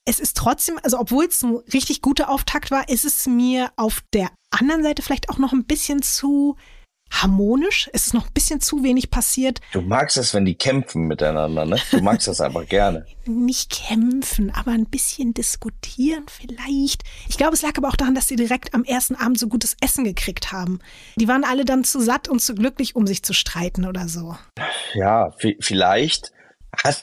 es 0.08 0.20
ist 0.20 0.36
trotzdem, 0.36 0.78
also 0.82 0.98
obwohl 0.98 1.26
es 1.26 1.42
ein 1.42 1.56
richtig 1.72 2.00
guter 2.00 2.30
Auftakt 2.30 2.70
war, 2.70 2.88
ist 2.88 3.04
es 3.04 3.26
mir 3.26 3.72
auf 3.76 4.02
der 4.14 4.30
anderen 4.50 4.82
Seite 4.82 5.02
vielleicht 5.02 5.28
auch 5.28 5.38
noch 5.38 5.52
ein 5.52 5.64
bisschen 5.64 6.00
zu 6.02 6.56
harmonisch. 7.10 7.88
Es 7.92 8.06
ist 8.08 8.14
noch 8.14 8.26
ein 8.26 8.32
bisschen 8.32 8.60
zu 8.60 8.82
wenig 8.82 9.10
passiert. 9.10 9.60
Du 9.72 9.80
magst 9.80 10.16
es, 10.16 10.34
wenn 10.34 10.44
die 10.44 10.54
kämpfen 10.54 11.02
miteinander, 11.02 11.64
ne? 11.64 11.76
Du 11.90 12.00
magst 12.00 12.28
das 12.28 12.40
einfach 12.40 12.66
gerne. 12.66 13.06
Nicht 13.26 13.70
kämpfen, 13.70 14.50
aber 14.54 14.72
ein 14.72 14.86
bisschen 14.86 15.32
diskutieren 15.34 16.24
vielleicht. 16.28 17.02
Ich 17.28 17.36
glaube, 17.36 17.54
es 17.54 17.62
lag 17.62 17.72
aber 17.76 17.88
auch 17.88 17.96
daran, 17.96 18.14
dass 18.14 18.28
sie 18.28 18.36
direkt 18.36 18.74
am 18.74 18.84
ersten 18.84 19.14
Abend 19.14 19.38
so 19.38 19.48
gutes 19.48 19.76
Essen 19.80 20.04
gekriegt 20.04 20.52
haben. 20.52 20.78
Die 21.16 21.28
waren 21.28 21.44
alle 21.44 21.64
dann 21.64 21.84
zu 21.84 22.00
satt 22.00 22.28
und 22.28 22.40
zu 22.40 22.54
glücklich, 22.54 22.94
um 22.96 23.06
sich 23.06 23.22
zu 23.22 23.32
streiten 23.32 23.86
oder 23.86 24.08
so. 24.08 24.36
Ja, 24.94 25.30
vi- 25.40 25.56
vielleicht. 25.60 26.32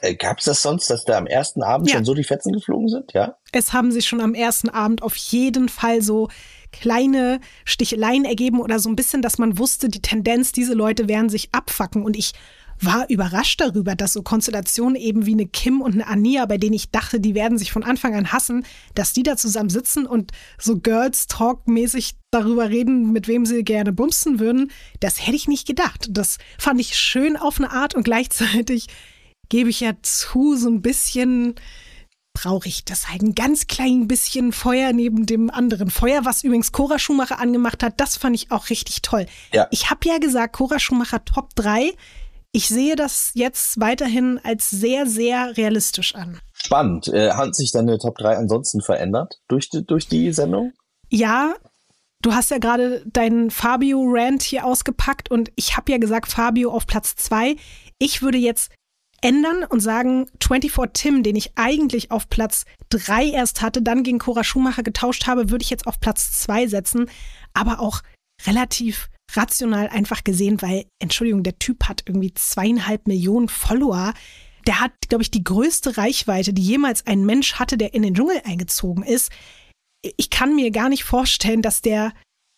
Äh, 0.01 0.13
Gab 0.15 0.37
es 0.37 0.45
das 0.45 0.61
sonst, 0.61 0.87
dass 0.91 1.03
da 1.03 1.17
am 1.17 1.25
ersten 1.25 1.63
Abend 1.63 1.89
Ja. 1.89 1.95
schon 1.95 2.05
so 2.05 2.13
die 2.13 2.23
Fetzen 2.23 2.53
geflogen 2.53 2.89
sind? 2.89 3.11
Ja? 3.13 3.37
Es 3.51 3.73
haben 3.73 3.91
sich 3.91 4.05
schon 4.07 4.21
am 4.21 4.35
ersten 4.35 4.69
Abend 4.69 5.01
auf 5.01 5.15
jeden 5.15 5.67
Fall 5.67 6.03
so 6.03 6.29
kleine 6.73 7.39
Sticheleien 7.63 8.25
ergeben 8.25 8.59
oder 8.59 8.79
so 8.79 8.89
ein 8.89 8.97
bisschen, 8.97 9.21
dass 9.21 9.37
man 9.37 9.57
wusste, 9.57 9.87
die 9.87 10.01
Tendenz, 10.01 10.51
diese 10.51 10.73
Leute 10.73 11.07
werden 11.07 11.29
sich 11.29 11.49
abfacken. 11.53 12.03
Und 12.03 12.17
ich 12.17 12.33
war 12.81 13.09
überrascht 13.09 13.61
darüber, 13.61 13.95
dass 13.95 14.13
so 14.13 14.23
Konstellationen 14.23 14.95
eben 14.95 15.25
wie 15.25 15.33
eine 15.33 15.45
Kim 15.45 15.81
und 15.81 15.93
eine 15.93 16.07
Ania, 16.07 16.45
bei 16.45 16.57
denen 16.57 16.73
ich 16.73 16.91
dachte, 16.91 17.19
die 17.19 17.35
werden 17.35 17.57
sich 17.57 17.71
von 17.71 17.83
Anfang 17.83 18.15
an 18.15 18.31
hassen, 18.31 18.65
dass 18.95 19.13
die 19.13 19.23
da 19.23 19.37
zusammen 19.37 19.69
sitzen 19.69 20.05
und 20.05 20.31
so 20.57 20.79
Girls 20.79 21.27
Talk 21.27 21.67
mäßig 21.67 22.15
darüber 22.31 22.69
reden, 22.69 23.11
mit 23.13 23.27
wem 23.27 23.45
sie 23.45 23.63
gerne 23.63 23.93
bumsen 23.93 24.39
würden. 24.39 24.71
Das 24.99 25.25
hätte 25.25 25.37
ich 25.37 25.47
nicht 25.47 25.67
gedacht. 25.67 26.07
Das 26.09 26.37
fand 26.57 26.81
ich 26.81 26.95
schön 26.95 27.37
auf 27.37 27.59
eine 27.59 27.71
Art 27.71 27.95
und 27.95 28.03
gleichzeitig 28.03 28.87
gebe 29.49 29.69
ich 29.69 29.81
ja 29.81 29.93
zu, 30.01 30.55
so 30.55 30.69
ein 30.69 30.81
bisschen 30.81 31.55
brauche 32.33 32.67
ich 32.67 32.83
das 32.83 33.09
halt 33.09 33.21
ein 33.21 33.35
ganz 33.35 33.67
klein 33.67 34.07
bisschen 34.07 34.51
Feuer 34.51 34.91
neben 34.91 35.25
dem 35.25 35.49
anderen 35.49 35.89
Feuer, 35.89 36.25
was 36.25 36.43
übrigens 36.43 36.71
Cora 36.71 36.99
Schumacher 36.99 37.39
angemacht 37.39 37.83
hat. 37.83 37.99
Das 37.99 38.17
fand 38.17 38.35
ich 38.35 38.51
auch 38.51 38.69
richtig 38.69 39.01
toll. 39.01 39.27
Ja. 39.53 39.67
Ich 39.71 39.89
habe 39.89 40.01
ja 40.05 40.17
gesagt, 40.17 40.55
Cora 40.55 40.79
Schumacher 40.79 41.23
Top 41.23 41.55
3. 41.55 41.93
Ich 42.51 42.67
sehe 42.67 42.95
das 42.95 43.31
jetzt 43.33 43.79
weiterhin 43.79 44.39
als 44.43 44.69
sehr, 44.69 45.07
sehr 45.07 45.57
realistisch 45.57 46.15
an. 46.15 46.39
Spannend. 46.53 47.07
Äh, 47.07 47.31
hat 47.31 47.55
sich 47.55 47.71
deine 47.71 47.97
Top 47.97 48.17
3 48.17 48.37
ansonsten 48.37 48.81
verändert 48.81 49.39
durch 49.47 49.69
die, 49.69 49.85
durch 49.85 50.07
die 50.07 50.31
Sendung? 50.33 50.73
Ja, 51.09 51.55
du 52.21 52.33
hast 52.33 52.51
ja 52.51 52.57
gerade 52.57 53.03
deinen 53.05 53.51
Fabio-Rant 53.51 54.41
hier 54.43 54.65
ausgepackt 54.65 55.31
und 55.31 55.51
ich 55.55 55.77
habe 55.77 55.91
ja 55.91 55.97
gesagt, 55.97 56.31
Fabio 56.31 56.71
auf 56.71 56.87
Platz 56.87 57.15
2. 57.15 57.55
Ich 57.99 58.21
würde 58.21 58.37
jetzt 58.37 58.71
ändern 59.23 59.63
und 59.63 59.79
sagen, 59.79 60.27
24 60.41 60.89
Tim, 60.93 61.23
den 61.23 61.35
ich 61.35 61.53
eigentlich 61.55 62.11
auf 62.11 62.29
Platz 62.29 62.65
3 62.89 63.29
erst 63.29 63.61
hatte, 63.61 63.81
dann 63.81 64.03
gegen 64.03 64.19
Cora 64.19 64.43
Schumacher 64.43 64.83
getauscht 64.83 65.27
habe, 65.27 65.49
würde 65.49 65.63
ich 65.63 65.69
jetzt 65.69 65.87
auf 65.87 65.99
Platz 65.99 66.31
2 66.33 66.67
setzen. 66.67 67.09
Aber 67.53 67.79
auch 67.79 68.01
relativ 68.45 69.09
rational 69.31 69.87
einfach 69.87 70.23
gesehen, 70.23 70.61
weil, 70.61 70.85
Entschuldigung, 70.99 71.43
der 71.43 71.57
Typ 71.57 71.87
hat 71.87 72.03
irgendwie 72.05 72.33
zweieinhalb 72.33 73.07
Millionen 73.07 73.47
Follower. 73.47 74.13
Der 74.67 74.81
hat, 74.81 74.91
glaube 75.07 75.23
ich, 75.23 75.31
die 75.31 75.43
größte 75.43 75.97
Reichweite, 75.97 76.53
die 76.53 76.61
jemals 76.61 77.07
ein 77.07 77.25
Mensch 77.25 77.55
hatte, 77.55 77.77
der 77.77 77.93
in 77.93 78.03
den 78.03 78.13
Dschungel 78.13 78.41
eingezogen 78.43 79.03
ist. 79.03 79.31
Ich 80.17 80.29
kann 80.29 80.55
mir 80.55 80.71
gar 80.71 80.89
nicht 80.89 81.05
vorstellen, 81.05 81.61
dass 81.61 81.81
der 81.81 82.13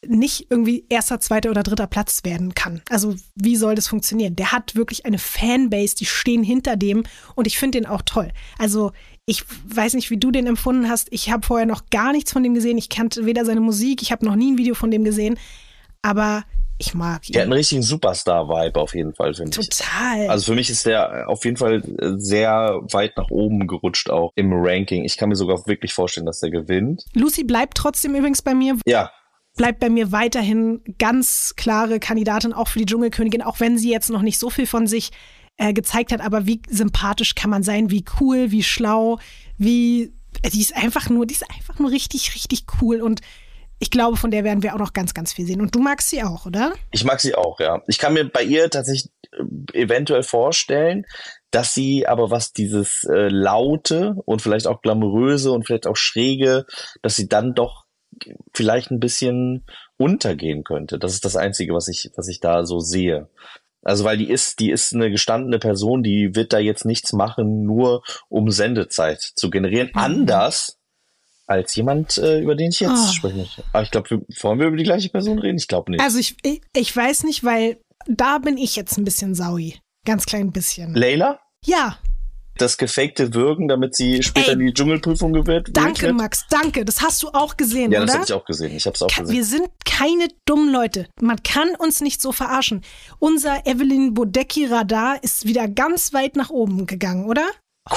nicht 0.07 0.47
irgendwie 0.49 0.85
erster, 0.89 1.19
zweiter 1.19 1.49
oder 1.49 1.63
dritter 1.63 1.87
Platz 1.87 2.21
werden 2.23 2.53
kann. 2.53 2.81
Also 2.89 3.15
wie 3.35 3.55
soll 3.55 3.75
das 3.75 3.87
funktionieren? 3.87 4.35
Der 4.35 4.51
hat 4.51 4.75
wirklich 4.75 5.05
eine 5.05 5.17
Fanbase, 5.17 5.95
die 5.95 6.05
stehen 6.05 6.43
hinter 6.43 6.75
dem 6.75 7.03
und 7.35 7.47
ich 7.47 7.57
finde 7.57 7.79
den 7.79 7.87
auch 7.87 8.01
toll. 8.03 8.31
Also 8.57 8.91
ich 9.25 9.43
weiß 9.67 9.95
nicht, 9.95 10.11
wie 10.11 10.17
du 10.17 10.31
den 10.31 10.47
empfunden 10.47 10.89
hast. 10.89 11.07
Ich 11.11 11.31
habe 11.31 11.45
vorher 11.45 11.65
noch 11.65 11.89
gar 11.89 12.11
nichts 12.11 12.31
von 12.31 12.43
dem 12.43 12.53
gesehen. 12.53 12.77
Ich 12.77 12.89
kannte 12.89 13.25
weder 13.25 13.45
seine 13.45 13.61
Musik, 13.61 14.01
ich 14.01 14.11
habe 14.11 14.25
noch 14.25 14.35
nie 14.35 14.51
ein 14.51 14.57
Video 14.57 14.75
von 14.75 14.91
dem 14.91 15.03
gesehen, 15.03 15.37
aber 16.01 16.43
ich 16.77 16.93
mag 16.93 17.27
ihn. 17.27 17.33
Der 17.33 17.43
hat 17.43 17.45
einen 17.45 17.53
richtigen 17.53 17.81
Superstar-Vibe 17.81 18.79
auf 18.79 18.93
jeden 18.93 19.13
Fall, 19.15 19.33
finde 19.33 19.59
ich. 19.59 19.69
Total. 19.69 20.27
Also 20.27 20.51
für 20.51 20.55
mich 20.55 20.69
ist 20.69 20.85
der 20.85 21.29
auf 21.29 21.45
jeden 21.45 21.57
Fall 21.57 21.81
sehr 22.17 22.81
weit 22.91 23.15
nach 23.17 23.29
oben 23.29 23.65
gerutscht 23.65 24.09
auch 24.09 24.31
im 24.35 24.51
Ranking. 24.53 25.05
Ich 25.05 25.17
kann 25.17 25.29
mir 25.29 25.35
sogar 25.37 25.65
wirklich 25.67 25.93
vorstellen, 25.93 26.25
dass 26.25 26.41
der 26.41 26.51
gewinnt. 26.51 27.05
Lucy 27.13 27.45
bleibt 27.45 27.77
trotzdem 27.77 28.15
übrigens 28.15 28.41
bei 28.41 28.53
mir. 28.53 28.77
Ja, 28.85 29.11
bleibt 29.55 29.79
bei 29.79 29.89
mir 29.89 30.11
weiterhin 30.11 30.81
ganz 30.99 31.53
klare 31.55 31.99
Kandidatin 31.99 32.53
auch 32.53 32.67
für 32.67 32.79
die 32.79 32.85
Dschungelkönigin, 32.85 33.41
auch 33.41 33.59
wenn 33.59 33.77
sie 33.77 33.91
jetzt 33.91 34.09
noch 34.09 34.21
nicht 34.21 34.39
so 34.39 34.49
viel 34.49 34.67
von 34.67 34.87
sich 34.87 35.11
äh, 35.57 35.73
gezeigt 35.73 36.11
hat. 36.11 36.21
Aber 36.21 36.45
wie 36.45 36.61
sympathisch 36.69 37.35
kann 37.35 37.49
man 37.49 37.63
sein, 37.63 37.89
wie 37.89 38.05
cool, 38.19 38.51
wie 38.51 38.63
schlau, 38.63 39.19
wie 39.57 40.13
die 40.53 40.61
ist 40.61 40.75
einfach 40.75 41.09
nur, 41.09 41.25
die 41.25 41.33
ist 41.33 41.49
einfach 41.49 41.79
nur 41.79 41.91
richtig, 41.91 42.35
richtig 42.35 42.65
cool 42.81 43.01
und 43.01 43.21
ich 43.79 43.91
glaube, 43.91 44.15
von 44.17 44.31
der 44.31 44.43
werden 44.43 44.63
wir 44.63 44.73
auch 44.73 44.79
noch 44.79 44.93
ganz, 44.93 45.13
ganz 45.13 45.33
viel 45.33 45.45
sehen. 45.45 45.61
Und 45.61 45.75
du 45.75 45.79
magst 45.79 46.09
sie 46.09 46.23
auch, 46.23 46.45
oder? 46.45 46.73
Ich 46.91 47.03
mag 47.03 47.19
sie 47.19 47.35
auch, 47.35 47.59
ja. 47.59 47.81
Ich 47.87 47.97
kann 47.97 48.13
mir 48.13 48.29
bei 48.29 48.41
ihr 48.41 48.69
tatsächlich 48.69 49.11
äh, 49.33 49.81
eventuell 49.81 50.23
vorstellen, 50.23 51.05
dass 51.51 51.73
sie 51.73 52.07
aber 52.07 52.31
was 52.31 52.53
dieses 52.53 53.03
äh, 53.03 53.27
laute 53.27 54.15
und 54.25 54.41
vielleicht 54.41 54.67
auch 54.67 54.81
glamouröse 54.81 55.51
und 55.51 55.65
vielleicht 55.65 55.87
auch 55.87 55.97
schräge, 55.97 56.65
dass 57.01 57.17
sie 57.17 57.27
dann 57.27 57.53
doch 57.53 57.84
vielleicht 58.53 58.91
ein 58.91 58.99
bisschen 58.99 59.65
untergehen 59.97 60.63
könnte. 60.63 60.99
Das 60.99 61.13
ist 61.13 61.25
das 61.25 61.35
Einzige, 61.35 61.73
was 61.73 61.87
ich, 61.87 62.11
was 62.15 62.27
ich 62.27 62.39
da 62.39 62.65
so 62.65 62.79
sehe. 62.79 63.29
Also 63.83 64.03
weil 64.03 64.17
die 64.17 64.29
ist, 64.29 64.59
die 64.59 64.71
ist 64.71 64.93
eine 64.93 65.11
gestandene 65.11 65.59
Person, 65.59 66.01
die 66.01 66.31
wird 66.33 66.53
da 66.53 66.59
jetzt 66.59 66.85
nichts 66.85 67.13
machen, 67.13 67.65
nur 67.65 68.03
um 68.29 68.49
Sendezeit 68.49 69.21
zu 69.21 69.49
generieren. 69.49 69.89
Mhm. 69.93 69.99
Anders 69.99 70.77
als 71.47 71.75
jemand, 71.75 72.17
äh, 72.17 72.41
über 72.41 72.55
den 72.55 72.71
ich 72.71 72.79
jetzt 72.79 73.09
oh. 73.09 73.13
spreche. 73.13 73.63
Aber 73.71 73.83
ich 73.83 73.91
glaube, 73.91 74.09
wollen 74.41 74.59
wir 74.59 74.67
über 74.67 74.77
die 74.77 74.83
gleiche 74.83 75.09
Person 75.09 75.37
reden? 75.37 75.57
Ich 75.57 75.67
glaube 75.67 75.91
nicht. 75.91 76.01
Also 76.01 76.17
ich, 76.17 76.35
ich, 76.43 76.61
ich 76.75 76.95
weiß 76.95 77.23
nicht, 77.25 77.43
weil 77.43 77.77
da 78.07 78.39
bin 78.39 78.57
ich 78.57 78.75
jetzt 78.75 78.97
ein 78.97 79.03
bisschen 79.03 79.35
saui. 79.35 79.79
Ganz 80.05 80.25
klein 80.25 80.51
bisschen. 80.51 80.95
Leila? 80.95 81.39
Ja 81.63 81.99
das 82.57 82.77
gefakte 82.77 83.33
Würgen, 83.33 83.67
damit 83.67 83.95
sie 83.95 84.23
später 84.23 84.49
Ey, 84.49 84.53
in 84.53 84.59
die 84.67 84.73
Dschungelprüfung 84.73 85.33
gewählt 85.33 85.67
wird. 85.67 85.77
Danke, 85.77 86.13
Max, 86.13 86.45
danke. 86.49 86.85
Das 86.85 87.01
hast 87.01 87.21
du 87.23 87.29
auch 87.29 87.57
gesehen, 87.57 87.91
ja, 87.91 87.99
oder? 87.99 87.99
Ja, 87.99 88.05
das 88.05 88.15
habe 88.15 88.25
ich 88.25 88.33
auch 88.33 88.45
gesehen. 88.45 88.75
Ich 88.75 88.85
habe 88.85 88.95
es 88.95 89.01
auch 89.01 89.07
gesehen. 89.07 89.29
Wir 89.29 89.43
sind 89.43 89.69
keine 89.85 90.27
dummen 90.45 90.71
Leute. 90.71 91.07
Man 91.21 91.43
kann 91.43 91.69
uns 91.77 92.01
nicht 92.01 92.21
so 92.21 92.31
verarschen. 92.31 92.83
Unser 93.19 93.65
Evelyn 93.65 94.13
Bodecki-Radar 94.13 95.23
ist 95.23 95.45
wieder 95.45 95.67
ganz 95.67 96.13
weit 96.13 96.35
nach 96.35 96.49
oben 96.49 96.85
gegangen, 96.85 97.25
oder? 97.25 97.45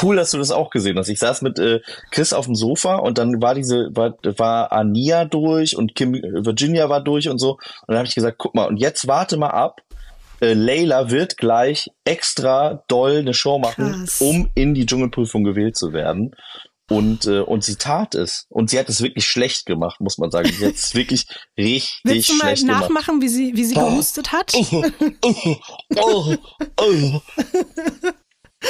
Cool, 0.03 0.17
dass 0.17 0.33
du 0.33 0.39
das 0.39 0.51
auch 0.51 0.69
gesehen 0.69 0.99
hast. 0.99 1.09
Ich 1.09 1.19
saß 1.19 1.41
mit 1.41 1.59
äh, 1.59 1.81
Chris 2.11 2.35
auf 2.35 2.45
dem 2.45 2.55
Sofa 2.55 2.97
und 2.97 3.17
dann 3.17 3.41
war 3.41 3.55
diese, 3.55 3.89
war, 3.95 4.17
war 4.37 4.71
Ania 4.71 5.25
durch 5.25 5.77
und 5.77 5.95
Kim 5.95 6.13
Virginia 6.13 6.91
war 6.91 7.03
durch 7.03 7.31
und 7.31 7.39
so. 7.39 7.53
Und 7.53 7.63
dann 7.89 7.99
habe 7.99 8.09
ich 8.09 8.15
gesagt, 8.15 8.37
guck 8.37 8.55
mal, 8.55 8.67
und 8.67 8.77
jetzt 8.77 9.09
warte 9.09 9.39
mal 9.39 9.49
ab, 9.49 9.81
äh, 10.41 10.55
Layla 10.55 11.11
wird 11.11 11.37
gleich 11.37 11.91
extra 12.05 12.85
doll 12.89 13.19
eine 13.19 13.35
Show 13.35 13.59
machen, 13.59 13.93
Krass. 13.93 14.21
um 14.21 14.51
in 14.55 14.75
die 14.75 14.87
Dschungelprüfung 14.87 15.45
gewählt 15.45 15.77
zu 15.77 15.93
werden. 15.93 16.35
Und, 16.91 17.27
äh, 17.27 17.41
und 17.41 17.65
sie 17.65 17.77
tat 17.77 18.15
es. 18.15 18.47
Und 18.49 18.71
sie 18.71 18.79
hat 18.79 18.89
es 18.89 19.03
wirklich 19.03 19.27
schlecht 19.27 19.67
gemacht, 19.67 20.01
muss 20.01 20.17
man 20.17 20.31
sagen. 20.31 20.51
Sie 20.51 20.65
hat 20.65 20.75
es 20.75 20.95
wirklich 20.95 21.27
richtig 21.59 22.01
Willst 22.05 22.29
du 22.31 22.35
mal 22.37 22.57
schlecht 22.57 22.65
nachmachen, 22.65 23.21
gemacht. 23.21 23.23
wie 23.23 23.29
sie, 23.29 23.53
wie 23.55 23.65
sie 23.65 23.75
gehustet 23.75 24.33
hat? 24.33 24.55
oh, 25.97 26.35
oh. 26.81 27.21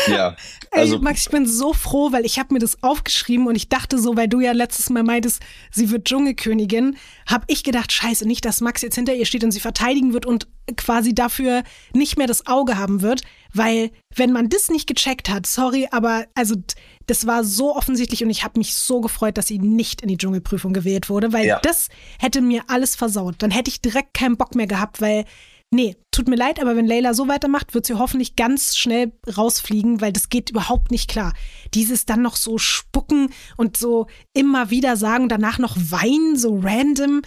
Ja. 0.09 0.37
Also, 0.70 0.96
Ey, 0.96 1.01
Max, 1.01 1.22
ich 1.22 1.31
bin 1.31 1.46
so 1.46 1.72
froh, 1.72 2.12
weil 2.12 2.27
ich 2.27 2.38
habe 2.38 2.53
mir 2.53 2.61
das 2.61 2.83
aufgeschrieben 2.83 3.46
und 3.46 3.57
ich 3.57 3.70
dachte 3.70 3.98
so, 3.98 4.16
weil 4.18 4.29
du 4.29 4.40
ja 4.40 4.53
letztes 4.53 4.90
Mal 4.90 5.03
meintest, 5.03 5.40
sie 5.70 5.90
wird 5.90 6.05
Dschungelkönigin, 6.05 6.98
habe 7.27 7.46
ich 7.48 7.64
gedacht, 7.64 7.90
scheiße, 7.90 8.29
nicht, 8.29 8.44
dass 8.44 8.61
Max 8.61 8.83
jetzt 8.83 8.96
hinter 8.96 9.14
ihr 9.14 9.24
steht 9.24 9.42
und 9.44 9.51
sie 9.51 9.61
verteidigen 9.61 10.12
wird 10.12 10.27
und 10.27 10.46
quasi 10.77 11.14
dafür 11.14 11.62
nicht 11.94 12.18
mehr 12.18 12.27
das 12.27 12.46
Auge 12.46 12.77
haben 12.77 13.01
wird, 13.01 13.22
weil 13.55 13.90
wenn 14.14 14.31
man 14.31 14.51
das 14.51 14.68
nicht 14.68 14.87
gecheckt 14.87 15.31
hat, 15.31 15.46
sorry, 15.46 15.88
aber 15.90 16.27
also 16.35 16.55
das 17.07 17.27
war 17.27 17.42
so 17.42 17.74
offensichtlich 17.74 18.22
und 18.22 18.29
ich 18.31 18.44
habe 18.44 18.59
mich 18.59 18.74
so 18.74 19.01
gefreut, 19.01 19.38
dass 19.38 19.46
sie 19.46 19.59
nicht 19.59 20.03
in 20.03 20.09
die 20.09 20.18
Dschungelprüfung 20.18 20.74
gewählt 20.74 21.09
wurde, 21.09 21.33
weil 21.33 21.46
ja. 21.46 21.61
das 21.62 21.88
hätte 22.18 22.42
mir 22.42 22.64
alles 22.68 22.94
versaut. 22.94 23.37
Dann 23.38 23.51
hätte 23.51 23.70
ich 23.70 23.81
direkt 23.81 24.12
keinen 24.12 24.37
Bock 24.37 24.55
mehr 24.55 24.66
gehabt, 24.66 25.01
weil 25.01 25.24
Nee, 25.70 25.96
tut 26.11 26.28
mir 26.28 26.37
leid, 26.37 26.61
aber 26.61 26.76
wenn 26.76 26.87
Leila 26.87 27.12
so 27.12 27.28
weitermacht, 27.28 27.74
wird 27.74 27.85
sie 27.85 27.98
hoffentlich 27.98 28.37
ganz 28.37 28.78
schnell 28.78 29.12
rausfliegen, 29.37 30.00
weil 30.00 30.12
das 30.12 30.31
geht 30.31 30.50
überhaupt 30.50 30.90
nicht 30.90 31.11
klar. 31.11 31.35
Dieses 31.74 32.07
dann 32.07 32.22
noch 32.22 32.37
so 32.37 32.57
spucken 32.57 33.31
und 33.59 33.76
so 33.76 34.07
immer 34.35 34.70
wieder 34.70 34.96
sagen, 34.96 35.28
danach 35.28 35.59
noch 35.59 35.76
weinen, 35.76 36.37
so 36.37 36.59
random. 36.59 37.20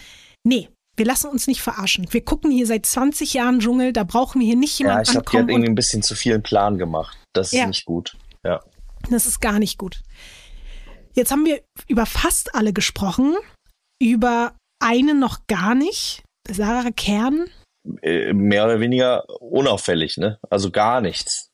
Nee, 0.43 0.69
wir 0.97 1.05
lassen 1.05 1.27
uns 1.27 1.45
nicht 1.45 1.61
verarschen. 1.61 2.07
Wir 2.11 2.25
gucken 2.25 2.49
hier 2.49 2.65
seit 2.65 2.85
20 2.85 3.35
Jahren 3.35 3.59
Dschungel, 3.59 3.93
da 3.93 4.03
brauchen 4.03 4.39
wir 4.41 4.47
hier 4.47 4.55
nicht 4.55 4.77
jemanden. 4.79 4.97
Ja, 4.97 5.03
ich 5.03 5.11
glaube, 5.11 5.29
die 5.31 5.37
hat 5.37 5.49
irgendwie 5.49 5.69
ein 5.69 5.75
bisschen 5.75 6.01
zu 6.01 6.15
vielen 6.15 6.41
Plan 6.41 6.79
gemacht. 6.79 7.17
Das 7.33 7.53
ist 7.53 7.59
ja. 7.59 7.67
nicht 7.67 7.85
gut. 7.85 8.17
Ja. 8.43 8.59
Das 9.09 9.27
ist 9.27 9.39
gar 9.39 9.59
nicht 9.59 9.77
gut. 9.77 10.01
Jetzt 11.13 11.31
haben 11.31 11.45
wir 11.45 11.61
über 11.87 12.05
fast 12.05 12.55
alle 12.55 12.73
gesprochen, 12.73 13.35
über 14.01 14.55
eine 14.79 15.13
noch 15.13 15.45
gar 15.47 15.75
nicht. 15.75 16.23
Sarah 16.49 16.91
Kern, 16.91 17.45
mehr 17.83 18.65
oder 18.65 18.79
weniger 18.79 19.23
unauffällig, 19.41 20.17
ne? 20.17 20.39
Also 20.49 20.71
gar 20.71 21.01
nichts. 21.01 21.51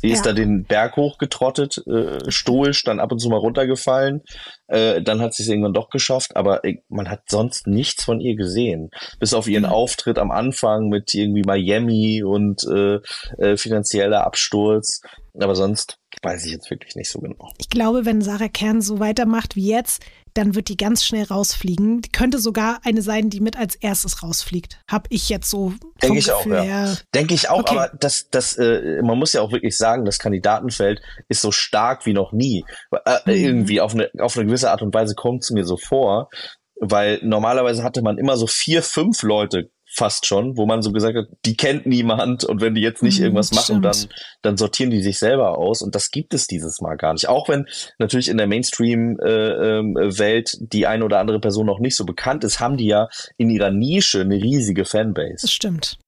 Sie 0.00 0.08
ja. 0.08 0.14
ist 0.14 0.24
da 0.24 0.32
den 0.32 0.64
Berg 0.64 0.96
hochgetrottet, 0.96 1.86
äh, 1.86 2.30
stoisch, 2.30 2.84
dann 2.84 3.00
ab 3.00 3.12
und 3.12 3.18
zu 3.18 3.28
mal 3.28 3.36
runtergefallen. 3.36 4.22
Äh, 4.66 5.02
dann 5.02 5.20
hat 5.20 5.34
sie 5.34 5.42
es 5.42 5.48
irgendwann 5.50 5.74
doch 5.74 5.90
geschafft, 5.90 6.36
aber 6.36 6.64
äh, 6.64 6.78
man 6.88 7.10
hat 7.10 7.24
sonst 7.28 7.66
nichts 7.66 8.04
von 8.04 8.18
ihr 8.18 8.34
gesehen. 8.34 8.90
Bis 9.18 9.34
auf 9.34 9.46
ihren 9.46 9.64
mhm. 9.64 9.70
Auftritt 9.70 10.18
am 10.18 10.30
Anfang 10.30 10.88
mit 10.88 11.12
irgendwie 11.12 11.42
Miami 11.42 12.22
und 12.22 12.64
äh, 12.64 13.00
äh, 13.36 13.58
finanzieller 13.58 14.24
Absturz. 14.24 15.02
Aber 15.38 15.54
sonst 15.54 15.98
weiß 16.22 16.46
ich 16.46 16.52
jetzt 16.52 16.70
wirklich 16.70 16.96
nicht 16.96 17.10
so 17.10 17.20
genau. 17.20 17.50
Ich 17.58 17.68
glaube, 17.68 18.06
wenn 18.06 18.22
Sarah 18.22 18.48
Kern 18.48 18.80
so 18.80 19.00
weitermacht 19.00 19.54
wie 19.54 19.68
jetzt, 19.68 20.02
dann 20.34 20.54
wird 20.54 20.68
die 20.68 20.76
ganz 20.76 21.04
schnell 21.04 21.24
rausfliegen. 21.24 22.02
Die 22.02 22.10
könnte 22.10 22.38
sogar 22.38 22.80
eine 22.84 23.02
sein, 23.02 23.30
die 23.30 23.40
mit 23.40 23.56
als 23.56 23.74
erstes 23.76 24.22
rausfliegt. 24.22 24.78
Hab 24.88 25.06
ich 25.10 25.28
jetzt 25.28 25.50
so. 25.50 25.74
Denke 26.02 26.18
ich 26.18 26.32
auch, 26.32 26.46
ja. 26.46 26.94
Denke 27.14 27.34
ich 27.34 27.48
auch, 27.48 27.60
okay. 27.60 27.76
aber 27.76 27.92
das, 27.98 28.28
das, 28.30 28.56
äh, 28.56 29.02
man 29.02 29.18
muss 29.18 29.32
ja 29.32 29.42
auch 29.42 29.52
wirklich 29.52 29.76
sagen, 29.76 30.04
das 30.04 30.18
Kandidatenfeld 30.18 31.00
ist 31.28 31.42
so 31.42 31.52
stark 31.52 32.06
wie 32.06 32.12
noch 32.12 32.32
nie. 32.32 32.64
Äh, 33.04 33.18
mhm. 33.26 33.32
Irgendwie 33.32 33.80
auf 33.80 33.94
eine, 33.94 34.10
auf 34.18 34.36
eine 34.36 34.46
gewisse 34.46 34.70
Art 34.70 34.82
und 34.82 34.94
Weise 34.94 35.14
kommt 35.14 35.42
es 35.42 35.50
mir 35.50 35.64
so 35.64 35.76
vor, 35.76 36.28
weil 36.80 37.20
normalerweise 37.22 37.82
hatte 37.82 38.02
man 38.02 38.18
immer 38.18 38.36
so 38.36 38.46
vier, 38.46 38.82
fünf 38.82 39.22
Leute 39.22 39.70
fast 39.92 40.26
schon, 40.26 40.56
wo 40.56 40.66
man 40.66 40.82
so 40.82 40.92
gesagt 40.92 41.16
hat, 41.16 41.26
die 41.44 41.56
kennt 41.56 41.86
niemand 41.86 42.44
und 42.44 42.60
wenn 42.60 42.74
die 42.74 42.80
jetzt 42.80 43.02
nicht 43.02 43.18
Mhm, 43.18 43.24
irgendwas 43.24 43.52
machen, 43.52 43.82
dann, 43.82 43.96
dann 44.42 44.56
sortieren 44.56 44.90
die 44.90 45.02
sich 45.02 45.18
selber 45.18 45.58
aus 45.58 45.82
und 45.82 45.94
das 45.94 46.10
gibt 46.10 46.34
es 46.34 46.46
dieses 46.46 46.80
Mal 46.80 46.96
gar 46.96 47.12
nicht. 47.12 47.28
Auch 47.28 47.48
wenn 47.48 47.66
natürlich 47.98 48.28
in 48.28 48.36
der 48.36 48.46
Mainstream-Welt 48.46 50.56
die 50.60 50.86
eine 50.86 51.04
oder 51.04 51.18
andere 51.18 51.40
Person 51.40 51.66
noch 51.66 51.80
nicht 51.80 51.96
so 51.96 52.04
bekannt 52.04 52.44
ist, 52.44 52.60
haben 52.60 52.76
die 52.76 52.86
ja 52.86 53.08
in 53.36 53.50
ihrer 53.50 53.70
Nische 53.70 54.20
eine 54.20 54.36
riesige 54.36 54.84
Fanbase. 54.84 55.38
Das 55.42 55.52
stimmt. 55.52 55.98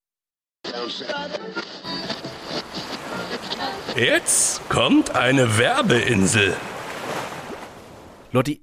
Jetzt 3.95 4.67
kommt 4.69 5.15
eine 5.15 5.57
Werbeinsel. 5.57 6.55
Lotti, 8.31 8.62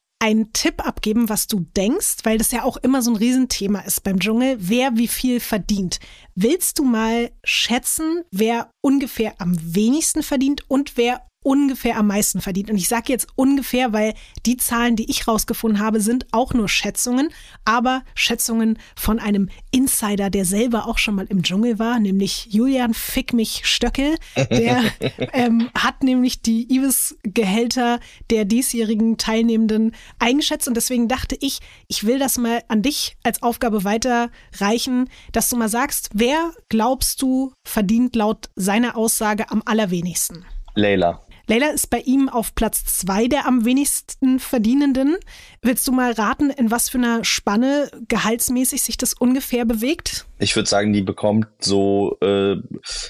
einen 0.21 0.53
Tipp 0.53 0.85
abgeben, 0.85 1.29
was 1.29 1.47
du 1.47 1.65
denkst, 1.75 2.17
weil 2.23 2.37
das 2.37 2.51
ja 2.51 2.63
auch 2.63 2.77
immer 2.77 3.01
so 3.01 3.11
ein 3.11 3.17
Riesenthema 3.17 3.79
ist 3.79 4.03
beim 4.03 4.19
Dschungel, 4.19 4.55
wer 4.59 4.95
wie 4.95 5.07
viel 5.07 5.39
verdient. 5.39 5.99
Willst 6.35 6.77
du 6.77 6.83
mal 6.83 7.31
schätzen, 7.43 8.23
wer 8.31 8.69
ungefähr 8.81 9.33
am 9.39 9.57
wenigsten 9.59 10.21
verdient 10.21 10.69
und 10.69 10.95
wer 10.95 11.27
ungefähr 11.43 11.97
am 11.97 12.07
meisten 12.07 12.41
verdient? 12.41 12.69
Und 12.69 12.77
ich 12.77 12.87
sage 12.87 13.11
jetzt 13.11 13.27
ungefähr, 13.35 13.93
weil 13.93 14.13
die 14.45 14.57
Zahlen, 14.57 14.95
die 14.95 15.09
ich 15.09 15.27
rausgefunden 15.27 15.79
habe, 15.79 16.01
sind 16.01 16.27
auch 16.31 16.53
nur 16.53 16.69
Schätzungen, 16.69 17.29
aber 17.65 18.03
Schätzungen 18.15 18.77
von 18.95 19.19
einem 19.19 19.49
Insider, 19.71 20.29
der 20.29 20.45
selber 20.45 20.87
auch 20.87 20.97
schon 20.97 21.15
mal 21.15 21.25
im 21.25 21.43
Dschungel 21.43 21.79
war, 21.79 21.99
nämlich 21.99 22.47
Julian 22.49 22.93
Fick 22.93 23.33
mich 23.33 23.61
Stöckel. 23.65 24.15
Der 24.49 24.83
ähm, 25.33 25.69
hat 25.73 26.03
nämlich 26.03 26.41
die 26.41 26.71
Ibis-Gehälter 26.73 27.99
der 28.29 28.45
diesjährigen 28.45 29.17
Teilnehmenden 29.17 29.95
eingeschätzt 30.19 30.67
und 30.67 30.75
deswegen 30.75 31.07
dachte 31.07 31.35
ich, 31.39 31.59
ich 31.87 32.05
will 32.05 32.19
das 32.19 32.37
mal 32.37 32.63
an 32.67 32.81
dich 32.81 33.15
als 33.23 33.41
Aufgabe 33.41 33.83
weiterreichen, 33.83 35.09
dass 35.31 35.49
du 35.49 35.57
mal 35.57 35.69
sagst, 35.69 36.09
wer 36.13 36.51
glaubst 36.69 37.21
du 37.21 37.53
verdient 37.63 38.15
laut 38.15 38.49
seiner 38.55 38.95
Aussage 38.97 39.49
am 39.49 39.61
allerwenigsten? 39.65 40.45
Leila. 40.75 41.21
Leila 41.47 41.69
ist 41.69 41.89
bei 41.89 41.99
ihm 41.99 42.29
auf 42.29 42.55
Platz 42.55 42.85
zwei 42.85 43.27
der 43.27 43.47
am 43.47 43.65
wenigsten 43.65 44.39
Verdienenden. 44.39 45.17
Willst 45.61 45.87
du 45.87 45.91
mal 45.91 46.11
raten, 46.11 46.49
in 46.49 46.71
was 46.71 46.89
für 46.89 46.97
einer 46.97 47.23
Spanne 47.23 47.89
gehaltsmäßig 48.07 48.81
sich 48.81 48.97
das 48.97 49.13
ungefähr 49.13 49.65
bewegt? 49.65 50.25
Ich 50.39 50.55
würde 50.55 50.69
sagen, 50.69 50.93
die 50.93 51.01
bekommt 51.01 51.47
so, 51.59 52.17
äh, 52.21 52.55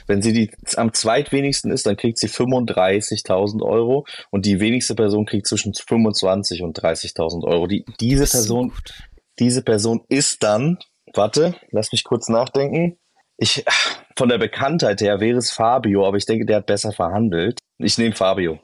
wenn 0.08 0.22
sie 0.22 0.34
die 0.34 0.52
am 0.76 0.94
zweitwenigsten 0.94 1.72
ist, 1.72 1.86
dann 1.86 1.98
kriegt 1.98 2.17
sie 2.17 2.28
35.000 2.28 3.62
Euro 3.62 4.06
und 4.32 4.46
die 4.46 4.60
wenigste 4.60 4.96
Person 4.96 5.26
kriegt 5.26 5.48
zwischen 5.48 5.74
25 5.74 6.62
und 6.62 6.78
30.000 6.80 7.44
Euro. 7.46 7.67
Die, 7.67 7.86
diese 8.00 8.26
Person, 8.26 8.74
diese 9.39 9.63
Person 9.63 10.02
ist 10.10 10.44
dann, 10.44 10.78
warte, 11.13 11.56
lass 11.72 11.91
mich 11.91 12.04
kurz 12.04 12.30
nachdenken. 12.30 12.98
Ich, 13.41 13.65
von 14.15 14.30
der 14.30 14.38
Bekanntheit 14.38 15.01
her 15.01 15.19
wäre 15.19 15.39
es 15.39 15.51
Fabio, 15.51 16.06
aber 16.08 16.17
ich 16.17 16.27
denke, 16.27 16.45
der 16.45 16.58
hat 16.58 16.67
besser 16.67 16.91
verhandelt. 16.91 17.58
Ich 17.80 17.97
nehme 17.97 18.13
Fabio. 18.13 18.60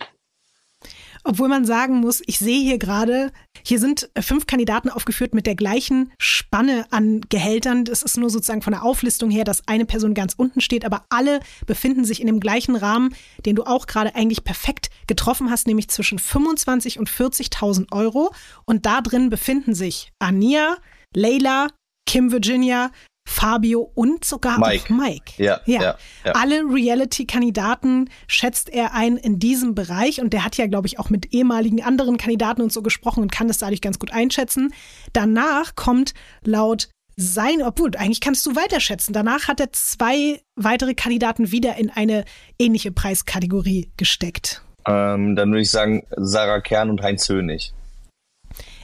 Obwohl 1.23 1.47
man 1.47 1.65
sagen 1.65 1.95
muss, 1.95 2.21
ich 2.27 2.37
sehe 2.37 2.61
hier 2.61 2.77
gerade, 2.77 3.31
hier 3.65 3.79
sind 3.79 4.07
fünf 4.19 4.45
Kandidaten 4.45 4.91
aufgeführt 4.91 5.33
mit 5.33 5.47
der 5.47 5.55
gleichen 5.55 6.13
Spanne 6.19 6.85
an 6.91 7.21
Gehältern. 7.27 7.85
Das 7.85 8.03
ist 8.03 8.17
nur 8.17 8.29
sozusagen 8.29 8.61
von 8.61 8.71
der 8.71 8.83
Auflistung 8.83 9.31
her, 9.31 9.43
dass 9.45 9.67
eine 9.67 9.85
Person 9.85 10.13
ganz 10.13 10.35
unten 10.37 10.61
steht, 10.61 10.85
aber 10.85 11.05
alle 11.09 11.39
befinden 11.65 12.05
sich 12.05 12.21
in 12.21 12.27
dem 12.27 12.39
gleichen 12.39 12.75
Rahmen, 12.75 13.15
den 13.47 13.55
du 13.55 13.63
auch 13.63 13.87
gerade 13.87 14.13
eigentlich 14.13 14.43
perfekt 14.43 14.91
getroffen 15.07 15.49
hast, 15.49 15.65
nämlich 15.65 15.89
zwischen 15.89 16.19
25 16.19 16.99
und 16.99 17.09
40.000 17.09 17.91
Euro. 17.91 18.31
Und 18.65 18.85
da 18.85 19.01
drin 19.01 19.31
befinden 19.31 19.73
sich 19.73 20.11
Ania, 20.19 20.77
Leila, 21.15 21.69
Kim 22.05 22.31
Virginia, 22.31 22.91
Fabio 23.29 23.91
und 23.93 24.23
sogar 24.23 24.57
Mike. 24.57 24.85
auch 24.85 24.89
Mike. 24.89 25.33
Ja, 25.37 25.59
ja. 25.65 25.81
ja, 25.81 25.97
ja. 26.25 26.31
Alle 26.31 26.61
Reality-Kandidaten 26.63 28.09
schätzt 28.27 28.69
er 28.69 28.93
ein 28.93 29.17
in 29.17 29.37
diesem 29.37 29.75
Bereich 29.75 30.21
und 30.21 30.31
der 30.31 30.45
hat 30.45 30.55
ja, 30.57 30.65
glaube 30.67 30.87
ich, 30.87 30.97
auch 30.97 31.09
mit 31.09 31.33
ehemaligen 31.33 31.83
anderen 31.83 32.17
Kandidaten 32.17 32.61
und 32.61 32.71
so 32.71 32.81
gesprochen 32.81 33.21
und 33.21 33.31
kann 33.31 33.47
das 33.49 33.57
dadurch 33.57 33.81
ganz 33.81 33.99
gut 33.99 34.11
einschätzen. 34.11 34.73
Danach 35.11 35.75
kommt 35.75 36.13
laut 36.43 36.87
sein, 37.17 37.61
obwohl 37.61 37.91
eigentlich 37.97 38.21
kannst 38.21 38.45
du 38.45 38.55
weiter 38.55 38.79
schätzen. 38.79 39.11
Danach 39.11 39.47
hat 39.49 39.59
er 39.59 39.73
zwei 39.73 40.41
weitere 40.55 40.93
Kandidaten 40.93 41.51
wieder 41.51 41.75
in 41.75 41.89
eine 41.89 42.23
ähnliche 42.57 42.91
Preiskategorie 42.91 43.91
gesteckt. 43.97 44.61
Ähm, 44.87 45.35
dann 45.35 45.49
würde 45.51 45.61
ich 45.63 45.71
sagen, 45.71 46.05
Sarah 46.15 46.61
Kern 46.61 46.89
und 46.89 47.01
Heinz 47.01 47.27
Hönig. 47.27 47.73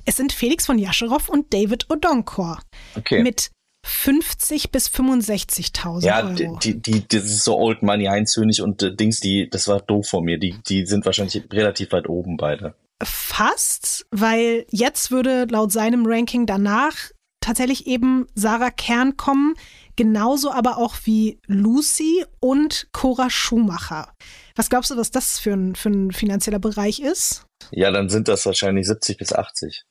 Es 0.06 0.18
sind 0.18 0.34
Felix 0.34 0.66
von 0.66 0.78
Jascherow 0.78 1.30
und 1.30 1.54
David 1.54 1.90
Odonkor 1.90 2.60
Okay. 2.96 3.24
mit 3.24 3.52
50 3.86 4.72
bis 4.72 4.88
65.000 4.88 6.06
ja, 6.06 6.26
Euro. 6.26 6.58
die, 6.64 6.82
die, 6.82 7.08
das 7.08 7.26
ist 7.26 7.44
so 7.44 7.58
Old 7.58 7.84
Money, 7.84 8.06
Heinz 8.06 8.36
Hönig 8.36 8.62
und 8.62 8.82
äh, 8.82 8.96
Dings, 8.96 9.20
die, 9.20 9.50
das 9.50 9.68
war 9.68 9.82
doof 9.82 10.08
von 10.08 10.24
mir. 10.24 10.40
Die, 10.40 10.56
die 10.68 10.86
sind 10.86 11.06
wahrscheinlich 11.06 11.44
relativ 11.52 11.92
weit 11.92 12.08
oben 12.08 12.38
beide. 12.38 12.76
Fast, 13.04 14.06
weil 14.12 14.66
jetzt 14.70 15.12
würde 15.12 15.46
laut 15.50 15.72
seinem 15.72 16.06
Ranking 16.06 16.46
danach 16.46 16.96
tatsächlich 17.42 17.88
eben 17.88 18.26
Sarah 18.36 18.72
Kern 18.72 19.18
kommen, 19.18 19.56
genauso 19.98 20.52
aber 20.52 20.78
auch 20.78 20.96
wie 21.04 21.40
Lucy 21.46 22.26
und 22.40 22.88
Cora 22.94 23.30
Schumacher. 23.30 24.14
Was 24.56 24.70
glaubst 24.70 24.92
du, 24.92 24.98
was 24.98 25.12
das 25.12 25.40
für 25.40 25.52
ein, 25.52 25.76
für 25.76 25.90
ein 25.90 26.12
finanzieller 26.12 26.60
Bereich 26.60 27.02
ist? 27.02 27.46
Ja, 27.72 27.92
dann 27.92 28.08
sind 28.08 28.30
das 28.30 28.46
wahrscheinlich 28.46 28.88
70 28.88 29.18
bis 29.18 29.34
80. 29.34 29.84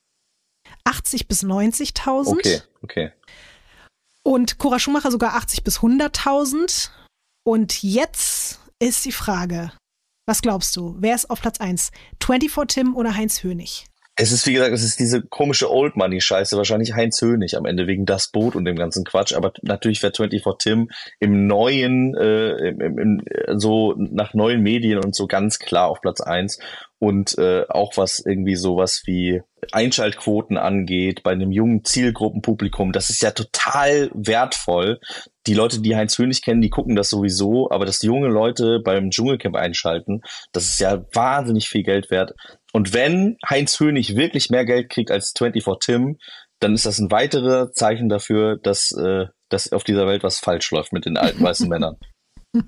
80 0.84 1.28
bis 1.28 1.44
90.000 1.44 2.28
Okay, 2.28 2.60
okay. 2.82 3.12
Und 4.22 4.58
Cora 4.58 4.78
Schumacher 4.78 5.10
sogar 5.10 5.34
80 5.34 5.64
bis 5.64 5.78
100.000. 5.80 6.90
Und 7.44 7.82
jetzt 7.82 8.60
ist 8.78 9.04
die 9.04 9.12
Frage, 9.12 9.72
was 10.26 10.42
glaubst 10.42 10.76
du, 10.76 10.96
wer 10.98 11.14
ist 11.14 11.30
auf 11.30 11.40
Platz 11.40 11.60
1? 11.60 11.90
24 12.22 12.66
Tim 12.74 12.96
oder 12.96 13.16
Heinz 13.16 13.42
Hönig? 13.42 13.86
Es 14.14 14.30
ist, 14.30 14.46
wie 14.46 14.52
gesagt, 14.52 14.72
es 14.72 14.84
ist 14.84 15.00
diese 15.00 15.22
komische 15.22 15.70
Old 15.70 15.96
Money 15.96 16.20
Scheiße. 16.20 16.56
Wahrscheinlich 16.58 16.92
Heinz 16.92 17.20
Hönig 17.22 17.56
am 17.56 17.64
Ende 17.64 17.86
wegen 17.86 18.04
das 18.04 18.28
Boot 18.30 18.54
und 18.54 18.66
dem 18.66 18.76
ganzen 18.76 19.04
Quatsch. 19.04 19.32
Aber 19.32 19.52
natürlich 19.62 20.02
wäre 20.02 20.12
24 20.14 20.44
Tim 20.58 20.90
im 21.18 21.46
neuen, 21.46 22.14
äh, 22.14 22.68
im, 22.68 22.80
im, 22.80 22.98
im, 22.98 23.58
so 23.58 23.94
nach 23.96 24.34
neuen 24.34 24.62
Medien 24.62 25.02
und 25.02 25.14
so 25.14 25.26
ganz 25.26 25.58
klar 25.58 25.88
auf 25.88 26.02
Platz 26.02 26.20
eins 26.20 26.58
Und 26.98 27.38
äh, 27.38 27.64
auch 27.68 27.96
was 27.96 28.20
irgendwie 28.20 28.56
sowas 28.56 29.02
wie 29.06 29.42
Einschaltquoten 29.70 30.56
angeht 30.56 31.22
bei 31.22 31.32
einem 31.32 31.52
jungen 31.52 31.84
Zielgruppenpublikum. 31.84 32.92
Das 32.92 33.10
ist 33.10 33.22
ja 33.22 33.30
total 33.30 34.10
wertvoll. 34.12 35.00
Die 35.46 35.54
Leute, 35.54 35.80
die 35.80 35.94
Heinz 35.94 36.18
Hönig 36.18 36.42
kennen, 36.42 36.60
die 36.60 36.70
gucken 36.70 36.96
das 36.96 37.10
sowieso. 37.10 37.70
Aber 37.70 37.86
dass 37.86 38.02
junge 38.02 38.28
Leute 38.28 38.80
beim 38.84 39.10
Dschungelcamp 39.10 39.56
einschalten, 39.56 40.22
das 40.52 40.64
ist 40.64 40.80
ja 40.80 41.04
wahnsinnig 41.12 41.68
viel 41.68 41.84
Geld 41.84 42.10
wert. 42.10 42.32
Und 42.72 42.92
wenn 42.92 43.36
Heinz 43.48 43.78
Hönig 43.78 44.16
wirklich 44.16 44.50
mehr 44.50 44.64
Geld 44.64 44.88
kriegt 44.88 45.10
als 45.10 45.32
24 45.36 45.78
Tim, 45.80 46.18
dann 46.58 46.74
ist 46.74 46.86
das 46.86 46.98
ein 46.98 47.10
weiteres 47.10 47.72
Zeichen 47.72 48.08
dafür, 48.08 48.56
dass, 48.62 48.92
äh, 48.92 49.26
dass 49.48 49.72
auf 49.72 49.84
dieser 49.84 50.06
Welt 50.06 50.22
was 50.22 50.38
falsch 50.38 50.70
läuft 50.70 50.92
mit 50.92 51.06
den 51.06 51.16
alten 51.16 51.42
weißen 51.42 51.68
Männern. 51.68 51.96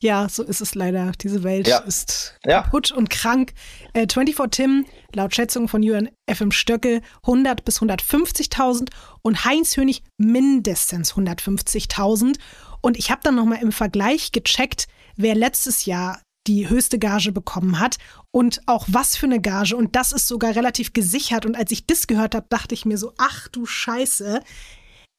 Ja, 0.00 0.28
so 0.28 0.42
ist 0.42 0.60
es 0.60 0.74
leider. 0.74 1.12
Diese 1.20 1.42
Welt 1.42 1.66
Ja. 1.68 1.78
ist 1.78 2.38
Ja. 2.46 2.62
kaputt 2.62 2.90
und 2.90 3.10
krank. 3.10 3.52
Äh, 3.92 4.06
24 4.10 4.50
Tim, 4.50 4.86
laut 5.14 5.34
Schätzung 5.34 5.68
von 5.68 5.82
Jürgen 5.82 6.08
FM 6.30 6.52
Stöcke, 6.52 7.02
100 7.22 7.64
bis 7.64 7.80
150.000 7.80 8.90
und 9.22 9.44
Heinz 9.44 9.76
Hönig 9.76 10.02
mindestens 10.16 11.14
150.000. 11.14 12.38
Und 12.80 12.96
ich 12.96 13.10
habe 13.10 13.20
dann 13.24 13.34
nochmal 13.34 13.60
im 13.60 13.72
Vergleich 13.72 14.32
gecheckt, 14.32 14.86
wer 15.16 15.34
letztes 15.34 15.84
Jahr 15.84 16.20
die 16.46 16.68
höchste 16.70 16.98
Gage 16.98 17.30
bekommen 17.32 17.78
hat 17.78 17.98
und 18.30 18.62
auch 18.66 18.86
was 18.88 19.16
für 19.16 19.26
eine 19.26 19.40
Gage. 19.40 19.76
Und 19.76 19.96
das 19.96 20.12
ist 20.12 20.28
sogar 20.28 20.54
relativ 20.56 20.94
gesichert. 20.94 21.44
Und 21.44 21.56
als 21.56 21.70
ich 21.72 21.86
das 21.86 22.06
gehört 22.06 22.34
habe, 22.34 22.46
dachte 22.48 22.74
ich 22.74 22.86
mir 22.86 22.96
so, 22.96 23.12
ach 23.18 23.48
du 23.48 23.66
Scheiße. 23.66 24.40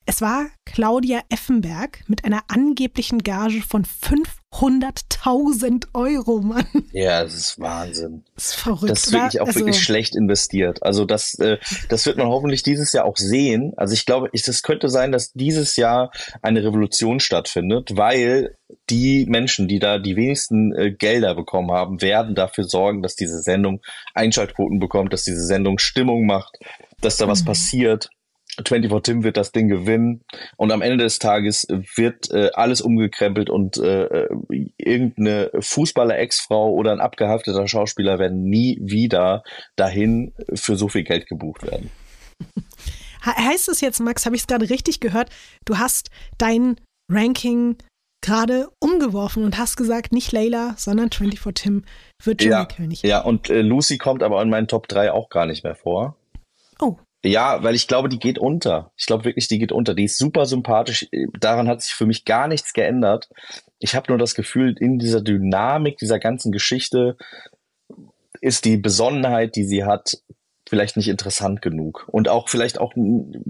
Es 0.09 0.21
war 0.21 0.47
Claudia 0.65 1.21
Effenberg 1.29 2.03
mit 2.07 2.25
einer 2.25 2.41
angeblichen 2.47 3.19
Gage 3.19 3.61
von 3.61 3.85
500.000 3.85 5.89
Euro, 5.93 6.41
Mann. 6.41 6.65
Ja, 6.91 7.23
das 7.23 7.35
ist 7.35 7.59
Wahnsinn. 7.59 8.23
Das 8.33 8.45
ist 8.45 8.55
verrückt. 8.55 8.89
Das 8.89 9.05
ist 9.05 9.13
wirklich 9.13 9.39
auch 9.39 9.45
Also, 9.45 9.59
wirklich 9.59 9.83
schlecht 9.83 10.15
investiert. 10.15 10.81
Also 10.81 11.05
das, 11.05 11.37
äh, 11.37 11.59
das 11.89 12.07
wird 12.07 12.17
man 12.17 12.25
hoffentlich 12.25 12.63
dieses 12.63 12.91
Jahr 12.91 13.05
auch 13.05 13.17
sehen. 13.17 13.73
Also 13.77 13.93
ich 13.93 14.07
glaube, 14.07 14.29
ich, 14.31 14.47
es 14.47 14.63
könnte 14.63 14.89
sein, 14.89 15.11
dass 15.11 15.31
dieses 15.33 15.75
Jahr 15.75 16.09
eine 16.41 16.63
Revolution 16.63 17.19
stattfindet, 17.19 17.95
weil 17.95 18.55
die 18.89 19.27
Menschen, 19.29 19.67
die 19.67 19.77
da 19.77 19.99
die 19.99 20.15
wenigsten 20.15 20.73
äh, 20.75 20.89
Gelder 20.91 21.35
bekommen 21.35 21.69
haben, 21.71 22.01
werden 22.01 22.33
dafür 22.33 22.63
sorgen, 22.63 23.03
dass 23.03 23.15
diese 23.15 23.43
Sendung 23.43 23.81
Einschaltquoten 24.15 24.79
bekommt, 24.79 25.13
dass 25.13 25.23
diese 25.23 25.45
Sendung 25.45 25.77
Stimmung 25.77 26.25
macht, 26.25 26.57
dass 26.99 27.17
da 27.17 27.27
was 27.27 27.41
Mhm. 27.41 27.45
passiert. 27.45 28.09
24 28.65 29.01
Tim 29.03 29.23
wird 29.23 29.37
das 29.37 29.51
Ding 29.51 29.67
gewinnen 29.69 30.21
und 30.57 30.71
am 30.71 30.81
Ende 30.81 30.97
des 31.03 31.19
Tages 31.19 31.65
wird 31.95 32.29
äh, 32.31 32.49
alles 32.53 32.81
umgekrempelt 32.81 33.49
und 33.49 33.77
äh, 33.77 34.03
äh, 34.05 34.27
irgendeine 34.77 35.51
Fußballer-Ex-Frau 35.59 36.71
oder 36.73 36.91
ein 36.91 36.99
abgehafteter 36.99 37.67
Schauspieler 37.67 38.19
werden 38.19 38.43
nie 38.43 38.77
wieder 38.81 39.43
dahin 39.75 40.33
für 40.53 40.75
so 40.75 40.87
viel 40.89 41.03
Geld 41.03 41.27
gebucht 41.27 41.63
werden. 41.63 41.89
he- 43.23 43.31
heißt 43.49 43.69
es 43.69 43.81
jetzt, 43.81 43.99
Max, 43.99 44.25
habe 44.25 44.35
ich 44.35 44.41
es 44.41 44.47
gerade 44.47 44.69
richtig 44.69 44.99
gehört? 44.99 45.29
Du 45.65 45.77
hast 45.77 46.09
dein 46.37 46.75
Ranking 47.11 47.77
gerade 48.21 48.67
umgeworfen 48.79 49.45
und 49.45 49.57
hast 49.57 49.77
gesagt, 49.77 50.11
nicht 50.11 50.31
Layla, 50.33 50.73
sondern 50.77 51.09
24 51.11 51.53
Tim 51.63 51.85
wird 52.23 52.41
Ja, 52.43 52.65
Dschungelkönig. 52.65 53.01
ja, 53.03 53.21
und 53.21 53.49
äh, 53.49 53.61
Lucy 53.61 53.97
kommt 53.97 54.23
aber 54.23 54.41
in 54.41 54.49
meinen 54.49 54.67
Top 54.67 54.87
3 54.89 55.11
auch 55.13 55.29
gar 55.29 55.45
nicht 55.45 55.63
mehr 55.63 55.75
vor. 55.75 56.17
Ja, 57.23 57.63
weil 57.63 57.75
ich 57.75 57.87
glaube, 57.87 58.07
die 58.07 58.19
geht 58.19 58.39
unter. 58.39 58.91
Ich 58.95 59.05
glaube 59.05 59.25
wirklich, 59.25 59.47
die 59.47 59.59
geht 59.59 59.73
unter. 59.73 59.93
Die 59.93 60.05
ist 60.05 60.17
super 60.17 60.45
sympathisch. 60.45 61.07
Daran 61.39 61.67
hat 61.67 61.81
sich 61.81 61.93
für 61.93 62.05
mich 62.05 62.23
gar 62.23 62.47
nichts 62.47 62.71
geändert. 62.71 63.29
Ich 63.79 63.95
habe 63.95 64.05
nur 64.09 64.17
das 64.17 64.35
Gefühl, 64.35 64.75
in 64.79 64.99
dieser 64.99 65.21
Dynamik 65.21 65.97
dieser 65.97 66.19
ganzen 66.19 66.51
Geschichte 66.51 67.17
ist 68.41 68.63
die 68.63 68.77
Besonnenheit, 68.77 69.55
die 69.57 69.65
sie 69.65 69.83
hat, 69.83 70.17
vielleicht 70.69 70.95
nicht 70.95 71.09
interessant 71.09 71.61
genug. 71.61 72.07
Und 72.07 72.29
auch 72.29 72.47
vielleicht 72.47 72.79
auch 72.79 72.93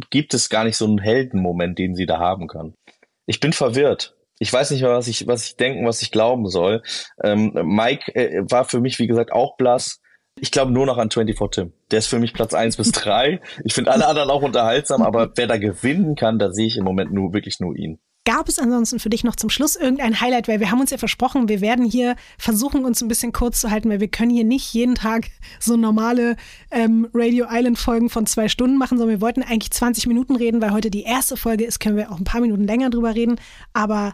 gibt 0.10 0.34
es 0.34 0.50
gar 0.50 0.64
nicht 0.64 0.78
so 0.78 0.86
einen 0.86 1.00
Heldenmoment, 1.00 1.78
den 1.78 1.96
sie 1.96 2.06
da 2.06 2.18
haben 2.18 2.48
kann. 2.48 2.74
Ich 3.28 3.40
bin 3.40 3.54
verwirrt. 3.54 4.16
Ich 4.40 4.52
weiß 4.52 4.72
nicht 4.72 4.82
mehr, 4.82 4.92
was 4.92 5.08
ich, 5.08 5.28
was 5.28 5.46
ich 5.46 5.58
denken, 5.58 5.86
was 5.86 6.02
ich 6.02 6.12
glauben 6.12 6.48
soll. 6.48 6.82
Ähm, 7.22 7.52
Mike 7.54 8.16
äh, 8.16 8.42
war 8.50 8.66
für 8.66 8.80
mich, 8.80 8.98
wie 8.98 9.08
gesagt, 9.08 9.34
auch 9.34 9.58
blass. 9.58 10.00
Ich 10.42 10.52
glaube 10.52 10.72
nur 10.72 10.86
noch 10.86 10.98
an 10.98 11.12
24 11.12 11.50
Tim. 11.52 11.74
Der 11.92 12.00
ist 12.00 12.08
für 12.08 12.20
mich 12.20 12.34
Platz 12.34 12.54
1 12.54 12.78
bis 12.78 12.92
3. 12.92 13.42
Ich 13.64 13.74
finde 13.74 13.92
alle 13.92 14.08
anderen 14.08 14.30
auch 14.30 14.42
unterhaltsam, 14.42 15.02
aber 15.02 15.32
wer 15.36 15.48
da 15.48 15.58
gewinnen 15.58 16.16
kann, 16.16 16.40
da 16.40 16.52
sehe 16.52 16.68
ich 16.68 16.78
im 16.78 16.84
Moment 16.84 17.12
nur 17.12 17.34
wirklich 17.34 17.60
nur 17.60 17.76
ihn. 17.76 18.00
Gab 18.26 18.48
es 18.48 18.60
ansonsten 18.60 19.00
für 19.00 19.10
dich 19.10 19.24
noch 19.24 19.36
zum 19.36 19.50
Schluss 19.50 19.76
irgendein 19.76 20.20
Highlight? 20.20 20.48
Weil 20.48 20.60
wir 20.60 20.70
haben 20.70 20.82
uns 20.82 20.92
ja 20.92 20.98
versprochen, 20.98 21.48
wir 21.48 21.62
werden 21.62 21.86
hier 21.86 22.16
versuchen, 22.38 22.86
uns 22.86 23.02
ein 23.02 23.08
bisschen 23.08 23.32
kurz 23.32 23.62
zu 23.62 23.72
halten, 23.72 23.90
weil 23.90 24.02
wir 24.02 24.10
können 24.10 24.30
hier 24.30 24.44
nicht 24.44 24.72
jeden 24.74 24.96
Tag 24.96 25.30
so 25.60 25.78
normale 25.78 26.36
ähm, 26.70 27.08
Radio 27.14 27.48
Island 27.50 27.80
Folgen 27.80 28.10
von 28.10 28.28
zwei 28.28 28.48
Stunden 28.48 28.78
machen, 28.78 28.98
sondern 28.98 29.18
wir 29.18 29.22
wollten 29.22 29.42
eigentlich 29.42 29.72
20 29.72 30.06
Minuten 30.06 30.36
reden, 30.36 30.62
weil 30.62 30.74
heute 30.74 30.92
die 30.92 31.04
erste 31.04 31.38
Folge 31.38 31.64
ist, 31.64 31.80
können 31.80 31.98
wir 31.98 32.12
auch 32.12 32.20
ein 32.20 32.24
paar 32.24 32.42
Minuten 32.42 32.66
länger 32.66 32.90
drüber 32.90 33.16
reden. 33.16 33.40
Aber 33.74 34.14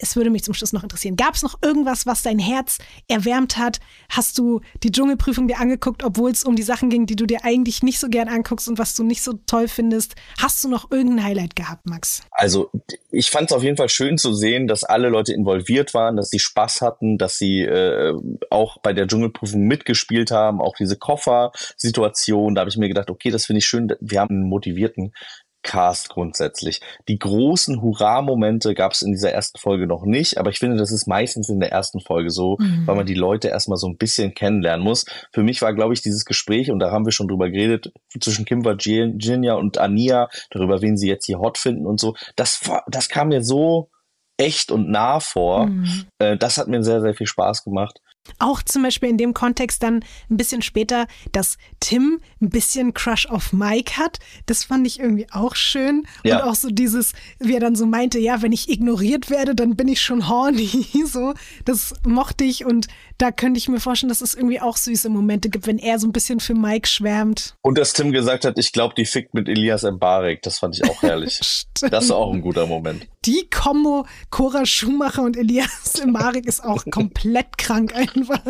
es 0.00 0.16
würde 0.16 0.30
mich 0.30 0.42
zum 0.44 0.54
Schluss 0.54 0.72
noch 0.72 0.82
interessieren. 0.82 1.16
Gab 1.16 1.34
es 1.34 1.42
noch 1.42 1.58
irgendwas, 1.62 2.06
was 2.06 2.22
dein 2.22 2.38
Herz 2.38 2.78
erwärmt 3.08 3.58
hat? 3.58 3.80
Hast 4.08 4.38
du 4.38 4.60
die 4.82 4.90
Dschungelprüfung 4.90 5.46
dir 5.46 5.58
angeguckt, 5.58 6.02
obwohl 6.02 6.30
es 6.30 6.44
um 6.44 6.56
die 6.56 6.62
Sachen 6.62 6.90
ging, 6.90 7.06
die 7.06 7.16
du 7.16 7.26
dir 7.26 7.44
eigentlich 7.44 7.82
nicht 7.82 7.98
so 7.98 8.08
gern 8.08 8.28
anguckst 8.28 8.68
und 8.68 8.78
was 8.78 8.94
du 8.94 9.04
nicht 9.04 9.22
so 9.22 9.34
toll 9.46 9.68
findest? 9.68 10.14
Hast 10.40 10.64
du 10.64 10.68
noch 10.68 10.90
irgendein 10.90 11.24
Highlight 11.24 11.54
gehabt, 11.54 11.86
Max? 11.86 12.22
Also 12.30 12.70
ich 13.10 13.30
fand 13.30 13.50
es 13.50 13.56
auf 13.56 13.62
jeden 13.62 13.76
Fall 13.76 13.88
schön 13.88 14.18
zu 14.18 14.32
sehen, 14.32 14.66
dass 14.66 14.84
alle 14.84 15.08
Leute 15.08 15.32
involviert 15.32 15.94
waren, 15.94 16.16
dass 16.16 16.30
sie 16.30 16.38
Spaß 16.38 16.80
hatten, 16.80 17.18
dass 17.18 17.36
sie 17.36 17.60
äh, 17.62 18.14
auch 18.50 18.78
bei 18.78 18.92
der 18.92 19.06
Dschungelprüfung 19.06 19.62
mitgespielt 19.66 20.30
haben, 20.30 20.60
auch 20.60 20.74
diese 20.76 20.96
Koffer-Situation. 20.96 22.54
Da 22.54 22.60
habe 22.60 22.70
ich 22.70 22.76
mir 22.76 22.88
gedacht, 22.88 23.10
okay, 23.10 23.30
das 23.30 23.46
finde 23.46 23.58
ich 23.58 23.66
schön. 23.66 23.92
Wir 24.00 24.20
haben 24.20 24.30
einen 24.30 24.48
motivierten 24.48 25.12
Cast 25.62 26.08
grundsätzlich. 26.08 26.80
Die 27.08 27.18
großen 27.18 27.82
Hurra-Momente 27.82 28.74
gab 28.74 28.92
es 28.92 29.02
in 29.02 29.12
dieser 29.12 29.32
ersten 29.32 29.58
Folge 29.58 29.86
noch 29.86 30.04
nicht, 30.04 30.38
aber 30.38 30.50
ich 30.50 30.58
finde, 30.58 30.76
das 30.76 30.90
ist 30.90 31.06
meistens 31.06 31.48
in 31.48 31.60
der 31.60 31.70
ersten 31.70 32.00
Folge 32.00 32.30
so, 32.30 32.56
Mhm. 32.58 32.86
weil 32.86 32.96
man 32.96 33.06
die 33.06 33.14
Leute 33.14 33.48
erstmal 33.48 33.78
so 33.78 33.86
ein 33.86 33.96
bisschen 33.96 34.34
kennenlernen 34.34 34.84
muss. 34.84 35.04
Für 35.32 35.42
mich 35.42 35.60
war, 35.62 35.74
glaube 35.74 35.94
ich, 35.94 36.02
dieses 36.02 36.24
Gespräch, 36.24 36.70
und 36.70 36.78
da 36.78 36.90
haben 36.90 37.04
wir 37.04 37.12
schon 37.12 37.28
drüber 37.28 37.50
geredet, 37.50 37.92
zwischen 38.20 38.44
Kim 38.44 38.64
Virginia 38.64 39.54
und 39.54 39.78
Ania, 39.78 40.28
darüber, 40.50 40.80
wen 40.82 40.96
sie 40.96 41.08
jetzt 41.08 41.26
hier 41.26 41.38
hot 41.38 41.58
finden 41.58 41.86
und 41.86 42.00
so, 42.00 42.14
das, 42.36 42.60
war, 42.66 42.84
das 42.88 43.08
kam 43.08 43.28
mir 43.28 43.42
so 43.42 43.90
echt 44.38 44.70
und 44.72 44.88
nah 44.90 45.20
vor. 45.20 45.66
Mhm. 45.66 46.06
Äh, 46.18 46.36
das 46.38 46.56
hat 46.56 46.68
mir 46.68 46.82
sehr, 46.82 47.02
sehr 47.02 47.14
viel 47.14 47.26
Spaß 47.26 47.64
gemacht. 47.64 48.00
Auch 48.38 48.62
zum 48.62 48.82
Beispiel 48.82 49.08
in 49.08 49.18
dem 49.18 49.34
Kontext 49.34 49.82
dann 49.82 50.04
ein 50.30 50.36
bisschen 50.36 50.62
später, 50.62 51.06
dass 51.32 51.58
Tim 51.80 52.20
ein 52.40 52.50
bisschen 52.50 52.94
Crush 52.94 53.26
auf 53.26 53.52
Mike 53.52 53.96
hat. 53.96 54.18
Das 54.46 54.64
fand 54.64 54.86
ich 54.86 55.00
irgendwie 55.00 55.26
auch 55.30 55.54
schön. 55.54 56.06
Ja. 56.24 56.38
Und 56.38 56.50
auch 56.50 56.54
so 56.54 56.68
dieses, 56.70 57.12
wie 57.38 57.54
er 57.54 57.60
dann 57.60 57.76
so 57.76 57.86
meinte, 57.86 58.18
ja, 58.18 58.42
wenn 58.42 58.52
ich 58.52 58.68
ignoriert 58.68 59.30
werde, 59.30 59.54
dann 59.54 59.76
bin 59.76 59.88
ich 59.88 60.00
schon 60.00 60.28
horny. 60.28 60.70
So, 61.10 61.34
das 61.64 61.94
mochte 62.06 62.44
ich 62.44 62.64
und 62.64 62.86
da 63.20 63.30
könnte 63.30 63.58
ich 63.58 63.68
mir 63.68 63.80
vorstellen, 63.80 64.08
dass 64.08 64.22
es 64.22 64.34
irgendwie 64.34 64.60
auch 64.60 64.78
süße 64.78 65.10
Momente 65.10 65.50
gibt, 65.50 65.66
wenn 65.66 65.78
er 65.78 65.98
so 65.98 66.08
ein 66.08 66.12
bisschen 66.12 66.40
für 66.40 66.54
Mike 66.54 66.88
schwärmt. 66.88 67.54
Und 67.62 67.76
dass 67.76 67.92
Tim 67.92 68.12
gesagt 68.12 68.46
hat, 68.46 68.58
ich 68.58 68.72
glaube, 68.72 68.94
die 68.96 69.04
fickt 69.04 69.34
mit 69.34 69.46
Elias 69.46 69.82
Mbarek. 69.82 70.40
Das 70.40 70.58
fand 70.58 70.76
ich 70.76 70.88
auch 70.88 71.02
herrlich. 71.02 71.40
Das 71.90 72.04
ist 72.04 72.10
auch 72.10 72.32
ein 72.32 72.42
guter 72.42 72.66
Moment. 72.66 73.08
Die 73.24 73.48
Kombo 73.48 74.06
Cora 74.28 74.66
Schumacher 74.66 75.22
und 75.22 75.36
Elias 75.36 76.02
Mbarek 76.04 76.46
ist 76.46 76.62
auch 76.62 76.84
komplett 76.90 77.56
krank 77.56 77.94
einfach. 77.94 78.40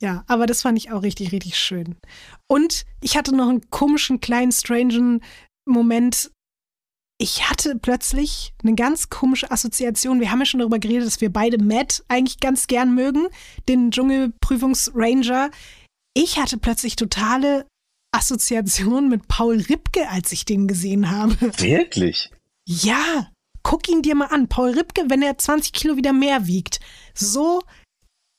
Ja, 0.00 0.24
aber 0.26 0.46
das 0.46 0.62
fand 0.62 0.78
ich 0.78 0.90
auch 0.90 1.02
richtig, 1.02 1.30
richtig 1.30 1.56
schön. 1.56 1.96
Und 2.48 2.84
ich 3.00 3.16
hatte 3.16 3.34
noch 3.36 3.48
einen 3.48 3.70
komischen, 3.70 4.20
kleinen, 4.20 4.50
strangen 4.50 5.22
Moment. 5.64 6.32
Ich 7.22 7.48
hatte 7.48 7.76
plötzlich 7.76 8.52
eine 8.64 8.74
ganz 8.74 9.08
komische 9.08 9.52
Assoziation. 9.52 10.18
Wir 10.18 10.32
haben 10.32 10.40
ja 10.40 10.44
schon 10.44 10.58
darüber 10.58 10.80
geredet, 10.80 11.06
dass 11.06 11.20
wir 11.20 11.32
beide 11.32 11.62
Matt 11.62 12.02
eigentlich 12.08 12.40
ganz 12.40 12.66
gern 12.66 12.96
mögen, 12.96 13.28
den 13.68 13.92
Dschungelprüfungsranger. 13.92 15.52
Ich 16.14 16.40
hatte 16.40 16.58
plötzlich 16.58 16.96
totale 16.96 17.64
Assoziation 18.10 19.08
mit 19.08 19.28
Paul 19.28 19.60
Ripke, 19.60 20.08
als 20.08 20.32
ich 20.32 20.46
den 20.46 20.66
gesehen 20.66 21.12
habe. 21.12 21.36
Wirklich? 21.58 22.32
Ja, 22.66 23.30
guck 23.62 23.88
ihn 23.88 24.02
dir 24.02 24.16
mal 24.16 24.26
an. 24.26 24.48
Paul 24.48 24.70
Ripke, 24.70 25.04
wenn 25.06 25.22
er 25.22 25.38
20 25.38 25.72
Kilo 25.72 25.96
wieder 25.96 26.12
mehr 26.12 26.48
wiegt. 26.48 26.80
So, 27.14 27.62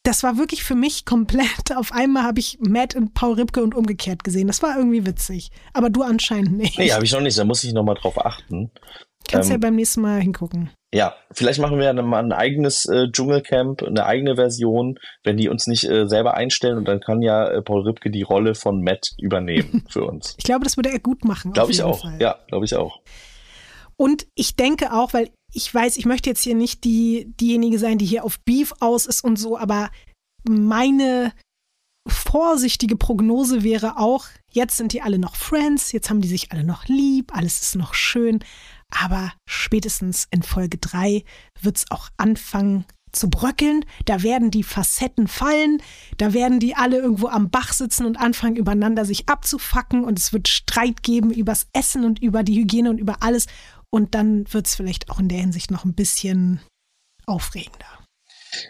das 0.04 0.22
war 0.22 0.38
wirklich 0.38 0.64
für 0.64 0.76
mich 0.76 1.06
komplett. 1.06 1.76
Auf 1.76 1.94
einmal 1.94 2.24
habe 2.24 2.40
ich 2.40 2.60
Matt 2.60 2.96
und 2.96 3.14
Paul 3.14 3.36
Ripke 3.36 3.64
und 3.64 3.74
umgekehrt 3.74 4.24
gesehen. 4.24 4.48
Das 4.48 4.62
war 4.62 4.78
irgendwie 4.78 5.06
witzig. 5.06 5.50
Aber 5.74 5.90
du 5.90 6.04
anscheinend 6.04 6.58
nicht. 6.58 6.78
Nee, 6.78 6.92
habe 6.92 7.06
ich 7.06 7.14
noch 7.14 7.22
nicht. 7.22 7.38
Da 7.38 7.46
muss 7.46 7.64
ich 7.64 7.74
noch 7.74 7.84
mal 7.84 7.96
drauf 7.96 8.24
achten. 8.24 8.70
Kannst 9.30 9.50
ja 9.50 9.56
ähm, 9.56 9.62
beim 9.62 9.76
nächsten 9.76 10.02
Mal 10.02 10.20
hingucken. 10.22 10.70
Ja, 10.94 11.16
vielleicht 11.32 11.60
machen 11.60 11.80
wir 11.80 11.92
dann 11.92 12.06
mal 12.06 12.24
ein 12.24 12.34
eigenes 12.34 12.86
äh, 12.86 13.10
Dschungelcamp, 13.10 13.82
eine 13.82 14.06
eigene 14.06 14.36
Version, 14.36 15.00
wenn 15.24 15.38
die 15.38 15.50
uns 15.50 15.66
nicht 15.66 15.86
äh, 15.86 16.08
selber 16.08 16.36
einstellen 16.36 16.78
und 16.78 16.88
dann 16.88 17.00
kann 17.00 17.22
ja 17.22 17.48
äh, 17.48 17.62
Paul 17.62 17.88
Ripke 17.88 18.12
die 18.12 18.22
Rolle 18.22 18.54
von 18.54 18.82
Matt 18.82 19.14
übernehmen 19.18 19.86
für 19.90 20.04
uns. 20.04 20.36
Ich 20.38 20.44
glaube, 20.44 20.66
das 20.66 20.78
würde 20.78 20.92
er 20.92 21.00
gut 21.00 21.24
machen. 21.26 21.54
Glaube 21.54 21.72
ich 21.72 21.82
auch. 21.82 22.02
Fall. 22.02 22.18
Ja, 22.20 22.38
glaube 22.48 22.66
ich 22.66 22.76
auch. 22.76 23.00
Und 23.96 24.28
ich 24.36 24.56
denke 24.56 24.94
auch, 24.94 25.14
weil 25.14 25.30
ich 25.54 25.74
weiß, 25.74 25.98
ich 25.98 26.06
möchte 26.06 26.30
jetzt 26.30 26.44
hier 26.44 26.56
nicht 26.56 26.84
die, 26.84 27.32
diejenige 27.40 27.80
sein, 27.80 27.98
die 27.98 28.06
hier 28.06 28.26
auf 28.26 28.40
Beef 28.40 28.74
aus 28.80 29.06
ist 29.06 29.24
und 29.24 29.38
so, 29.38 29.58
aber 29.58 29.92
meine 30.48 31.32
vorsichtige 32.08 32.98
Prognose 32.98 33.64
wäre 33.64 33.98
auch, 33.98 34.26
jetzt 34.52 34.78
sind 34.78 34.94
die 34.94 35.02
alle 35.02 35.20
noch 35.20 35.36
Friends, 35.36 35.92
jetzt 35.92 36.10
haben 36.10 36.22
die 36.22 36.28
sich 36.28 36.52
alle 36.52 36.64
noch 36.64 36.86
lieb, 36.86 37.36
alles 37.36 37.62
ist 37.62 37.76
noch 37.76 37.94
schön, 37.94 38.44
aber 38.90 39.32
spätestens 39.48 40.28
in 40.32 40.44
Folge 40.44 40.78
3 40.80 41.24
wird 41.62 41.78
es 41.78 41.92
auch 41.92 42.10
anfangen 42.18 42.86
zu 43.12 43.30
bröckeln, 43.30 43.86
da 44.06 44.24
werden 44.24 44.50
die 44.50 44.64
Facetten 44.64 45.28
fallen, 45.28 45.82
da 46.18 46.34
werden 46.34 46.60
die 46.60 46.76
alle 46.76 46.98
irgendwo 46.98 47.28
am 47.28 47.52
Bach 47.52 47.72
sitzen 47.72 48.08
und 48.08 48.20
anfangen 48.20 48.56
übereinander 48.56 49.06
sich 49.06 49.30
abzufacken 49.30 50.04
und 50.04 50.18
es 50.18 50.34
wird 50.34 50.48
Streit 50.48 51.04
geben 51.04 51.32
übers 51.32 51.68
Essen 51.74 52.06
und 52.06 52.22
über 52.22 52.44
die 52.44 52.56
Hygiene 52.56 52.90
und 52.90 52.98
über 52.98 53.22
alles 53.22 53.46
und 53.94 54.16
dann 54.16 54.52
wird 54.52 54.66
es 54.66 54.74
vielleicht 54.74 55.12
auch 55.12 55.20
in 55.20 55.30
der 55.30 55.38
Hinsicht 55.38 55.70
noch 55.70 55.86
ein 55.86 55.94
bisschen 55.94 56.60
aufregender. 57.28 58.03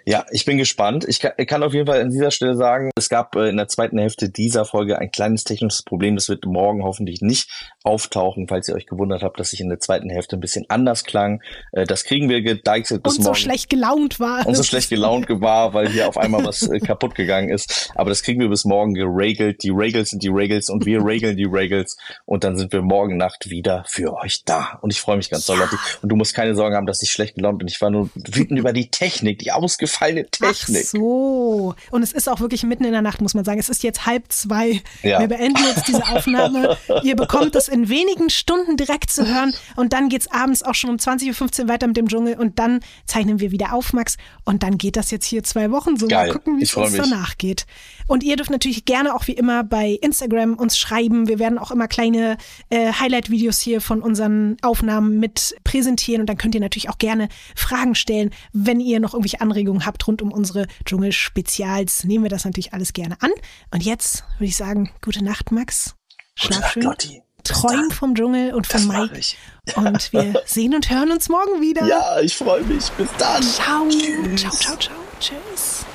Ja, 0.05 0.25
ich 0.31 0.45
bin 0.45 0.57
gespannt. 0.57 1.05
Ich 1.07 1.19
kann, 1.19 1.31
ich 1.37 1.47
kann 1.47 1.63
auf 1.63 1.73
jeden 1.73 1.87
Fall 1.87 2.01
an 2.01 2.09
dieser 2.09 2.31
Stelle 2.31 2.55
sagen, 2.55 2.91
es 2.97 3.09
gab 3.09 3.35
äh, 3.35 3.49
in 3.49 3.57
der 3.57 3.67
zweiten 3.67 3.97
Hälfte 3.97 4.29
dieser 4.29 4.65
Folge 4.65 4.99
ein 4.99 5.11
kleines 5.11 5.43
technisches 5.43 5.83
Problem. 5.83 6.15
Das 6.15 6.29
wird 6.29 6.45
morgen 6.45 6.83
hoffentlich 6.83 7.21
nicht 7.21 7.49
auftauchen, 7.83 8.47
falls 8.47 8.67
ihr 8.69 8.75
euch 8.75 8.85
gewundert 8.85 9.23
habt, 9.23 9.39
dass 9.39 9.53
ich 9.53 9.59
in 9.59 9.69
der 9.69 9.79
zweiten 9.79 10.09
Hälfte 10.09 10.37
ein 10.37 10.39
bisschen 10.39 10.65
anders 10.69 11.03
klang. 11.03 11.41
Äh, 11.71 11.85
das 11.85 12.03
kriegen 12.03 12.29
wir 12.29 12.41
gedeichselt 12.41 13.03
bis 13.03 13.17
Und 13.17 13.23
so 13.23 13.29
morgen. 13.29 13.39
schlecht 13.39 13.69
gelaunt 13.69 14.19
war. 14.19 14.45
und 14.45 14.55
so 14.55 14.63
schlecht 14.63 14.89
gelaunt 14.89 15.27
war, 15.29 15.73
weil 15.73 15.89
hier 15.89 16.07
auf 16.07 16.17
einmal 16.17 16.45
was 16.45 16.63
äh, 16.69 16.79
kaputt 16.79 17.15
gegangen 17.15 17.49
ist. 17.49 17.91
Aber 17.95 18.09
das 18.09 18.23
kriegen 18.23 18.39
wir 18.39 18.49
bis 18.49 18.65
morgen 18.65 18.93
geregelt. 18.93 19.63
Die 19.63 19.69
Regels 19.69 20.09
sind 20.09 20.23
die 20.23 20.29
Regels 20.29 20.69
und 20.69 20.85
wir 20.85 21.03
regeln 21.05 21.37
die 21.37 21.45
Regels. 21.45 21.97
Und 22.25 22.43
dann 22.43 22.57
sind 22.57 22.71
wir 22.73 22.81
morgen 22.81 23.17
Nacht 23.17 23.49
wieder 23.49 23.83
für 23.87 24.13
euch 24.15 24.43
da. 24.45 24.79
Und 24.81 24.91
ich 24.91 24.99
freue 25.01 25.17
mich 25.17 25.29
ganz 25.29 25.45
doll. 25.45 25.57
Lotti. 25.57 25.75
Und 26.01 26.09
du 26.09 26.15
musst 26.15 26.33
keine 26.33 26.55
Sorgen 26.55 26.75
haben, 26.75 26.85
dass 26.87 27.01
ich 27.01 27.11
schlecht 27.11 27.35
gelaunt 27.35 27.59
bin. 27.59 27.67
Ich 27.67 27.79
war 27.81 27.89
nur 27.89 28.09
wütend 28.15 28.59
über 28.59 28.73
die 28.73 28.89
Technik, 28.89 29.39
die 29.39 29.51
ausgefallene 29.73 30.25
Ach 30.25 30.51
Technik. 30.51 30.85
so. 30.85 31.75
Und 31.91 32.03
es 32.03 32.11
ist 32.11 32.29
auch 32.29 32.39
wirklich 32.39 32.63
mitten 32.63 32.83
in 32.85 32.91
der 32.91 33.01
Nacht, 33.01 33.21
muss 33.21 33.33
man 33.33 33.43
sagen. 33.45 33.59
Es 33.59 33.69
ist 33.69 33.83
jetzt 33.83 34.05
halb 34.05 34.31
zwei. 34.31 34.81
Ja. 35.01 35.19
Wir 35.19 35.27
beenden 35.27 35.63
jetzt 35.65 35.87
diese 35.87 36.05
Aufnahme. 36.07 36.77
Ihr 37.03 37.15
bekommt 37.15 37.55
es 37.55 37.67
in 37.67 37.89
wenigen 37.89 38.29
Stunden 38.29 38.77
direkt 38.77 39.11
zu 39.11 39.27
hören. 39.27 39.53
Und 39.75 39.93
dann 39.93 40.09
geht's 40.09 40.31
abends 40.31 40.63
auch 40.63 40.75
schon 40.75 40.89
um 40.89 40.97
20.15 40.97 41.61
Uhr 41.63 41.67
weiter 41.67 41.87
mit 41.87 41.97
dem 41.97 42.07
Dschungel. 42.07 42.35
Und 42.35 42.59
dann 42.59 42.81
zeichnen 43.05 43.39
wir 43.39 43.51
wieder 43.51 43.73
auf, 43.73 43.93
Max. 43.93 44.17
Und 44.45 44.63
dann 44.63 44.77
geht 44.77 44.95
das 44.95 45.11
jetzt 45.11 45.25
hier 45.25 45.43
zwei 45.43 45.71
Wochen 45.71 45.97
so. 45.97 46.07
Geil. 46.07 46.27
Mal 46.27 46.33
gucken, 46.33 46.59
wie 46.59 46.63
es 46.63 46.73
uns 46.75 46.91
mich. 46.91 47.01
danach 47.01 47.37
geht. 47.37 47.65
Und 48.07 48.23
ihr 48.23 48.35
dürft 48.35 48.51
natürlich 48.51 48.85
gerne 48.85 49.15
auch 49.15 49.27
wie 49.27 49.33
immer 49.33 49.63
bei 49.63 49.97
Instagram 50.01 50.55
uns 50.55 50.77
schreiben. 50.77 51.27
Wir 51.27 51.39
werden 51.39 51.57
auch 51.57 51.71
immer 51.71 51.87
kleine 51.87 52.37
äh, 52.69 52.91
Highlight-Videos 52.91 53.59
hier 53.59 53.81
von 53.81 54.01
unseren 54.01 54.57
Aufnahmen 54.61 55.19
mit 55.19 55.55
präsentieren. 55.63 56.21
Und 56.21 56.27
dann 56.27 56.37
könnt 56.37 56.55
ihr 56.55 56.61
natürlich 56.61 56.89
auch 56.89 56.97
gerne 56.97 57.29
Fragen 57.55 57.95
stellen, 57.95 58.31
wenn 58.51 58.79
ihr 58.79 58.99
noch 58.99 59.13
irgendwelche 59.13 59.41
Anregungen 59.41 59.62
habt 59.85 60.07
rund 60.07 60.21
um 60.21 60.31
unsere 60.31 60.67
Dschungel-Spezials. 60.85 62.03
Nehmen 62.03 62.23
wir 62.23 62.29
das 62.29 62.45
natürlich 62.45 62.73
alles 62.73 62.93
gerne 62.93 63.17
an. 63.21 63.31
Und 63.71 63.83
jetzt 63.83 64.23
würde 64.37 64.45
ich 64.45 64.55
sagen, 64.55 64.91
gute 65.01 65.23
Nacht, 65.23 65.51
Max. 65.51 65.95
Schlaf 66.35 66.59
Nacht, 66.59 66.73
schön. 66.73 66.83
Lotti. 66.83 67.21
Träum 67.43 67.91
vom 67.91 68.15
Dschungel 68.15 68.53
und 68.53 68.67
von 68.67 68.87
Mike. 68.87 69.17
ich. 69.17 69.37
Und 69.75 70.13
wir 70.13 70.33
sehen 70.45 70.73
und 70.73 70.89
hören 70.89 71.11
uns 71.11 71.27
morgen 71.29 71.61
wieder. 71.61 71.85
Ja, 71.85 72.19
ich 72.21 72.35
freue 72.35 72.63
mich. 72.63 72.89
Bis 72.91 73.09
dann. 73.17 73.43
Ciao. 73.43 73.87
Tschüss. 73.89 74.41
Ciao, 74.41 74.51
ciao, 74.51 74.77
ciao. 74.77 74.95
Tschüss. 75.19 75.85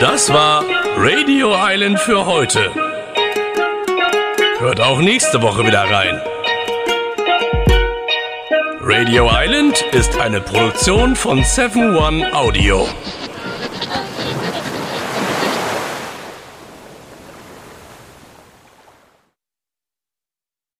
Das 0.00 0.32
war 0.32 0.64
Radio 0.96 1.54
Island 1.56 1.98
für 2.00 2.24
heute. 2.24 2.70
Hört 4.58 4.80
auch 4.80 5.00
nächste 5.00 5.42
Woche 5.42 5.66
wieder 5.66 5.82
rein. 5.82 6.20
Radio 8.90 9.28
Island 9.30 9.84
ist 9.92 10.18
eine 10.18 10.40
Produktion 10.40 11.14
von 11.14 11.44
7 11.44 11.94
One 11.94 12.32
Audio. 12.32 12.88